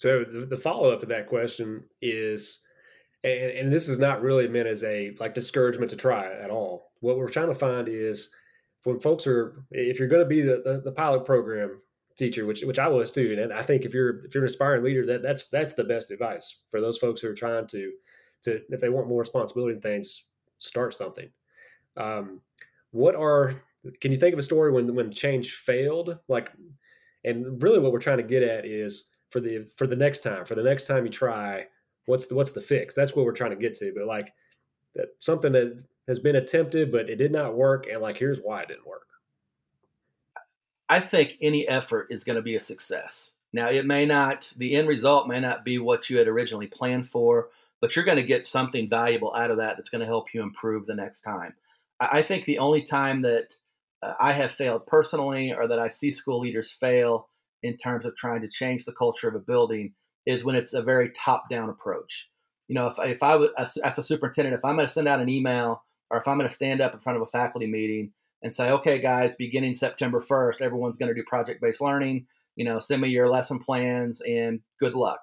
So 0.00 0.24
the, 0.24 0.46
the 0.46 0.56
follow 0.56 0.90
up 0.90 1.00
to 1.00 1.06
that 1.06 1.28
question 1.28 1.84
is, 2.00 2.62
and, 3.22 3.52
and, 3.52 3.72
this 3.72 3.86
is 3.86 3.98
not 3.98 4.22
really 4.22 4.48
meant 4.48 4.66
as 4.66 4.82
a 4.82 5.14
like 5.20 5.34
discouragement 5.34 5.90
to 5.90 5.96
try 5.96 6.24
at 6.40 6.48
all. 6.48 6.92
What 7.00 7.18
we're 7.18 7.28
trying 7.28 7.50
to 7.50 7.54
find 7.54 7.86
is 7.86 8.34
when 8.84 8.98
folks 8.98 9.26
are, 9.26 9.62
if 9.70 9.98
you're 9.98 10.08
going 10.08 10.22
to 10.22 10.28
be 10.28 10.40
the, 10.40 10.62
the, 10.64 10.80
the 10.82 10.92
pilot 10.92 11.26
program 11.26 11.82
teacher, 12.16 12.46
which 12.46 12.62
which 12.62 12.78
I 12.78 12.88
was 12.88 13.12
too, 13.12 13.36
and 13.38 13.52
I 13.52 13.60
think 13.60 13.84
if 13.84 13.92
you're 13.92 14.24
if 14.24 14.34
you're 14.34 14.42
an 14.42 14.48
aspiring 14.48 14.82
leader, 14.82 15.04
that 15.04 15.22
that's 15.22 15.50
that's 15.50 15.74
the 15.74 15.84
best 15.84 16.10
advice 16.10 16.60
for 16.70 16.80
those 16.80 16.96
folks 16.96 17.20
who 17.20 17.28
are 17.28 17.34
trying 17.34 17.66
to 17.66 17.92
to 18.44 18.62
if 18.70 18.80
they 18.80 18.88
want 18.88 19.06
more 19.06 19.20
responsibility 19.20 19.74
and 19.74 19.82
things, 19.82 20.24
start 20.56 20.94
something. 20.94 21.28
Um, 21.98 22.40
what 22.92 23.14
are 23.14 23.52
can 24.00 24.12
you 24.12 24.18
think 24.18 24.32
of 24.32 24.38
a 24.38 24.42
story 24.42 24.72
when 24.72 24.94
when 24.94 25.10
change 25.10 25.56
failed? 25.56 26.16
Like, 26.26 26.50
and 27.24 27.62
really, 27.62 27.80
what 27.80 27.92
we're 27.92 27.98
trying 27.98 28.16
to 28.16 28.22
get 28.22 28.42
at 28.42 28.64
is 28.64 29.14
for 29.30 29.40
the 29.40 29.66
for 29.76 29.86
the 29.86 29.96
next 29.96 30.20
time, 30.20 30.44
for 30.44 30.54
the 30.54 30.62
next 30.62 30.86
time 30.86 31.04
you 31.04 31.10
try, 31.10 31.66
what's 32.06 32.26
the 32.26 32.34
what's 32.34 32.52
the 32.52 32.60
fix? 32.60 32.94
That's 32.94 33.14
what 33.14 33.24
we're 33.24 33.32
trying 33.32 33.50
to 33.50 33.56
get 33.56 33.74
to. 33.74 33.92
But 33.94 34.06
like 34.06 34.32
that 34.94 35.08
something 35.20 35.52
that 35.52 35.82
has 36.08 36.18
been 36.18 36.36
attempted, 36.36 36.90
but 36.90 37.08
it 37.08 37.16
did 37.16 37.32
not 37.32 37.56
work, 37.56 37.86
and 37.86 38.00
like 38.00 38.16
here's 38.16 38.40
why 38.40 38.62
it 38.62 38.68
didn't 38.68 38.86
work. 38.86 39.06
I 40.88 41.00
think 41.00 41.34
any 41.40 41.68
effort 41.68 42.08
is 42.10 42.24
going 42.24 42.36
to 42.36 42.42
be 42.42 42.56
a 42.56 42.60
success. 42.60 43.30
Now, 43.52 43.68
it 43.68 43.86
may 43.86 44.04
not, 44.04 44.52
the 44.56 44.74
end 44.74 44.88
result 44.88 45.28
may 45.28 45.38
not 45.38 45.64
be 45.64 45.78
what 45.78 46.10
you 46.10 46.18
had 46.18 46.26
originally 46.26 46.66
planned 46.66 47.08
for, 47.10 47.48
but 47.80 47.94
you're 47.94 48.04
going 48.04 48.16
to 48.16 48.24
get 48.24 48.44
something 48.44 48.88
valuable 48.88 49.34
out 49.34 49.52
of 49.52 49.56
that 49.58 49.76
that's 49.76 49.88
going 49.88 50.00
to 50.00 50.06
help 50.06 50.34
you 50.34 50.42
improve 50.42 50.86
the 50.86 50.94
next 50.94 51.22
time. 51.22 51.54
I 52.00 52.22
think 52.22 52.44
the 52.44 52.58
only 52.58 52.82
time 52.82 53.22
that 53.22 53.54
uh, 54.02 54.14
I 54.20 54.32
have 54.32 54.52
failed 54.52 54.86
personally 54.86 55.52
or 55.52 55.68
that 55.68 55.78
I 55.78 55.88
see 55.88 56.10
school 56.10 56.40
leaders 56.40 56.70
fail 56.70 57.28
in 57.62 57.76
terms 57.76 58.04
of 58.04 58.16
trying 58.16 58.40
to 58.42 58.48
change 58.48 58.84
the 58.84 58.92
culture 58.92 59.28
of 59.28 59.34
a 59.34 59.40
building 59.40 59.92
is 60.26 60.44
when 60.44 60.54
it's 60.54 60.74
a 60.74 60.82
very 60.82 61.10
top 61.10 61.48
down 61.50 61.68
approach. 61.68 62.26
You 62.68 62.74
know, 62.74 62.86
if, 62.86 62.94
if 62.98 63.22
I 63.22 63.34
was, 63.36 63.50
as, 63.58 63.98
a 63.98 64.04
superintendent, 64.04 64.54
if 64.54 64.64
I'm 64.64 64.76
going 64.76 64.86
to 64.86 64.92
send 64.92 65.08
out 65.08 65.20
an 65.20 65.28
email 65.28 65.82
or 66.10 66.18
if 66.18 66.28
I'm 66.28 66.38
going 66.38 66.48
to 66.48 66.54
stand 66.54 66.80
up 66.80 66.94
in 66.94 67.00
front 67.00 67.16
of 67.16 67.22
a 67.22 67.30
faculty 67.30 67.66
meeting 67.66 68.12
and 68.42 68.54
say, 68.54 68.70
okay, 68.70 69.00
guys, 69.00 69.34
beginning 69.36 69.74
September 69.74 70.24
1st, 70.28 70.60
everyone's 70.60 70.96
going 70.96 71.08
to 71.08 71.14
do 71.14 71.24
project 71.26 71.60
based 71.60 71.80
learning, 71.80 72.26
you 72.56 72.64
know, 72.64 72.78
send 72.78 73.02
me 73.02 73.08
your 73.08 73.28
lesson 73.28 73.58
plans 73.58 74.20
and 74.22 74.60
good 74.78 74.94
luck. 74.94 75.20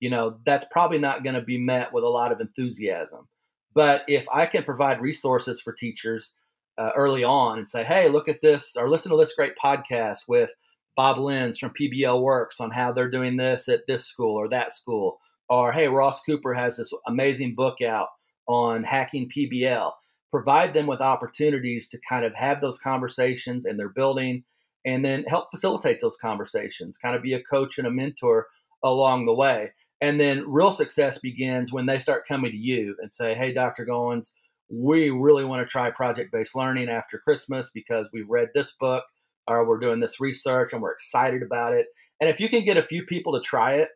You 0.00 0.10
know, 0.10 0.38
that's 0.44 0.66
probably 0.70 0.98
not 0.98 1.24
going 1.24 1.34
to 1.34 1.42
be 1.42 1.58
met 1.58 1.92
with 1.92 2.04
a 2.04 2.08
lot 2.08 2.32
of 2.32 2.40
enthusiasm. 2.40 3.26
But 3.74 4.02
if 4.06 4.26
I 4.32 4.46
can 4.46 4.62
provide 4.62 5.00
resources 5.00 5.60
for 5.60 5.72
teachers 5.72 6.32
uh, 6.78 6.90
early 6.96 7.24
on 7.24 7.58
and 7.58 7.70
say, 7.70 7.84
hey, 7.84 8.08
look 8.08 8.28
at 8.28 8.40
this 8.40 8.76
or 8.76 8.88
listen 8.88 9.10
to 9.10 9.16
this 9.16 9.34
great 9.34 9.54
podcast 9.62 10.20
with 10.28 10.50
Bob 10.96 11.18
Lenz 11.18 11.58
from 11.58 11.72
PBL 11.78 12.22
Works 12.22 12.60
on 12.60 12.70
how 12.70 12.92
they're 12.92 13.10
doing 13.10 13.36
this 13.36 13.68
at 13.68 13.86
this 13.86 14.06
school 14.06 14.34
or 14.36 14.48
that 14.48 14.74
school. 14.74 15.20
Or, 15.48 15.72
hey, 15.72 15.88
Ross 15.88 16.22
Cooper 16.22 16.54
has 16.54 16.76
this 16.76 16.90
amazing 17.06 17.54
book 17.54 17.82
out 17.82 18.08
on 18.46 18.82
hacking 18.82 19.30
PBL. 19.36 19.92
Provide 20.30 20.74
them 20.74 20.86
with 20.86 21.00
opportunities 21.00 21.88
to 21.90 21.98
kind 22.08 22.24
of 22.24 22.34
have 22.34 22.60
those 22.60 22.78
conversations 22.78 23.66
in 23.66 23.76
their 23.76 23.90
building 23.90 24.44
and 24.84 25.04
then 25.04 25.24
help 25.24 25.50
facilitate 25.50 26.00
those 26.00 26.16
conversations, 26.20 26.98
kind 26.98 27.16
of 27.16 27.22
be 27.22 27.34
a 27.34 27.42
coach 27.42 27.78
and 27.78 27.86
a 27.86 27.90
mentor 27.90 28.46
along 28.82 29.26
the 29.26 29.34
way. 29.34 29.72
And 30.00 30.20
then 30.20 30.44
real 30.50 30.72
success 30.72 31.18
begins 31.18 31.72
when 31.72 31.86
they 31.86 31.98
start 31.98 32.28
coming 32.28 32.50
to 32.50 32.56
you 32.56 32.96
and 33.00 33.12
say, 33.12 33.34
hey, 33.34 33.52
Dr. 33.52 33.86
Goins, 33.86 34.32
we 34.68 35.10
really 35.10 35.44
want 35.44 35.62
to 35.62 35.70
try 35.70 35.90
project 35.90 36.32
based 36.32 36.54
learning 36.54 36.88
after 36.88 37.18
Christmas 37.18 37.70
because 37.72 38.08
we've 38.12 38.28
read 38.28 38.48
this 38.54 38.72
book 38.72 39.04
or 39.48 39.66
we're 39.66 39.78
doing 39.78 40.00
this 40.00 40.20
research 40.20 40.72
and 40.72 40.80
we're 40.80 40.92
excited 40.92 41.42
about 41.42 41.74
it. 41.74 41.86
And 42.20 42.30
if 42.30 42.40
you 42.40 42.48
can 42.48 42.64
get 42.64 42.76
a 42.76 42.82
few 42.82 43.04
people 43.04 43.32
to 43.34 43.40
try 43.40 43.74
it, 43.74 43.88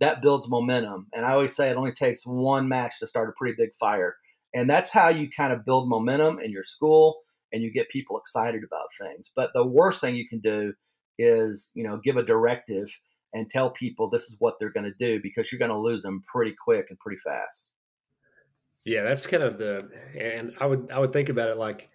that 0.00 0.22
builds 0.22 0.48
momentum. 0.48 1.06
And 1.12 1.24
I 1.24 1.32
always 1.32 1.54
say 1.54 1.70
it 1.70 1.76
only 1.76 1.92
takes 1.92 2.22
one 2.24 2.68
match 2.68 2.94
to 3.00 3.06
start 3.06 3.28
a 3.28 3.32
pretty 3.38 3.54
big 3.58 3.70
fire. 3.78 4.16
And 4.54 4.68
that's 4.68 4.90
how 4.90 5.08
you 5.08 5.28
kind 5.34 5.52
of 5.52 5.64
build 5.64 5.88
momentum 5.88 6.38
in 6.40 6.50
your 6.50 6.64
school 6.64 7.18
and 7.52 7.62
you 7.62 7.70
get 7.70 7.88
people 7.88 8.18
excited 8.18 8.62
about 8.64 8.88
things. 9.00 9.30
But 9.34 9.50
the 9.54 9.66
worst 9.66 10.00
thing 10.00 10.16
you 10.16 10.28
can 10.28 10.40
do 10.40 10.72
is, 11.18 11.70
you 11.74 11.84
know, 11.84 11.98
give 12.02 12.16
a 12.16 12.22
directive 12.22 12.88
and 13.32 13.48
tell 13.50 13.70
people 13.70 14.08
this 14.08 14.24
is 14.24 14.36
what 14.38 14.54
they're 14.58 14.72
going 14.72 14.84
to 14.84 14.94
do 14.98 15.20
because 15.22 15.50
you're 15.50 15.58
going 15.58 15.70
to 15.70 15.78
lose 15.78 16.02
them 16.02 16.24
pretty 16.30 16.54
quick 16.62 16.86
and 16.90 16.98
pretty 16.98 17.20
fast. 17.24 17.64
Yeah, 18.84 19.02
that's 19.02 19.26
kind 19.26 19.42
of 19.42 19.58
the 19.58 19.88
and 20.18 20.52
I 20.60 20.66
would 20.66 20.90
I 20.92 21.00
would 21.00 21.12
think 21.12 21.28
about 21.28 21.48
it 21.48 21.56
like 21.56 21.90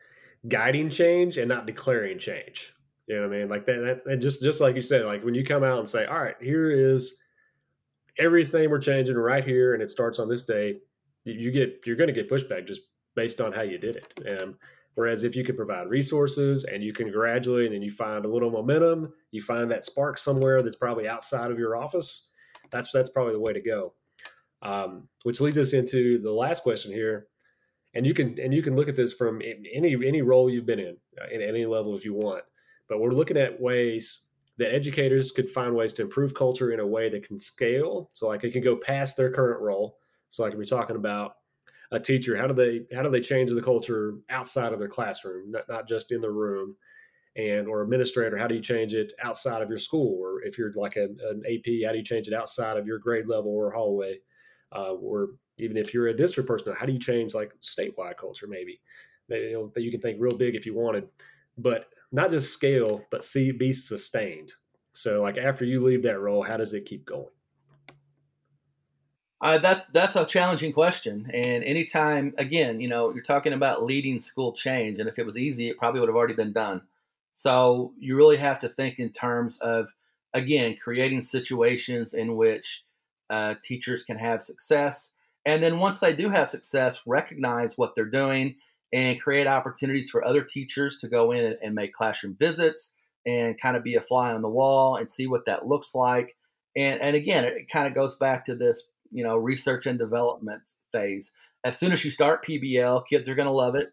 guiding 0.48 0.90
change 0.90 1.38
and 1.38 1.48
not 1.48 1.66
declaring 1.66 2.20
change. 2.20 2.74
You 3.12 3.20
know 3.20 3.28
what 3.28 3.36
I 3.36 3.40
mean? 3.40 3.50
Like 3.50 3.66
that, 3.66 3.82
that 3.82 4.06
and 4.10 4.22
just 4.22 4.42
just 4.42 4.62
like 4.62 4.74
you 4.74 4.82
said, 4.82 5.04
like 5.04 5.22
when 5.22 5.36
you 5.36 5.44
come 5.44 5.66
out 5.66 5.80
and 5.80 5.88
say, 5.88 6.06
"All 6.06 6.18
right, 6.18 6.38
here 6.40 6.72
is 6.72 7.20
everything 8.18 8.70
we're 8.70 8.80
changing 8.80 9.18
right 9.18 9.44
here, 9.44 9.74
and 9.74 9.84
it 9.84 9.92
starts 9.92 10.18
on 10.18 10.30
this 10.30 10.46
day," 10.46 10.78
you 11.26 11.52
get 11.52 11.82
you're 11.86 11.98
going 11.98 12.08
to 12.08 12.14
get 12.14 12.30
pushback 12.30 12.66
just 12.66 12.80
based 13.18 13.42
on 13.42 13.52
how 13.52 13.64
you 13.64 13.78
did 13.78 13.98
it. 13.98 14.14
And 14.26 14.56
whereas 14.96 15.26
if 15.26 15.36
you 15.36 15.44
can 15.44 15.58
provide 15.58 15.90
resources 15.90 16.64
and 16.64 16.82
you 16.82 16.94
can 16.94 17.12
gradually, 17.12 17.66
and 17.66 17.76
then 17.76 17.82
you 17.82 17.92
find 17.92 18.24
a 18.24 18.30
little 18.30 18.50
momentum, 18.50 19.12
you 19.32 19.42
find 19.42 19.70
that 19.72 19.84
spark 19.84 20.18
somewhere 20.18 20.64
that's 20.64 20.78
probably 20.78 21.10
outside 21.10 21.52
of 21.52 21.60
your 21.60 21.76
office. 21.76 22.30
That's 22.72 22.94
that's 22.94 23.10
probably 23.10 23.34
the 23.34 23.42
way 23.42 23.52
to 23.52 23.62
go. 23.62 23.94
Um, 24.62 25.10
which 25.24 25.42
leads 25.42 25.58
us 25.58 25.74
into 25.74 26.18
the 26.20 26.32
last 26.32 26.64
question 26.64 26.94
here, 26.94 27.28
and 27.94 28.08
you 28.08 28.14
can 28.14 28.40
and 28.40 28.54
you 28.54 28.64
can 28.64 28.78
look 28.78 28.88
at 28.88 28.96
this 28.96 29.12
from 29.12 29.42
any 29.42 29.96
any 29.96 30.22
role 30.22 30.50
you've 30.50 30.66
been 30.66 30.80
in, 30.80 30.96
uh, 31.22 31.28
in 31.30 31.42
any 31.42 31.66
level 31.66 31.94
if 31.94 32.06
you 32.06 32.14
want 32.14 32.46
but 32.92 33.00
we're 33.00 33.14
looking 33.14 33.38
at 33.38 33.60
ways 33.62 34.26
that 34.58 34.76
educators 34.76 35.32
could 35.32 35.50
find 35.50 35.74
ways 35.74 35.94
to 35.94 36.02
improve 36.02 36.34
culture 36.34 36.74
in 36.74 36.82
a 36.82 36.86
way 36.86 37.08
that 37.08 37.26
can 37.26 37.40
scale. 37.40 38.10
So 38.12 38.28
like 38.28 38.44
it 38.44 38.52
can 38.52 38.62
go 38.62 38.76
past 38.76 39.16
their 39.16 39.32
current 39.32 39.62
role. 39.62 39.98
So 40.28 40.44
like 40.44 40.56
we're 40.56 40.66
talking 40.66 40.98
about 40.98 41.36
a 41.92 42.00
teacher, 42.02 42.36
how 42.36 42.48
do 42.48 42.54
they 42.54 42.82
how 42.94 43.02
do 43.02 43.10
they 43.10 43.22
change 43.22 43.50
the 43.50 43.62
culture 43.62 44.16
outside 44.30 44.74
of 44.74 44.80
their 44.80 44.90
classroom, 44.90 45.52
not, 45.52 45.70
not 45.70 45.88
just 45.88 46.12
in 46.12 46.20
the 46.20 46.30
room? 46.30 46.76
And 47.38 47.66
or 47.66 47.82
administrator, 47.82 48.38
how 48.38 48.48
do 48.48 48.56
you 48.56 48.62
change 48.62 48.94
it 48.94 49.14
outside 49.24 49.62
of 49.62 49.70
your 49.70 49.78
school? 49.78 50.20
Or 50.22 50.44
if 50.44 50.58
you're 50.58 50.74
like 50.74 50.98
an, 50.98 51.18
an 51.30 51.44
AP, 51.46 51.88
how 51.88 51.94
do 51.94 51.98
you 51.98 52.04
change 52.04 52.28
it 52.28 52.34
outside 52.34 52.76
of 52.76 52.86
your 52.86 53.00
grade 53.00 53.26
level 53.26 53.52
or 53.52 53.72
hallway? 53.72 54.18
Uh, 54.76 54.96
or 54.96 55.30
even 55.58 55.78
if 55.78 55.94
you're 55.94 56.08
a 56.08 56.14
district 56.14 56.50
person, 56.50 56.76
how 56.78 56.86
do 56.86 56.92
you 56.92 57.00
change 57.00 57.34
like 57.34 57.54
statewide 57.62 58.18
culture? 58.18 58.48
Maybe, 58.48 58.82
that 59.30 59.40
you 59.40 59.54
know, 59.54 59.72
you 59.82 59.92
can 59.92 60.02
think 60.02 60.18
real 60.20 60.36
big 60.36 60.56
if 60.56 60.66
you 60.66 60.74
wanted, 60.74 61.08
but 61.58 61.86
not 62.12 62.32
just 62.32 62.52
scale, 62.52 63.04
but 63.10 63.24
see 63.24 63.52
be 63.52 63.72
sustained. 63.72 64.54
So, 64.94 65.22
like 65.22 65.38
after 65.38 65.66
you 65.66 65.84
leave 65.84 66.04
that 66.04 66.20
role, 66.20 66.44
how 66.44 66.58
does 66.58 66.74
it 66.74 66.86
keep 66.86 67.06
going? 67.06 67.28
Uh, 69.42 69.58
that's 69.58 69.88
that's 69.94 70.16
a 70.16 70.26
challenging 70.26 70.74
question. 70.74 71.30
And 71.34 71.64
anytime, 71.64 72.34
again, 72.38 72.80
you 72.80 72.88
know, 72.88 73.12
you're 73.14 73.24
talking 73.24 73.54
about 73.54 73.84
leading 73.84 74.22
school 74.22 74.54
change, 74.54 75.00
and 75.00 75.10
if 75.10 75.18
it 75.18 75.26
was 75.26 75.38
easy, 75.38 75.70
it 75.70 75.78
probably 75.78 76.00
would 76.00 76.10
have 76.10 76.16
already 76.16 76.36
been 76.36 76.54
done. 76.54 76.82
So 77.34 77.94
you 77.98 78.16
really 78.16 78.38
have 78.38 78.60
to 78.60 78.70
think 78.70 79.00
in 79.00 79.10
terms 79.10 79.58
of, 79.62 79.88
again, 80.34 80.78
creating 80.84 81.24
situations 81.24 82.14
in 82.14 82.36
which 82.36 82.84
uh, 83.32 83.56
teachers 83.64 84.04
can 84.04 84.18
have 84.18 84.44
success, 84.44 85.12
and 85.46 85.64
then 85.64 85.80
once 85.80 86.00
they 86.00 86.14
do 86.14 86.30
have 86.30 86.52
success, 86.52 87.00
recognize 87.08 87.78
what 87.78 87.96
they're 87.96 88.06
doing 88.06 88.56
and 88.94 89.22
create 89.22 89.48
opportunities 89.48 90.10
for 90.10 90.26
other 90.26 90.44
teachers 90.44 90.98
to 91.00 91.08
go 91.08 91.32
in 91.32 91.46
and, 91.46 91.58
and 91.64 91.76
make 91.76 91.94
classroom 91.94 92.36
visits 92.40 92.92
and 93.26 93.60
kind 93.62 93.78
of 93.78 93.84
be 93.84 93.96
a 93.96 94.02
fly 94.02 94.32
on 94.32 94.42
the 94.42 94.50
wall 94.50 94.98
and 94.98 95.12
see 95.12 95.28
what 95.28 95.46
that 95.46 95.68
looks 95.68 95.94
like. 95.96 96.36
And, 96.76 97.02
and 97.02 97.16
again, 97.16 97.44
it 97.44 97.70
kind 97.72 97.88
of 97.88 97.94
goes 97.94 98.16
back 98.16 98.46
to 98.46 98.56
this, 98.56 98.84
you 99.12 99.24
know, 99.24 99.38
research 99.38 99.86
and 99.86 100.00
development 100.00 100.62
phase. 100.92 101.32
As 101.64 101.78
soon 101.78 101.92
as 101.92 102.04
you 102.04 102.12
start 102.12 102.46
PBL, 102.46 103.04
kids 103.08 103.30
are 103.30 103.36
going 103.36 103.48
to 103.48 103.52
love 103.52 103.76
it. 103.76 103.92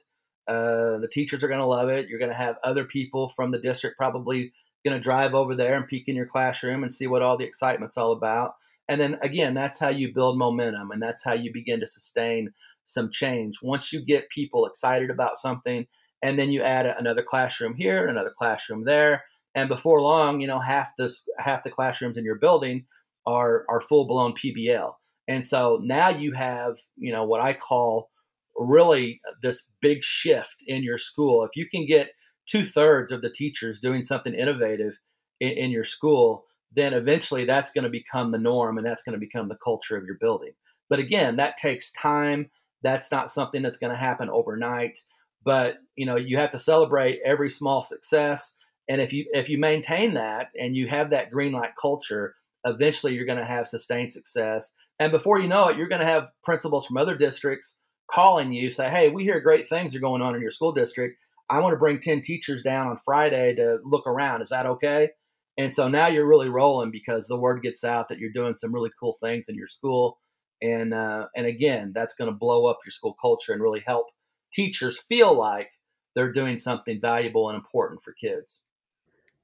Uh, 0.48 0.98
the 0.98 1.08
teachers 1.12 1.44
are 1.44 1.48
going 1.48 1.60
to 1.60 1.66
love 1.66 1.90
it. 1.90 2.08
You're 2.08 2.18
going 2.18 2.30
to 2.30 2.36
have 2.36 2.56
other 2.64 2.84
people 2.84 3.32
from 3.36 3.50
the 3.50 3.58
district 3.58 3.98
probably 3.98 4.52
going 4.84 4.96
to 4.96 5.02
drive 5.02 5.34
over 5.34 5.54
there 5.54 5.76
and 5.76 5.86
peek 5.86 6.08
in 6.08 6.16
your 6.16 6.26
classroom 6.26 6.82
and 6.82 6.94
see 6.94 7.06
what 7.06 7.20
all 7.20 7.36
the 7.36 7.44
excitement's 7.44 7.98
all 7.98 8.12
about. 8.12 8.54
And 8.88 8.98
then 8.98 9.18
again, 9.20 9.52
that's 9.52 9.78
how 9.78 9.88
you 9.88 10.14
build 10.14 10.38
momentum 10.38 10.92
and 10.92 11.02
that's 11.02 11.22
how 11.22 11.34
you 11.34 11.52
begin 11.52 11.80
to 11.80 11.86
sustain 11.86 12.50
some 12.88 13.10
change. 13.10 13.56
Once 13.62 13.92
you 13.92 14.04
get 14.04 14.28
people 14.30 14.66
excited 14.66 15.10
about 15.10 15.38
something, 15.38 15.86
and 16.22 16.38
then 16.38 16.50
you 16.50 16.62
add 16.62 16.86
another 16.86 17.22
classroom 17.22 17.74
here, 17.76 18.08
another 18.08 18.34
classroom 18.36 18.84
there, 18.84 19.22
and 19.54 19.68
before 19.68 20.00
long, 20.00 20.40
you 20.40 20.46
know, 20.46 20.58
half 20.58 20.88
this 20.98 21.24
half 21.38 21.64
the 21.64 21.70
classrooms 21.70 22.16
in 22.16 22.24
your 22.24 22.38
building 22.38 22.84
are 23.26 23.64
are 23.68 23.80
full 23.82 24.06
blown 24.06 24.34
PBL. 24.34 24.92
And 25.28 25.46
so 25.46 25.80
now 25.82 26.08
you 26.08 26.32
have, 26.32 26.76
you 26.96 27.12
know, 27.12 27.24
what 27.24 27.40
I 27.40 27.52
call 27.52 28.08
really 28.56 29.20
this 29.42 29.64
big 29.80 30.02
shift 30.02 30.56
in 30.66 30.82
your 30.82 30.98
school. 30.98 31.44
If 31.44 31.50
you 31.54 31.66
can 31.68 31.86
get 31.86 32.10
two 32.48 32.66
thirds 32.66 33.12
of 33.12 33.20
the 33.20 33.30
teachers 33.30 33.78
doing 33.80 34.02
something 34.02 34.34
innovative 34.34 34.98
in, 35.40 35.50
in 35.50 35.70
your 35.70 35.84
school, 35.84 36.44
then 36.74 36.94
eventually 36.94 37.44
that's 37.44 37.72
going 37.72 37.84
to 37.84 37.90
become 37.90 38.32
the 38.32 38.38
norm 38.38 38.78
and 38.78 38.86
that's 38.86 39.02
going 39.02 39.14
to 39.14 39.20
become 39.20 39.48
the 39.48 39.58
culture 39.62 39.96
of 39.96 40.04
your 40.04 40.16
building. 40.20 40.52
But 40.88 40.98
again, 40.98 41.36
that 41.36 41.56
takes 41.58 41.92
time. 41.92 42.50
That's 42.82 43.10
not 43.10 43.30
something 43.30 43.62
that's 43.62 43.78
going 43.78 43.92
to 43.92 43.98
happen 43.98 44.30
overnight. 44.30 44.98
But 45.44 45.76
you 45.96 46.06
know, 46.06 46.16
you 46.16 46.36
have 46.38 46.50
to 46.52 46.58
celebrate 46.58 47.20
every 47.24 47.50
small 47.50 47.82
success. 47.82 48.52
And 48.88 49.00
if 49.00 49.12
you 49.12 49.26
if 49.32 49.48
you 49.48 49.58
maintain 49.58 50.14
that 50.14 50.48
and 50.58 50.76
you 50.76 50.88
have 50.88 51.10
that 51.10 51.30
green 51.30 51.52
light 51.52 51.72
culture, 51.80 52.34
eventually 52.64 53.14
you're 53.14 53.26
going 53.26 53.38
to 53.38 53.44
have 53.44 53.68
sustained 53.68 54.12
success. 54.12 54.70
And 54.98 55.12
before 55.12 55.38
you 55.38 55.48
know 55.48 55.68
it, 55.68 55.76
you're 55.76 55.88
going 55.88 56.00
to 56.00 56.12
have 56.12 56.28
principals 56.44 56.86
from 56.86 56.96
other 56.96 57.16
districts 57.16 57.76
calling 58.10 58.52
you, 58.52 58.70
say, 58.70 58.88
"Hey, 58.88 59.10
we 59.10 59.24
hear 59.24 59.40
great 59.40 59.68
things 59.68 59.94
are 59.94 60.00
going 60.00 60.22
on 60.22 60.34
in 60.34 60.42
your 60.42 60.50
school 60.50 60.72
district. 60.72 61.16
I 61.50 61.60
want 61.60 61.72
to 61.72 61.78
bring 61.78 62.00
ten 62.00 62.22
teachers 62.22 62.62
down 62.62 62.88
on 62.88 62.98
Friday 63.04 63.54
to 63.56 63.78
look 63.84 64.06
around. 64.06 64.42
Is 64.42 64.50
that 64.50 64.66
okay?" 64.66 65.10
And 65.58 65.74
so 65.74 65.88
now 65.88 66.06
you're 66.06 66.28
really 66.28 66.48
rolling 66.48 66.92
because 66.92 67.26
the 67.26 67.38
word 67.38 67.62
gets 67.62 67.82
out 67.82 68.08
that 68.08 68.18
you're 68.18 68.30
doing 68.32 68.54
some 68.56 68.72
really 68.72 68.90
cool 69.00 69.16
things 69.20 69.46
in 69.48 69.56
your 69.56 69.68
school, 69.68 70.18
and 70.62 70.94
uh, 70.94 71.26
and 71.36 71.46
again, 71.46 71.92
that's 71.94 72.14
going 72.14 72.30
to 72.30 72.36
blow 72.36 72.66
up 72.66 72.78
your 72.84 72.92
school 72.92 73.16
culture 73.20 73.52
and 73.52 73.62
really 73.62 73.82
help 73.86 74.06
teachers 74.52 74.98
feel 75.08 75.36
like 75.36 75.68
they're 76.14 76.32
doing 76.32 76.58
something 76.58 77.00
valuable 77.00 77.48
and 77.48 77.56
important 77.56 78.02
for 78.02 78.12
kids. 78.12 78.60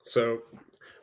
So, 0.02 0.40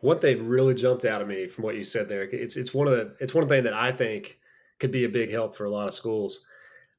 one 0.02 0.20
thing 0.20 0.48
really 0.48 0.76
jumped 0.76 1.06
out 1.06 1.22
of 1.22 1.28
me 1.28 1.48
from 1.48 1.64
what 1.64 1.76
you 1.76 1.84
said 1.84 2.10
there. 2.10 2.24
It's 2.24 2.58
it's 2.58 2.74
one 2.74 2.88
of 2.88 2.94
the 2.94 3.16
it's 3.20 3.34
one 3.34 3.44
of 3.44 3.50
thing 3.50 3.64
that 3.64 3.74
I 3.74 3.92
think 3.92 4.40
could 4.80 4.92
be 4.92 5.06
a 5.06 5.10
big 5.10 5.32
help 5.32 5.56
for 5.56 5.66
a 5.66 5.70
lot 5.70 5.88
of 5.88 5.94
schools. 5.94 6.46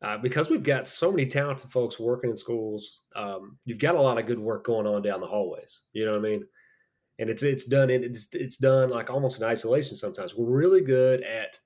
Uh, 0.03 0.19
because 0.19 0.51
we've 0.51 0.65
got 0.65 0.89
so 0.89 1.13
many 1.13 1.27
talented 1.27 1.71
folks 1.71 2.01
working 2.01 2.31
in 2.31 2.37
schools, 2.37 3.03
um, 3.15 3.57
you've 3.65 3.79
got 3.79 3.95
a 3.95 4.01
lot 4.01 4.19
of 4.19 4.27
good 4.27 4.39
work 4.39 4.65
going 4.65 4.87
on 4.87 5.01
down 5.01 5.21
the 5.21 5.27
hallways. 5.27 5.83
You 5.93 6.05
know 6.05 6.13
what 6.13 6.27
I 6.27 6.31
mean? 6.31 6.45
And 7.21 7.31
it's 7.31 7.45
it's 7.45 7.67
done 7.67 7.89
in, 7.89 8.03
it's 8.03 8.35
it's 8.35 8.57
done 8.57 8.91
like 8.91 9.11
almost 9.11 9.41
in 9.41 9.47
isolation. 9.47 9.97
Sometimes 9.97 10.35
we're 10.35 10.51
really 10.51 10.81
good 10.81 11.23
at, 11.23 11.57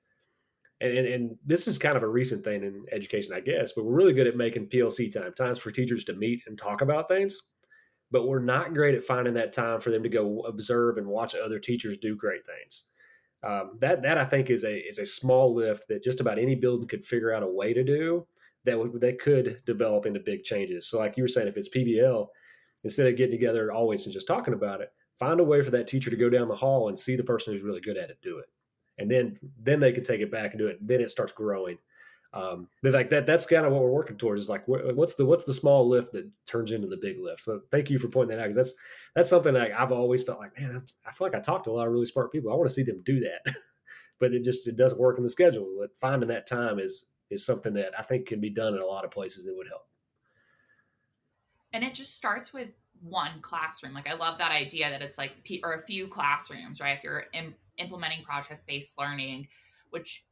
and, 0.81 0.97
and, 0.97 1.07
and 1.07 1.37
this 1.45 1.67
is 1.67 1.77
kind 1.77 1.97
of 1.97 2.03
a 2.03 2.07
recent 2.07 2.43
thing 2.43 2.63
in 2.63 2.85
education, 2.91 3.33
I 3.33 3.39
guess. 3.39 3.71
But 3.71 3.85
we're 3.85 3.95
really 3.95 4.13
good 4.13 4.27
at 4.27 4.35
making 4.35 4.67
PLC 4.67 5.11
time, 5.11 5.33
times 5.33 5.57
for 5.57 5.71
teachers 5.71 6.03
to 6.05 6.13
meet 6.13 6.43
and 6.47 6.57
talk 6.57 6.81
about 6.81 7.07
things. 7.07 7.37
But 8.11 8.27
we're 8.27 8.39
not 8.39 8.73
great 8.73 8.95
at 8.95 9.03
finding 9.03 9.33
that 9.33 9.53
time 9.53 9.81
for 9.81 9.89
them 9.89 10.03
to 10.03 10.09
go 10.09 10.41
observe 10.41 10.97
and 10.97 11.07
watch 11.07 11.35
other 11.35 11.59
teachers 11.59 11.97
do 11.97 12.15
great 12.15 12.45
things. 12.45 12.85
Um, 13.43 13.77
that 13.79 14.01
that 14.01 14.17
I 14.17 14.25
think 14.25 14.49
is 14.49 14.63
a 14.63 14.77
is 14.77 14.97
a 14.97 15.05
small 15.05 15.53
lift 15.53 15.87
that 15.89 16.03
just 16.03 16.21
about 16.21 16.39
any 16.39 16.55
building 16.55 16.87
could 16.87 17.05
figure 17.05 17.33
out 17.33 17.43
a 17.43 17.47
way 17.47 17.73
to 17.73 17.83
do 17.83 18.25
that 18.63 18.77
would 18.77 18.99
that 19.01 19.19
could 19.19 19.61
develop 19.65 20.05
into 20.05 20.19
big 20.19 20.43
changes. 20.43 20.87
So 20.89 20.99
like 20.99 21.17
you 21.17 21.23
were 21.23 21.27
saying, 21.27 21.47
if 21.47 21.57
it's 21.57 21.69
PBL, 21.69 22.27
instead 22.83 23.07
of 23.07 23.15
getting 23.15 23.37
together 23.37 23.71
always 23.71 24.05
and 24.05 24.13
just 24.13 24.27
talking 24.27 24.53
about 24.53 24.81
it, 24.81 24.91
find 25.19 25.39
a 25.39 25.43
way 25.43 25.61
for 25.61 25.71
that 25.71 25.87
teacher 25.87 26.09
to 26.09 26.15
go 26.15 26.29
down 26.29 26.47
the 26.47 26.55
hall 26.55 26.89
and 26.89 26.97
see 26.97 27.15
the 27.15 27.23
person 27.23 27.53
who's 27.53 27.61
really 27.61 27.81
good 27.81 27.97
at 27.97 28.09
it 28.09 28.17
do 28.21 28.39
it, 28.39 28.45
and 28.97 29.09
then 29.09 29.39
then 29.63 29.79
they 29.79 29.91
can 29.91 30.03
take 30.03 30.21
it 30.21 30.31
back 30.31 30.51
and 30.51 30.59
do 30.59 30.67
it. 30.67 30.79
Then 30.85 31.01
it 31.01 31.11
starts 31.11 31.31
growing. 31.31 31.77
Um, 32.33 32.67
like 32.83 33.09
that. 33.09 33.25
That's 33.25 33.45
kind 33.45 33.65
of 33.65 33.71
what 33.71 33.81
we're 33.81 33.89
working 33.89 34.17
towards. 34.17 34.43
Is 34.43 34.49
like 34.49 34.63
what's 34.67 35.15
the 35.15 35.25
what's 35.25 35.45
the 35.45 35.53
small 35.53 35.87
lift 35.87 36.11
that 36.13 36.29
turns 36.45 36.71
into 36.71 36.87
the 36.87 36.97
big 36.97 37.19
lift. 37.19 37.43
So 37.43 37.61
thank 37.71 37.89
you 37.89 37.99
for 37.99 38.09
pointing 38.09 38.35
that 38.35 38.41
out 38.41 38.45
because 38.45 38.57
that's 38.57 38.75
that's 39.15 39.29
something 39.29 39.53
that 39.53 39.71
I've 39.71 39.91
always 39.91 40.23
felt 40.23 40.39
like, 40.39 40.59
man, 40.59 40.83
I 41.05 41.11
feel 41.11 41.27
like 41.27 41.35
I 41.35 41.39
talk 41.39 41.63
to 41.63 41.71
a 41.71 41.73
lot 41.73 41.87
of 41.87 41.93
really 41.93 42.05
smart 42.05 42.31
people. 42.31 42.51
I 42.51 42.55
want 42.55 42.67
to 42.67 42.73
see 42.73 42.83
them 42.83 43.01
do 43.05 43.19
that, 43.21 43.55
but 44.19 44.33
it 44.33 44.43
just 44.43 44.67
it 44.67 44.75
doesn't 44.75 44.99
work 44.99 45.17
in 45.17 45.23
the 45.23 45.29
schedule. 45.29 45.67
But 45.79 45.97
finding 45.97 46.29
that 46.29 46.47
time 46.47 46.79
is 46.79 47.05
is 47.29 47.45
something 47.45 47.73
that 47.73 47.91
I 47.97 48.01
think 48.01 48.27
can 48.27 48.39
be 48.39 48.49
done 48.49 48.73
in 48.73 48.81
a 48.81 48.85
lot 48.85 49.05
of 49.05 49.11
places 49.11 49.45
that 49.45 49.55
would 49.55 49.67
help. 49.67 49.87
And 51.73 51.83
it 51.83 51.93
just 51.93 52.15
starts 52.15 52.53
with 52.53 52.69
one 53.01 53.41
classroom. 53.41 53.93
Like 53.93 54.09
I 54.09 54.13
love 54.13 54.37
that 54.37 54.51
idea 54.51 54.89
that 54.89 55.01
it's 55.01 55.17
like 55.17 55.31
or 55.63 55.73
a 55.73 55.85
few 55.85 56.07
classrooms, 56.07 56.79
right? 56.79 56.97
If 56.97 57.03
you're 57.03 57.25
in, 57.33 57.53
implementing 57.77 58.23
project 58.23 58.65
based 58.67 58.97
learning, 58.97 59.47
which 59.89 60.25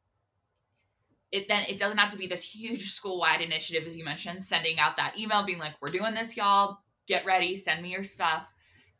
it 1.32 1.48
then 1.48 1.64
it 1.68 1.78
doesn't 1.78 1.98
have 1.98 2.10
to 2.12 2.18
be 2.18 2.26
this 2.26 2.42
huge 2.42 2.90
school 2.92 3.18
wide 3.18 3.40
initiative 3.40 3.86
as 3.86 3.96
you 3.96 4.04
mentioned, 4.04 4.42
sending 4.42 4.78
out 4.78 4.96
that 4.96 5.18
email 5.18 5.44
being 5.44 5.58
like, 5.58 5.74
"We're 5.80 5.88
doing 5.88 6.14
this, 6.14 6.36
y'all. 6.36 6.78
Get 7.06 7.24
ready. 7.24 7.56
Send 7.56 7.82
me 7.82 7.90
your 7.90 8.04
stuff." 8.04 8.46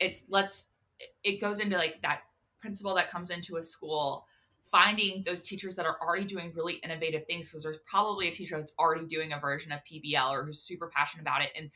it's 0.01 0.25
let's 0.29 0.67
it 1.25 1.41
goes 1.41 1.61
into 1.61 1.77
like 1.77 2.01
that 2.03 2.21
principal 2.61 2.95
that 2.95 3.11
comes 3.11 3.31
into 3.31 3.57
a 3.57 3.63
school 3.63 4.27
finding 4.71 5.23
those 5.25 5.41
teachers 5.41 5.75
that 5.77 5.87
are 5.87 5.99
already 6.03 6.25
doing 6.25 6.53
really 6.55 6.75
innovative 6.77 7.25
things 7.27 7.49
because 7.49 7.63
there's 7.63 7.79
probably 7.87 8.29
a 8.29 8.33
teacher 8.33 8.57
that's 8.57 8.73
already 8.79 9.07
doing 9.07 9.33
a 9.33 9.39
version 9.39 9.71
of 9.73 9.81
PBL 9.85 10.31
or 10.31 10.45
who's 10.45 10.61
super 10.61 10.89
passionate 10.89 11.23
about 11.23 11.43
it 11.43 11.51
and 11.57 11.71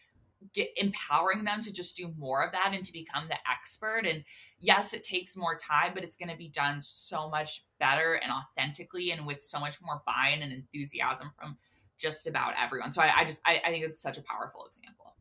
get 0.54 0.70
empowering 0.76 1.44
them 1.44 1.60
to 1.60 1.72
just 1.72 1.96
do 1.96 2.12
more 2.18 2.44
of 2.44 2.52
that 2.52 2.70
and 2.72 2.84
to 2.84 2.92
become 2.92 3.28
the 3.28 3.36
expert 3.50 4.06
and 4.06 4.24
yes 4.58 4.94
it 4.94 5.04
takes 5.04 5.36
more 5.36 5.56
time 5.56 5.92
but 5.94 6.02
it's 6.02 6.16
going 6.16 6.28
to 6.28 6.36
be 6.36 6.48
done 6.48 6.80
so 6.80 7.28
much 7.28 7.64
better 7.78 8.14
and 8.14 8.32
authentically 8.32 9.10
and 9.10 9.26
with 9.26 9.42
so 9.42 9.60
much 9.60 9.76
more 9.82 10.02
buy-in 10.06 10.42
and 10.42 10.52
enthusiasm 10.52 11.30
from 11.38 11.56
just 11.98 12.26
about 12.26 12.54
everyone 12.58 12.92
so 12.92 13.02
i, 13.02 13.20
I 13.20 13.24
just 13.24 13.40
I, 13.44 13.60
I 13.64 13.70
think 13.70 13.84
it's 13.84 14.00
such 14.00 14.18
a 14.18 14.22
powerful 14.22 14.64
example 14.66 15.14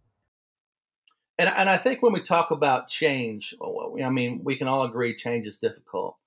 and, 1.40 1.48
and 1.48 1.70
I 1.70 1.78
think 1.78 2.04
when 2.04 2.12
we 2.12 2.22
talk 2.22 2.52
about 2.52 2.90
change, 2.90 3.56
I 3.64 4.10
mean, 4.10 4.42
we 4.44 4.58
can 4.58 4.68
all 4.68 4.84
agree 4.84 5.16
change 5.16 5.48
is 5.48 5.58
difficult. 5.58 6.18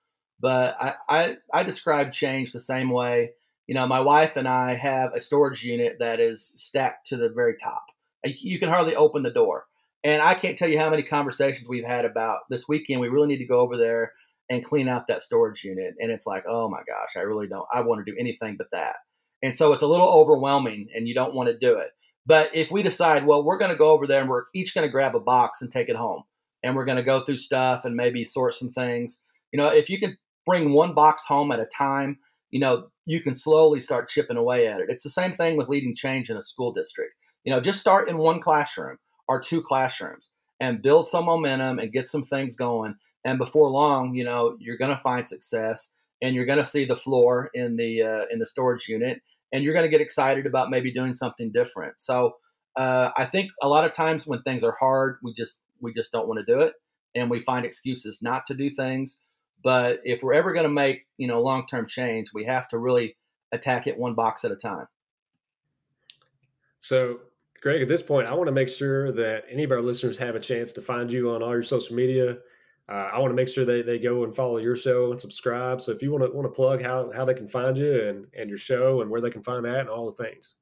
But 0.41 0.75
I, 0.81 0.95
I, 1.07 1.37
I 1.53 1.63
describe 1.65 2.13
change 2.13 2.53
the 2.53 2.63
same 2.63 2.89
way. 2.89 3.33
You 3.67 3.75
know, 3.75 3.87
my 3.87 4.01
wife 4.01 4.37
and 4.37 4.49
I 4.49 4.75
have 4.75 5.13
a 5.15 5.21
storage 5.21 5.63
unit 5.63 5.99
that 6.01 6.19
is 6.19 6.53
stacked 6.57 7.09
to 7.09 7.19
the 7.19 7.29
very 7.29 7.57
top. 7.63 7.85
You 8.25 8.59
can 8.59 8.69
hardly 8.69 8.97
open 8.97 9.23
the 9.23 9.31
door. 9.31 9.65
And 10.05 10.21
I 10.21 10.35
can't 10.35 10.59
tell 10.59 10.69
you 10.69 10.79
how 10.79 10.91
many 10.91 11.03
conversations 11.03 11.69
we've 11.69 11.85
had 11.85 12.05
about 12.05 12.41
this 12.51 12.67
weekend. 12.69 13.01
We 13.01 13.09
really 13.09 13.29
need 13.29 13.39
to 13.39 13.47
go 13.47 13.61
over 13.61 13.77
there 13.77 14.13
and 14.51 14.65
clean 14.65 14.89
out 14.89 15.07
that 15.07 15.23
storage 15.23 15.63
unit. 15.63 15.95
And 15.99 16.11
it's 16.11 16.27
like, 16.27 16.45
oh 16.49 16.69
my 16.69 16.81
gosh, 16.81 17.11
I 17.17 17.21
really 17.21 17.47
don't, 17.47 17.67
I 17.73 17.83
want 17.83 18.05
to 18.05 18.11
do 18.11 18.19
anything 18.19 18.57
but 18.59 18.71
that. 18.73 18.97
And 19.43 19.57
so 19.57 19.73
it's 19.73 19.83
a 19.83 19.87
little 19.87 20.09
overwhelming 20.09 20.89
and 20.95 21.07
you 21.07 21.15
don't 21.15 21.35
want 21.35 21.49
to 21.49 21.59
do 21.59 21.79
it. 21.79 21.91
But 22.27 22.51
if 22.55 22.71
we 22.71 22.83
decide, 22.83 23.27
well, 23.27 23.45
we're 23.45 23.59
going 23.59 23.71
to 23.71 23.77
go 23.77 23.91
over 23.91 24.07
there 24.07 24.21
and 24.21 24.29
we're 24.29 24.45
each 24.55 24.75
going 24.75 24.87
to 24.87 24.93
grab 24.93 25.17
a 25.17 25.21
box 25.21 25.63
and 25.63 25.73
take 25.73 25.89
it 25.89 25.97
home, 25.97 26.23
and 26.63 26.77
we're 26.77 26.85
going 26.85 26.97
to 26.97 27.03
go 27.03 27.25
through 27.25 27.39
stuff 27.39 27.85
and 27.85 27.97
maybe 27.97 28.25
sort 28.25 28.55
some 28.55 28.71
things, 28.73 29.19
you 29.53 29.57
know, 29.57 29.67
if 29.67 29.89
you 29.89 29.99
can 29.99 30.17
bring 30.47 30.73
one 30.73 30.95
box 30.95 31.25
home 31.27 31.51
at 31.51 31.59
a 31.59 31.67
time, 31.77 32.19
you 32.51 32.61
know, 32.61 32.89
you 33.07 33.21
can 33.21 33.35
slowly 33.35 33.81
start 33.81 34.09
chipping 34.09 34.37
away 34.37 34.69
at 34.69 34.81
it. 34.81 34.87
It's 34.89 35.03
the 35.03 35.11
same 35.11 35.35
thing 35.35 35.57
with 35.57 35.69
leading 35.69 35.97
change 35.97 36.31
in 36.31 36.37
a 36.37 36.43
school 36.45 36.73
district. 36.73 37.15
You 37.45 37.53
know, 37.53 37.61
just 37.61 37.81
start 37.81 38.09
in 38.09 38.19
one 38.19 38.41
classroom 38.41 38.99
or 39.29 39.41
two 39.41 39.63
classrooms 39.63 40.31
and 40.61 40.83
build 40.83 41.09
some 41.09 41.25
momentum 41.25 41.79
and 41.79 41.93
get 41.93 42.09
some 42.09 42.25
things 42.25 42.57
going. 42.57 42.95
And 43.25 43.39
before 43.39 43.69
long, 43.69 44.15
you 44.15 44.25
know, 44.25 44.57
you're 44.61 44.77
going 44.77 44.95
to 44.95 45.03
find 45.03 45.27
success 45.27 45.91
and 46.21 46.35
you're 46.35 46.47
going 46.47 46.59
to 46.59 46.65
see 46.65 46.85
the 46.85 46.97
floor 46.97 47.51
in 47.55 47.77
the 47.77 48.03
uh, 48.03 48.25
in 48.31 48.39
the 48.39 48.47
storage 48.47 48.89
unit 48.89 49.23
and 49.53 49.63
you're 49.63 49.75
going 49.75 49.85
to 49.85 49.91
get 49.91 50.01
excited 50.01 50.47
about 50.47 50.71
maybe 50.71 50.93
doing 50.93 51.15
something 51.15 51.53
different. 51.53 52.01
So 52.01 52.37
uh, 52.77 53.11
I 53.17 53.27
think 53.27 53.51
a 53.63 53.69
lot 53.69 53.85
of 53.85 53.95
times 53.95 54.27
when 54.27 54.43
things 54.43 54.63
are 54.63 54.77
hard, 54.79 55.19
we 55.23 55.35
just 55.35 55.59
we 55.81 55.93
just 55.93 56.13
don't 56.13 56.27
want 56.27 56.45
to 56.45 56.53
do 56.53 56.61
it, 56.61 56.75
and 57.15 57.29
we 57.29 57.43
find 57.43 57.67
excuses 57.67 58.19
not 58.23 58.47
to 58.47 58.55
do 58.55 58.71
things. 58.71 59.19
But 59.63 60.01
if 60.05 60.23
we're 60.23 60.35
ever 60.35 60.53
going 60.53 60.67
to 60.67 60.73
make 60.73 61.07
you 61.19 61.29
know 61.29 61.41
long 61.41 61.67
term 61.69 61.87
change, 61.87 62.29
we 62.33 62.45
have 62.45 62.69
to 62.71 62.79
really 62.79 63.17
attack 63.53 63.87
it 63.87 63.99
one 63.99 64.15
box 64.15 64.45
at 64.45 64.51
a 64.53 64.57
time. 64.57 64.87
So, 66.79 67.21
Greg, 67.63 67.81
at 67.81 67.89
this 67.89 68.03
point, 68.03 68.27
I 68.27 68.35
want 68.35 68.49
to 68.49 68.53
make 68.53 68.69
sure 68.69 69.13
that 69.13 69.45
any 69.49 69.63
of 69.63 69.71
our 69.71 69.81
listeners 69.81 70.19
have 70.19 70.35
a 70.35 70.41
chance 70.41 70.73
to 70.73 70.83
find 70.83 71.13
you 71.13 71.31
on 71.31 71.43
all 71.43 71.53
your 71.53 71.63
social 71.63 71.95
media. 71.95 72.39
Uh, 72.89 73.11
I 73.13 73.21
want 73.21 73.31
to 73.31 73.37
make 73.37 73.49
sure 73.49 73.65
they, 73.65 73.83
they 73.83 74.01
go 74.01 74.25
and 74.25 74.35
follow 74.35 74.59
your 74.59 74.75
show 74.75 75.13
and 75.13 75.21
subscribe. 75.21 75.81
So 75.81 75.93
if 75.93 76.03
you 76.03 76.11
want 76.11 76.25
to 76.25 76.37
want 76.37 76.53
to 76.53 76.55
plug 76.55 76.83
how, 76.83 77.13
how 77.15 77.25
they 77.25 77.35
can 77.35 77.47
find 77.47 77.79
you 77.79 78.09
and, 78.09 78.27
and 78.37 78.49
your 78.49 78.59
show 78.59 79.01
and 79.01 79.11
where 79.11 79.21
they 79.21 79.31
can 79.31 79.45
find 79.45 79.65
that 79.65 79.79
and 79.79 79.89
all 79.89 80.13
the 80.13 80.25
things. 80.25 80.57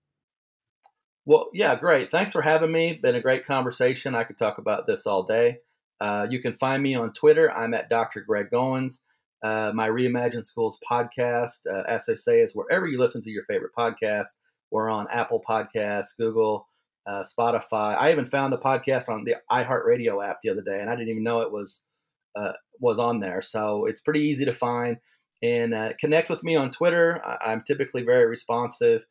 Well, 1.24 1.48
yeah, 1.54 1.74
great. 1.74 2.10
Thanks 2.10 2.32
for 2.32 2.42
having 2.42 2.70
me. 2.70 3.00
Been 3.02 3.14
a 3.14 3.20
great 3.20 3.46
conversation. 3.46 4.14
I 4.14 4.24
could 4.24 4.38
talk 4.38 4.58
about 4.58 4.86
this 4.86 5.06
all 5.06 5.22
day. 5.22 5.58
Uh, 6.00 6.26
you 6.28 6.40
can 6.40 6.54
find 6.58 6.82
me 6.82 6.94
on 6.94 7.14
Twitter. 7.14 7.50
I'm 7.50 7.72
at 7.72 7.88
Dr. 7.88 8.20
Greg 8.20 8.50
Goins. 8.52 8.98
Uh, 9.42 9.72
my 9.74 9.88
Reimagine 9.88 10.44
Schools 10.44 10.78
podcast, 10.90 11.60
uh, 11.70 11.82
as 11.88 12.02
I 12.10 12.14
say, 12.14 12.40
is 12.40 12.52
wherever 12.54 12.86
you 12.86 13.00
listen 13.00 13.22
to 13.22 13.30
your 13.30 13.44
favorite 13.44 13.72
podcast. 13.76 14.26
We're 14.70 14.90
on 14.90 15.08
Apple 15.10 15.42
Podcasts, 15.48 16.16
Google, 16.18 16.68
uh, 17.06 17.24
Spotify. 17.24 17.96
I 17.96 18.10
even 18.12 18.26
found 18.26 18.52
the 18.52 18.58
podcast 18.58 19.08
on 19.08 19.24
the 19.24 19.36
iHeartRadio 19.50 20.26
app 20.26 20.40
the 20.42 20.50
other 20.50 20.62
day, 20.62 20.80
and 20.80 20.90
I 20.90 20.94
didn't 20.94 21.08
even 21.08 21.22
know 21.22 21.40
it 21.40 21.52
was 21.52 21.80
uh, 22.36 22.52
was 22.78 22.98
on 22.98 23.20
there. 23.20 23.42
So 23.42 23.86
it's 23.86 24.00
pretty 24.00 24.20
easy 24.20 24.44
to 24.44 24.54
find. 24.54 24.96
And 25.42 25.74
uh, 25.74 25.90
connect 25.98 26.30
with 26.30 26.42
me 26.42 26.56
on 26.56 26.70
Twitter. 26.70 27.20
I- 27.24 27.52
am 27.52 27.64
typically 27.66 28.02
very 28.02 28.26
responsive. 28.26 29.02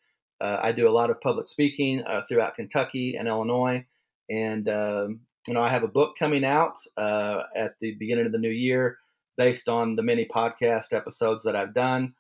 Uh, 0.42 0.58
I 0.62 0.72
do 0.72 0.88
a 0.88 0.92
lot 0.92 1.10
of 1.10 1.20
public 1.22 1.50
speaking 1.50 2.02
uh, 2.04 2.22
throughout 2.28 2.56
Kentucky 2.56 3.16
and 3.18 3.28
Illinois. 3.28 3.86
And, 4.30 4.70
um, 4.70 5.20
you 5.48 5.54
know, 5.54 5.62
I 5.62 5.70
have 5.70 5.84
a 5.84 5.88
book 5.88 6.16
coming 6.18 6.46
out 6.46 6.76
uh, 6.98 7.44
at 7.56 7.74
the 7.82 7.94
beginning 7.94 8.26
of 8.26 8.32
the 8.32 8.38
new 8.38 8.50
year 8.50 9.00
based 9.38 9.68
on 9.68 9.96
the 9.96 10.04
many 10.04 10.26
podcast 10.34 10.94
episodes 10.94 11.44
that 11.44 11.56
I've 11.56 11.74
done. 11.74 12.14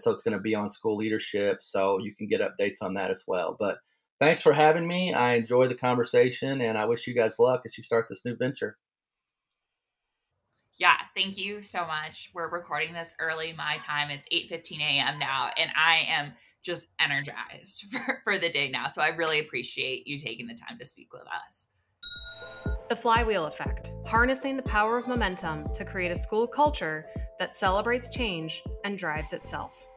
So 0.00 0.10
it's 0.10 0.22
going 0.22 0.36
to 0.36 0.42
be 0.42 0.54
on 0.54 0.72
school 0.72 0.96
leadership. 0.96 1.58
So 1.62 1.98
you 1.98 2.14
can 2.14 2.26
get 2.26 2.40
updates 2.40 2.78
on 2.80 2.94
that 2.94 3.10
as 3.10 3.22
well. 3.26 3.56
But 3.58 3.78
thanks 4.20 4.42
for 4.42 4.52
having 4.52 4.86
me. 4.86 5.12
I 5.12 5.34
enjoy 5.34 5.68
the 5.68 5.74
conversation 5.74 6.60
and 6.60 6.76
I 6.76 6.86
wish 6.86 7.06
you 7.06 7.14
guys 7.14 7.38
luck 7.38 7.62
as 7.66 7.76
you 7.76 7.84
start 7.84 8.06
this 8.08 8.22
new 8.24 8.36
venture. 8.36 8.76
Yeah, 10.78 10.96
thank 11.14 11.38
you 11.38 11.62
so 11.62 11.86
much. 11.86 12.30
We're 12.34 12.50
recording 12.50 12.92
this 12.92 13.14
early 13.18 13.52
my 13.52 13.78
time. 13.78 14.10
It's 14.10 14.28
8:15 14.30 14.80
a.m. 14.80 15.18
now 15.18 15.50
and 15.56 15.70
I 15.74 16.04
am 16.08 16.34
just 16.62 16.88
energized 17.00 17.86
for, 17.90 18.20
for 18.24 18.38
the 18.38 18.50
day 18.50 18.68
now. 18.68 18.86
So 18.88 19.00
I 19.00 19.08
really 19.08 19.40
appreciate 19.40 20.06
you 20.06 20.18
taking 20.18 20.46
the 20.46 20.54
time 20.54 20.78
to 20.78 20.84
speak 20.84 21.12
with 21.12 21.22
us. 21.22 21.68
The 22.88 22.96
flywheel 22.96 23.46
effect, 23.46 23.92
harnessing 24.06 24.56
the 24.56 24.62
power 24.62 24.96
of 24.96 25.08
momentum 25.08 25.72
to 25.74 25.84
create 25.84 26.12
a 26.12 26.16
school 26.16 26.46
culture 26.46 27.06
that 27.38 27.56
celebrates 27.56 28.08
change 28.08 28.62
and 28.84 28.98
drives 28.98 29.32
itself. 29.32 29.88